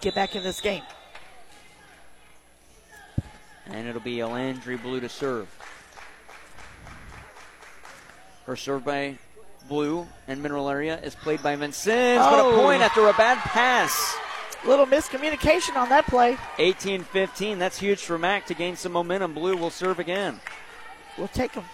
Get 0.00 0.14
back 0.14 0.34
in 0.34 0.42
this 0.42 0.60
game. 0.60 0.82
And 3.70 3.86
it'll 3.86 4.00
be 4.00 4.16
Alandry 4.16 4.80
Blue 4.80 5.00
to 5.00 5.08
serve. 5.08 5.48
Her 8.46 8.56
serve 8.56 8.84
by 8.84 9.18
Blue 9.68 10.06
and 10.26 10.42
Mineral 10.42 10.70
Area 10.70 10.98
is 11.00 11.14
played 11.14 11.42
by 11.42 11.54
Vincennes, 11.56 12.24
but 12.24 12.38
a 12.40 12.44
Oh. 12.44 12.56
point 12.62 12.80
after 12.82 13.06
a 13.08 13.12
bad 13.12 13.36
pass. 13.38 14.16
Little 14.64 14.86
miscommunication 14.86 15.76
on 15.76 15.88
that 15.90 16.06
play. 16.06 16.36
18 16.58 17.04
15. 17.04 17.58
That's 17.58 17.78
huge 17.78 18.00
for 18.00 18.18
Mac 18.18 18.46
to 18.46 18.54
gain 18.54 18.76
some 18.76 18.92
momentum. 18.92 19.34
Blue 19.34 19.56
will 19.56 19.70
serve 19.70 19.98
again. 19.98 20.40
We'll 21.18 21.28
take 21.28 21.52
them. 21.52 21.64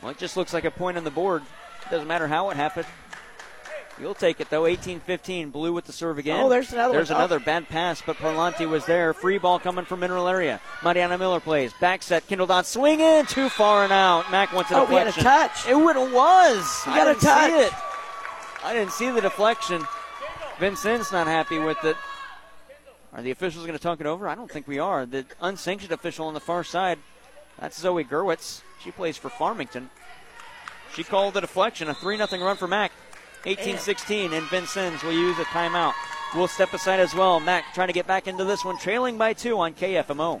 Well, 0.00 0.10
it 0.12 0.18
just 0.18 0.36
looks 0.36 0.54
like 0.54 0.64
a 0.64 0.70
point 0.70 0.96
on 0.96 1.04
the 1.04 1.10
board. 1.10 1.42
Doesn't 1.90 2.08
matter 2.08 2.26
how 2.26 2.50
it 2.50 2.56
happened. 2.56 2.86
You'll 4.00 4.14
take 4.14 4.40
it 4.40 4.48
though. 4.48 4.62
18-15. 4.62 5.52
Blue 5.52 5.72
with 5.72 5.84
the 5.84 5.92
serve 5.92 6.18
again. 6.18 6.40
Oh, 6.42 6.48
there's 6.48 6.72
another 6.72 6.94
There's 6.94 7.10
one. 7.10 7.18
another 7.18 7.38
bad 7.38 7.68
pass, 7.68 8.00
but 8.00 8.16
Parlanti 8.16 8.66
was 8.68 8.86
there. 8.86 9.12
Free 9.12 9.36
ball 9.38 9.58
coming 9.58 9.84
from 9.84 10.00
mineral 10.00 10.26
area. 10.26 10.60
Mariana 10.82 11.18
Miller 11.18 11.40
plays. 11.40 11.72
Back 11.80 12.02
set. 12.02 12.26
Kendall 12.26 12.46
Dodd 12.46 12.64
swing 12.66 13.00
in. 13.00 13.26
Too 13.26 13.48
far 13.50 13.84
and 13.84 13.92
out. 13.92 14.30
Mac 14.30 14.52
wants 14.54 14.70
a 14.70 14.76
Oh, 14.78 14.84
we 14.86 14.94
had 14.94 15.08
a 15.08 15.12
touch. 15.12 15.68
It 15.68 15.74
would 15.76 15.96
have 15.96 16.12
was. 16.12 16.82
You 16.86 16.92
I 16.92 16.96
got 16.96 17.08
a 17.08 17.10
didn't 17.12 17.20
see 17.20 17.26
touch. 17.26 17.50
it. 17.66 17.72
I 18.64 18.72
didn't 18.74 18.92
see 18.92 19.10
the 19.10 19.20
deflection. 19.20 19.82
Vincennes 20.58 21.12
not 21.12 21.26
happy 21.26 21.58
with 21.58 21.82
it. 21.84 21.96
Are 23.12 23.22
the 23.22 23.30
officials 23.32 23.66
going 23.66 23.76
to 23.76 23.82
talk 23.82 24.00
it 24.00 24.06
over? 24.06 24.28
I 24.28 24.34
don't 24.34 24.50
think 24.50 24.68
we 24.68 24.78
are. 24.78 25.04
The 25.04 25.24
unsanctioned 25.40 25.92
official 25.92 26.26
on 26.26 26.34
the 26.34 26.40
far 26.40 26.62
side, 26.62 26.98
that's 27.58 27.78
Zoe 27.78 28.04
Gerwitz. 28.04 28.60
She 28.82 28.90
plays 28.92 29.16
for 29.16 29.28
Farmington. 29.30 29.90
She 30.94 31.02
called 31.04 31.34
the 31.34 31.40
deflection, 31.40 31.88
a 31.88 31.94
3 31.94 32.16
0 32.24 32.44
run 32.44 32.56
for 32.56 32.68
Mac. 32.68 32.92
18 33.46 33.78
16, 33.78 34.32
and 34.32 34.46
Vincennes 34.50 35.02
will 35.02 35.12
use 35.12 35.38
a 35.38 35.44
timeout. 35.44 35.94
We'll 36.34 36.48
step 36.48 36.72
aside 36.74 37.00
as 37.00 37.14
well. 37.14 37.40
Mac 37.40 37.74
trying 37.74 37.88
to 37.88 37.94
get 37.94 38.06
back 38.06 38.28
into 38.28 38.44
this 38.44 38.64
one, 38.64 38.78
trailing 38.78 39.18
by 39.18 39.32
two 39.32 39.58
on 39.58 39.74
KFMO. 39.74 40.40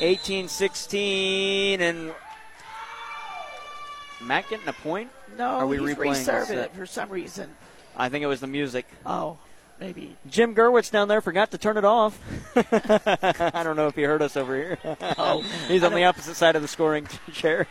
18 0.00 0.48
16, 0.48 1.80
and 1.80 2.12
Mac 4.20 4.48
getting 4.48 4.68
a 4.68 4.72
point? 4.72 5.10
No, 5.36 5.46
Are 5.46 5.66
we 5.66 5.78
he's 5.78 5.96
replaying 5.96 6.10
reserving 6.10 6.58
it 6.58 6.74
for 6.74 6.86
some 6.86 7.08
reason. 7.10 7.54
I 7.96 8.08
think 8.08 8.22
it 8.22 8.26
was 8.26 8.40
the 8.40 8.46
music. 8.46 8.86
Oh, 9.04 9.38
maybe. 9.80 10.16
Jim 10.28 10.54
Gerwitz 10.54 10.90
down 10.90 11.08
there 11.08 11.20
forgot 11.20 11.50
to 11.52 11.58
turn 11.58 11.76
it 11.76 11.84
off. 11.84 12.18
I 12.56 13.62
don't 13.64 13.76
know 13.76 13.88
if 13.88 13.94
he 13.96 14.02
heard 14.02 14.22
us 14.22 14.36
over 14.36 14.54
here. 14.54 14.78
Oh, 15.18 15.42
He's 15.68 15.82
on 15.82 15.92
the 15.94 16.04
opposite 16.04 16.34
side 16.36 16.56
of 16.56 16.62
the 16.62 16.68
scoring 16.68 17.08
chair. 17.32 17.66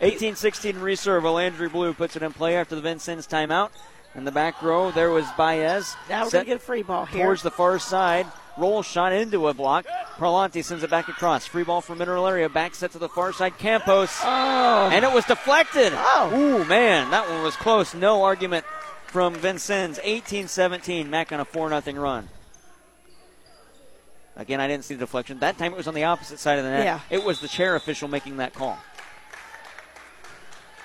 18 0.00 0.36
16 0.36 0.78
reserve. 0.78 1.24
Well, 1.24 1.34
Alandry 1.34 1.70
Blue 1.70 1.92
puts 1.94 2.16
it 2.16 2.22
in 2.22 2.32
play 2.32 2.56
after 2.56 2.74
the 2.74 2.80
Vincennes 2.82 3.26
timeout. 3.26 3.70
In 4.14 4.24
the 4.24 4.32
back 4.32 4.60
row, 4.62 4.90
there 4.90 5.10
was 5.10 5.24
Baez. 5.38 5.96
Now 6.08 6.24
we're 6.24 6.30
Set 6.30 6.32
going 6.32 6.44
to 6.44 6.48
get 6.50 6.56
a 6.56 6.58
free 6.60 6.82
ball 6.82 7.06
here. 7.06 7.24
towards 7.24 7.42
the 7.42 7.50
far 7.50 7.78
side. 7.78 8.26
Roll 8.58 8.82
shot 8.82 9.12
into 9.12 9.48
a 9.48 9.54
block. 9.54 9.86
Parlanti 10.16 10.62
sends 10.62 10.84
it 10.84 10.90
back 10.90 11.08
across. 11.08 11.46
Free 11.46 11.64
ball 11.64 11.80
from 11.80 11.98
mineral 11.98 12.26
area. 12.26 12.48
Back 12.48 12.74
set 12.74 12.92
to 12.92 12.98
the 12.98 13.08
far 13.08 13.32
side. 13.32 13.56
Campos. 13.58 14.10
Oh. 14.22 14.90
And 14.92 15.04
it 15.04 15.12
was 15.12 15.24
deflected. 15.24 15.92
Oh. 15.94 16.30
Ooh, 16.34 16.64
man. 16.66 17.10
That 17.10 17.28
one 17.28 17.42
was 17.42 17.56
close. 17.56 17.94
No 17.94 18.22
argument 18.22 18.66
from 19.06 19.34
Vincennes. 19.34 19.98
18 20.02 20.48
17. 20.48 21.08
Mac 21.08 21.32
on 21.32 21.40
a 21.40 21.44
4 21.44 21.80
0 21.80 22.00
run. 22.00 22.28
Again, 24.36 24.60
I 24.60 24.68
didn't 24.68 24.84
see 24.84 24.94
the 24.94 25.00
deflection. 25.00 25.38
That 25.40 25.58
time 25.58 25.72
it 25.72 25.76
was 25.76 25.88
on 25.88 25.94
the 25.94 26.04
opposite 26.04 26.38
side 26.38 26.58
of 26.58 26.64
the 26.64 26.70
net. 26.70 26.84
Yeah. 26.84 27.00
It 27.10 27.22
was 27.22 27.40
the 27.40 27.48
chair 27.48 27.76
official 27.76 28.08
making 28.08 28.38
that 28.38 28.54
call. 28.54 28.78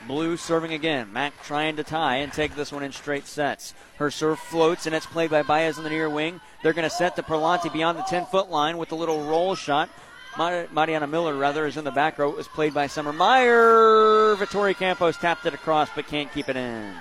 Blue 0.08 0.38
serving 0.38 0.74
again. 0.74 1.12
Mac 1.12 1.34
trying 1.44 1.76
to 1.76 1.84
tie 1.84 2.18
and 2.18 2.32
take 2.32 2.56
this 2.56 2.72
one 2.72 2.84
in 2.84 2.92
straight 2.94 3.28
sets. 3.28 3.74
Her 3.98 4.10
serve 4.10 4.40
floats 4.40 4.86
and 4.86 4.96
it's 4.96 5.06
played 5.06 5.30
by 5.30 5.44
Baez 5.44 5.78
on 5.78 5.84
the 5.84 5.90
near 5.90 6.10
wing. 6.10 6.40
They're 6.64 6.74
going 6.74 6.90
to 6.90 6.96
set 6.96 7.16
to 7.18 7.24
Perlanti 7.24 7.72
beyond 7.72 7.98
the 7.98 8.04
10 8.04 8.26
foot 8.28 8.50
line 8.50 8.78
with 8.78 8.92
a 8.92 8.96
little 8.96 9.24
roll 9.26 9.56
shot. 9.56 9.90
Mar- 10.38 10.68
Mariana 10.72 11.08
Miller, 11.08 11.36
rather, 11.36 11.66
is 11.66 11.78
in 11.78 11.84
the 11.84 11.92
back 11.92 12.18
row. 12.18 12.30
It 12.30 12.38
was 12.38 12.48
played 12.48 12.74
by 12.74 12.88
Summer 12.88 13.12
Meyer. 13.12 14.36
Vittoria 14.36 14.76
Campos 14.76 15.18
tapped 15.18 15.46
it 15.46 15.54
across 15.54 15.90
but 15.96 16.08
can't 16.08 16.32
keep 16.32 16.48
it 16.48 16.56
in. 16.56 16.94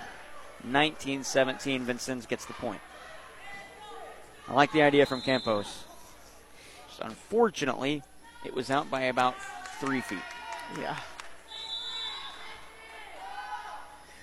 19 0.64 1.22
17. 1.22 1.84
Vincennes 1.84 2.26
gets 2.26 2.44
the 2.46 2.54
point. 2.54 2.80
I 4.48 4.54
like 4.54 4.72
the 4.72 4.82
idea 4.82 5.06
from 5.06 5.22
Campos. 5.22 5.84
Unfortunately, 7.00 8.02
it 8.44 8.54
was 8.54 8.70
out 8.70 8.90
by 8.90 9.02
about 9.02 9.34
three 9.80 10.00
feet. 10.00 10.18
Yeah. 10.78 10.96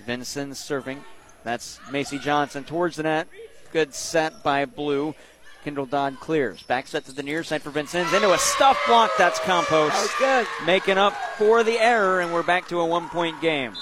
Vincennes 0.04 0.58
serving. 0.58 1.02
That's 1.42 1.80
Macy 1.90 2.18
Johnson 2.18 2.64
towards 2.64 2.96
the 2.96 3.02
net. 3.04 3.28
Good 3.72 3.94
set 3.94 4.42
by 4.42 4.64
Blue. 4.64 5.14
Kendall 5.64 5.86
Dodd 5.86 6.20
clears. 6.20 6.62
Back 6.62 6.86
set 6.86 7.06
to 7.06 7.12
the 7.12 7.22
near 7.22 7.42
side 7.42 7.62
for 7.62 7.70
Vincennes. 7.70 8.12
Into 8.12 8.32
a 8.32 8.38
stuff 8.38 8.78
block. 8.86 9.10
That's 9.16 9.38
Campos. 9.40 9.92
That 9.92 10.02
was 10.02 10.14
good. 10.18 10.66
Making 10.66 10.98
up 10.98 11.14
for 11.38 11.64
the 11.64 11.78
error, 11.78 12.20
and 12.20 12.32
we're 12.32 12.42
back 12.42 12.68
to 12.68 12.80
a 12.80 12.86
one 12.86 13.08
point 13.08 13.40
game. 13.40 13.72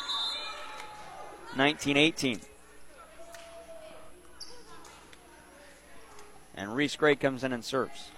19 1.57 1.97
18. 1.97 2.41
And 6.55 6.77
Reese 6.77 6.95
Gray 6.95 7.17
comes 7.17 7.43
in 7.43 7.53
and 7.53 7.65
serves. 7.65 8.12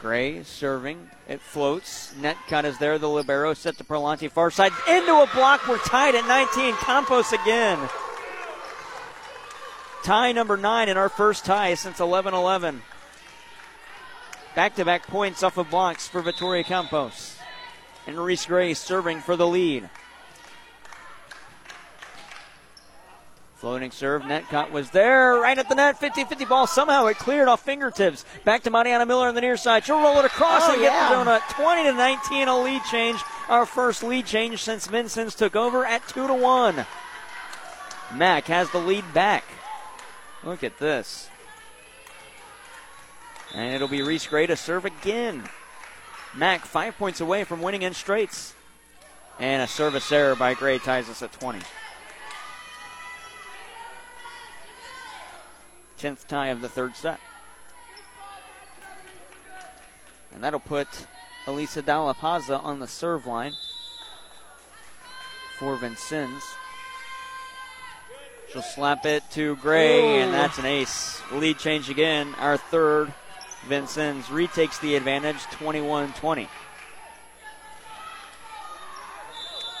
Gray 0.00 0.42
serving. 0.42 1.10
It 1.28 1.40
floats. 1.40 2.14
Net 2.16 2.36
cut 2.48 2.64
is 2.64 2.78
there. 2.78 2.98
The 2.98 3.08
Libero 3.08 3.54
set 3.54 3.76
to 3.78 3.84
Perlanti. 3.84 4.30
Far 4.30 4.50
side. 4.50 4.72
Into 4.88 5.12
a 5.12 5.28
block. 5.34 5.68
We're 5.68 5.78
tied 5.78 6.14
at 6.14 6.26
19. 6.26 6.74
Campos 6.76 7.32
again. 7.32 7.78
Tie 10.02 10.32
number 10.32 10.56
nine 10.56 10.88
in 10.88 10.96
our 10.96 11.10
first 11.10 11.44
tie 11.44 11.74
since 11.74 12.00
11 12.00 12.32
11. 12.32 12.82
Back 14.54 14.74
to 14.76 14.84
back 14.84 15.06
points 15.06 15.42
off 15.42 15.58
of 15.58 15.70
blocks 15.70 16.08
for 16.08 16.22
Vittoria 16.22 16.64
Campos. 16.64 17.36
And 18.06 18.18
Reese 18.18 18.46
Gray 18.46 18.74
serving 18.74 19.20
for 19.20 19.36
the 19.36 19.46
lead. 19.46 19.88
Floating 23.60 23.90
serve, 23.90 24.22
Netcott 24.22 24.70
was 24.70 24.88
there, 24.88 25.34
right 25.34 25.58
at 25.58 25.68
the 25.68 25.74
net, 25.74 25.98
50 25.98 26.24
50 26.24 26.46
ball. 26.46 26.66
Somehow 26.66 27.04
it 27.08 27.18
cleared 27.18 27.46
off 27.46 27.62
fingertips. 27.62 28.24
Back 28.42 28.62
to 28.62 28.70
Mariana 28.70 29.04
Miller 29.04 29.28
on 29.28 29.34
the 29.34 29.42
near 29.42 29.58
side. 29.58 29.84
She'll 29.84 30.00
roll 30.00 30.18
it 30.18 30.24
across 30.24 30.62
Oh, 30.64 30.72
and 30.72 30.80
get 30.80 30.90
yeah. 30.90 31.10
the 31.22 31.30
donut. 31.30 31.40
20 31.62 31.82
to 31.82 31.92
19, 31.92 32.48
a 32.48 32.62
lead 32.62 32.80
change. 32.90 33.20
Our 33.50 33.66
first 33.66 34.02
lead 34.02 34.24
change 34.24 34.62
since 34.62 34.86
Vincennes 34.86 35.34
took 35.34 35.56
over 35.56 35.84
at 35.84 36.08
2 36.08 36.26
to 36.26 36.32
1. 36.32 36.86
Mac 38.14 38.46
has 38.46 38.70
the 38.70 38.78
lead 38.78 39.04
back. 39.12 39.44
Look 40.42 40.64
at 40.64 40.78
this. 40.78 41.28
And 43.54 43.74
it'll 43.74 43.88
be 43.88 44.00
Reese 44.00 44.26
Gray 44.26 44.46
to 44.46 44.56
serve 44.56 44.86
again. 44.86 45.46
Mac 46.34 46.64
five 46.64 46.96
points 46.96 47.20
away 47.20 47.44
from 47.44 47.60
winning 47.60 47.82
in 47.82 47.92
straights. 47.92 48.54
And 49.38 49.60
a 49.62 49.66
service 49.66 50.10
error 50.10 50.34
by 50.34 50.54
Gray 50.54 50.78
ties 50.78 51.10
us 51.10 51.22
at 51.22 51.32
20. 51.32 51.58
10th 56.00 56.26
tie 56.26 56.48
of 56.48 56.60
the 56.60 56.68
third 56.68 56.96
set. 56.96 57.20
And 60.32 60.42
that'll 60.42 60.60
put 60.60 60.88
Elisa 61.46 61.82
Dalla 61.82 62.14
Paza 62.14 62.62
on 62.62 62.78
the 62.78 62.86
serve 62.86 63.26
line 63.26 63.52
for 65.58 65.76
Vincennes. 65.76 66.42
She'll 68.50 68.62
slap 68.62 69.04
it 69.04 69.22
to 69.32 69.56
Gray, 69.56 70.20
and 70.22 70.32
that's 70.32 70.58
an 70.58 70.64
ace. 70.64 71.20
Lead 71.32 71.58
change 71.58 71.88
again. 71.88 72.34
Our 72.38 72.56
third. 72.56 73.12
Vincennes 73.66 74.30
retakes 74.30 74.78
the 74.78 74.96
advantage 74.96 75.42
21 75.52 76.14
20. 76.14 76.48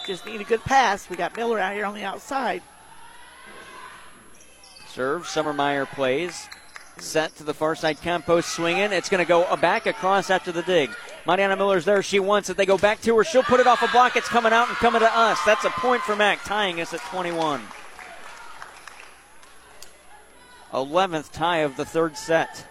Just 0.06 0.26
need 0.26 0.40
a 0.40 0.44
good 0.44 0.62
pass. 0.64 1.08
We 1.08 1.16
got 1.16 1.34
Miller 1.36 1.58
out 1.58 1.72
here 1.72 1.86
on 1.86 1.94
the 1.94 2.04
outside. 2.04 2.62
Serve. 4.92 5.26
Summer 5.26 5.52
Meyer 5.52 5.86
plays. 5.86 6.48
Set 6.98 7.34
to 7.36 7.44
the 7.44 7.54
far 7.54 7.74
side, 7.76 8.00
Campos 8.00 8.44
swinging. 8.44 8.92
It's 8.92 9.08
going 9.08 9.24
to 9.24 9.28
go 9.28 9.56
back 9.56 9.86
across 9.86 10.30
after 10.30 10.50
the 10.52 10.62
dig. 10.62 10.90
Mariana 11.26 11.56
Miller's 11.56 11.84
there. 11.84 12.02
She 12.02 12.18
wants 12.18 12.50
it. 12.50 12.56
They 12.56 12.66
go 12.66 12.76
back 12.76 13.00
to 13.02 13.16
her. 13.16 13.24
She'll 13.24 13.44
put 13.44 13.60
it 13.60 13.66
off 13.66 13.82
a 13.82 13.88
block. 13.88 14.16
It's 14.16 14.28
coming 14.28 14.52
out 14.52 14.68
and 14.68 14.76
coming 14.76 15.00
to 15.00 15.16
us. 15.16 15.38
That's 15.46 15.64
a 15.64 15.70
point 15.70 16.02
for 16.02 16.16
Mac, 16.16 16.42
tying 16.44 16.80
us 16.80 16.92
at 16.92 17.00
21. 17.02 17.62
11th 20.72 21.32
tie 21.32 21.58
of 21.58 21.76
the 21.76 21.84
third 21.84 22.16
set. 22.16 22.66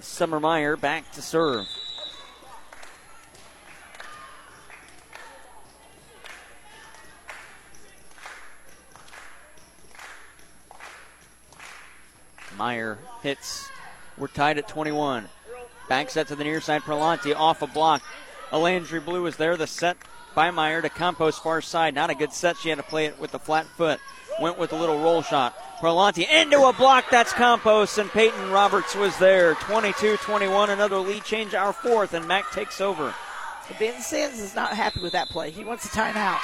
Summer 0.00 0.38
Meyer 0.40 0.76
back 0.76 1.10
to 1.12 1.22
serve. 1.22 1.66
Meyer 12.56 12.98
hits. 13.22 13.68
We're 14.16 14.28
tied 14.28 14.58
at 14.58 14.68
21. 14.68 15.28
Back 15.88 16.10
set 16.10 16.28
to 16.28 16.36
the 16.36 16.44
near 16.44 16.60
side. 16.60 16.82
Perlanti 16.82 17.34
off 17.34 17.62
a 17.62 17.66
block. 17.66 18.02
Alandry 18.50 19.04
Blue 19.04 19.26
is 19.26 19.36
there. 19.36 19.56
The 19.56 19.66
set 19.66 19.96
by 20.34 20.50
Meyer 20.50 20.82
to 20.82 20.88
Campos 20.88 21.38
far 21.38 21.60
side. 21.60 21.94
Not 21.94 22.10
a 22.10 22.14
good 22.14 22.32
set. 22.32 22.56
She 22.56 22.68
had 22.68 22.78
to 22.78 22.84
play 22.84 23.06
it 23.06 23.18
with 23.18 23.32
the 23.32 23.38
flat 23.38 23.66
foot. 23.66 24.00
Went 24.40 24.58
with 24.58 24.72
a 24.72 24.76
little 24.76 25.00
roll 25.00 25.22
shot. 25.22 25.56
Perlanti 25.78 26.28
into 26.28 26.64
a 26.64 26.72
block. 26.72 27.06
That's 27.10 27.32
Campos. 27.32 27.98
And 27.98 28.10
Peyton 28.10 28.50
Roberts 28.50 28.94
was 28.94 29.16
there. 29.18 29.54
22 29.54 30.16
21. 30.18 30.70
Another 30.70 30.98
lead 30.98 31.24
change, 31.24 31.54
our 31.54 31.72
fourth. 31.72 32.14
And 32.14 32.26
Mac 32.26 32.50
takes 32.52 32.80
over. 32.80 33.14
Ben 33.78 34.00
Sims 34.00 34.40
is 34.40 34.54
not 34.54 34.72
happy 34.74 35.00
with 35.00 35.12
that 35.12 35.28
play. 35.28 35.50
He 35.50 35.64
wants 35.64 35.86
a 35.86 35.88
timeout. 35.88 36.40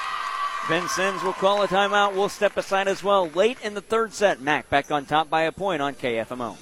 Sims 0.70 1.24
will 1.24 1.32
call 1.32 1.64
a 1.64 1.66
timeout. 1.66 2.14
We'll 2.14 2.28
step 2.28 2.56
aside 2.56 2.86
as 2.86 3.02
well. 3.02 3.28
Late 3.28 3.58
in 3.60 3.74
the 3.74 3.80
third 3.80 4.12
set, 4.12 4.40
Mac 4.40 4.70
back 4.70 4.92
on 4.92 5.04
top 5.04 5.28
by 5.28 5.42
a 5.42 5.50
point 5.50 5.82
on 5.82 5.94
KFMO. 5.94 6.60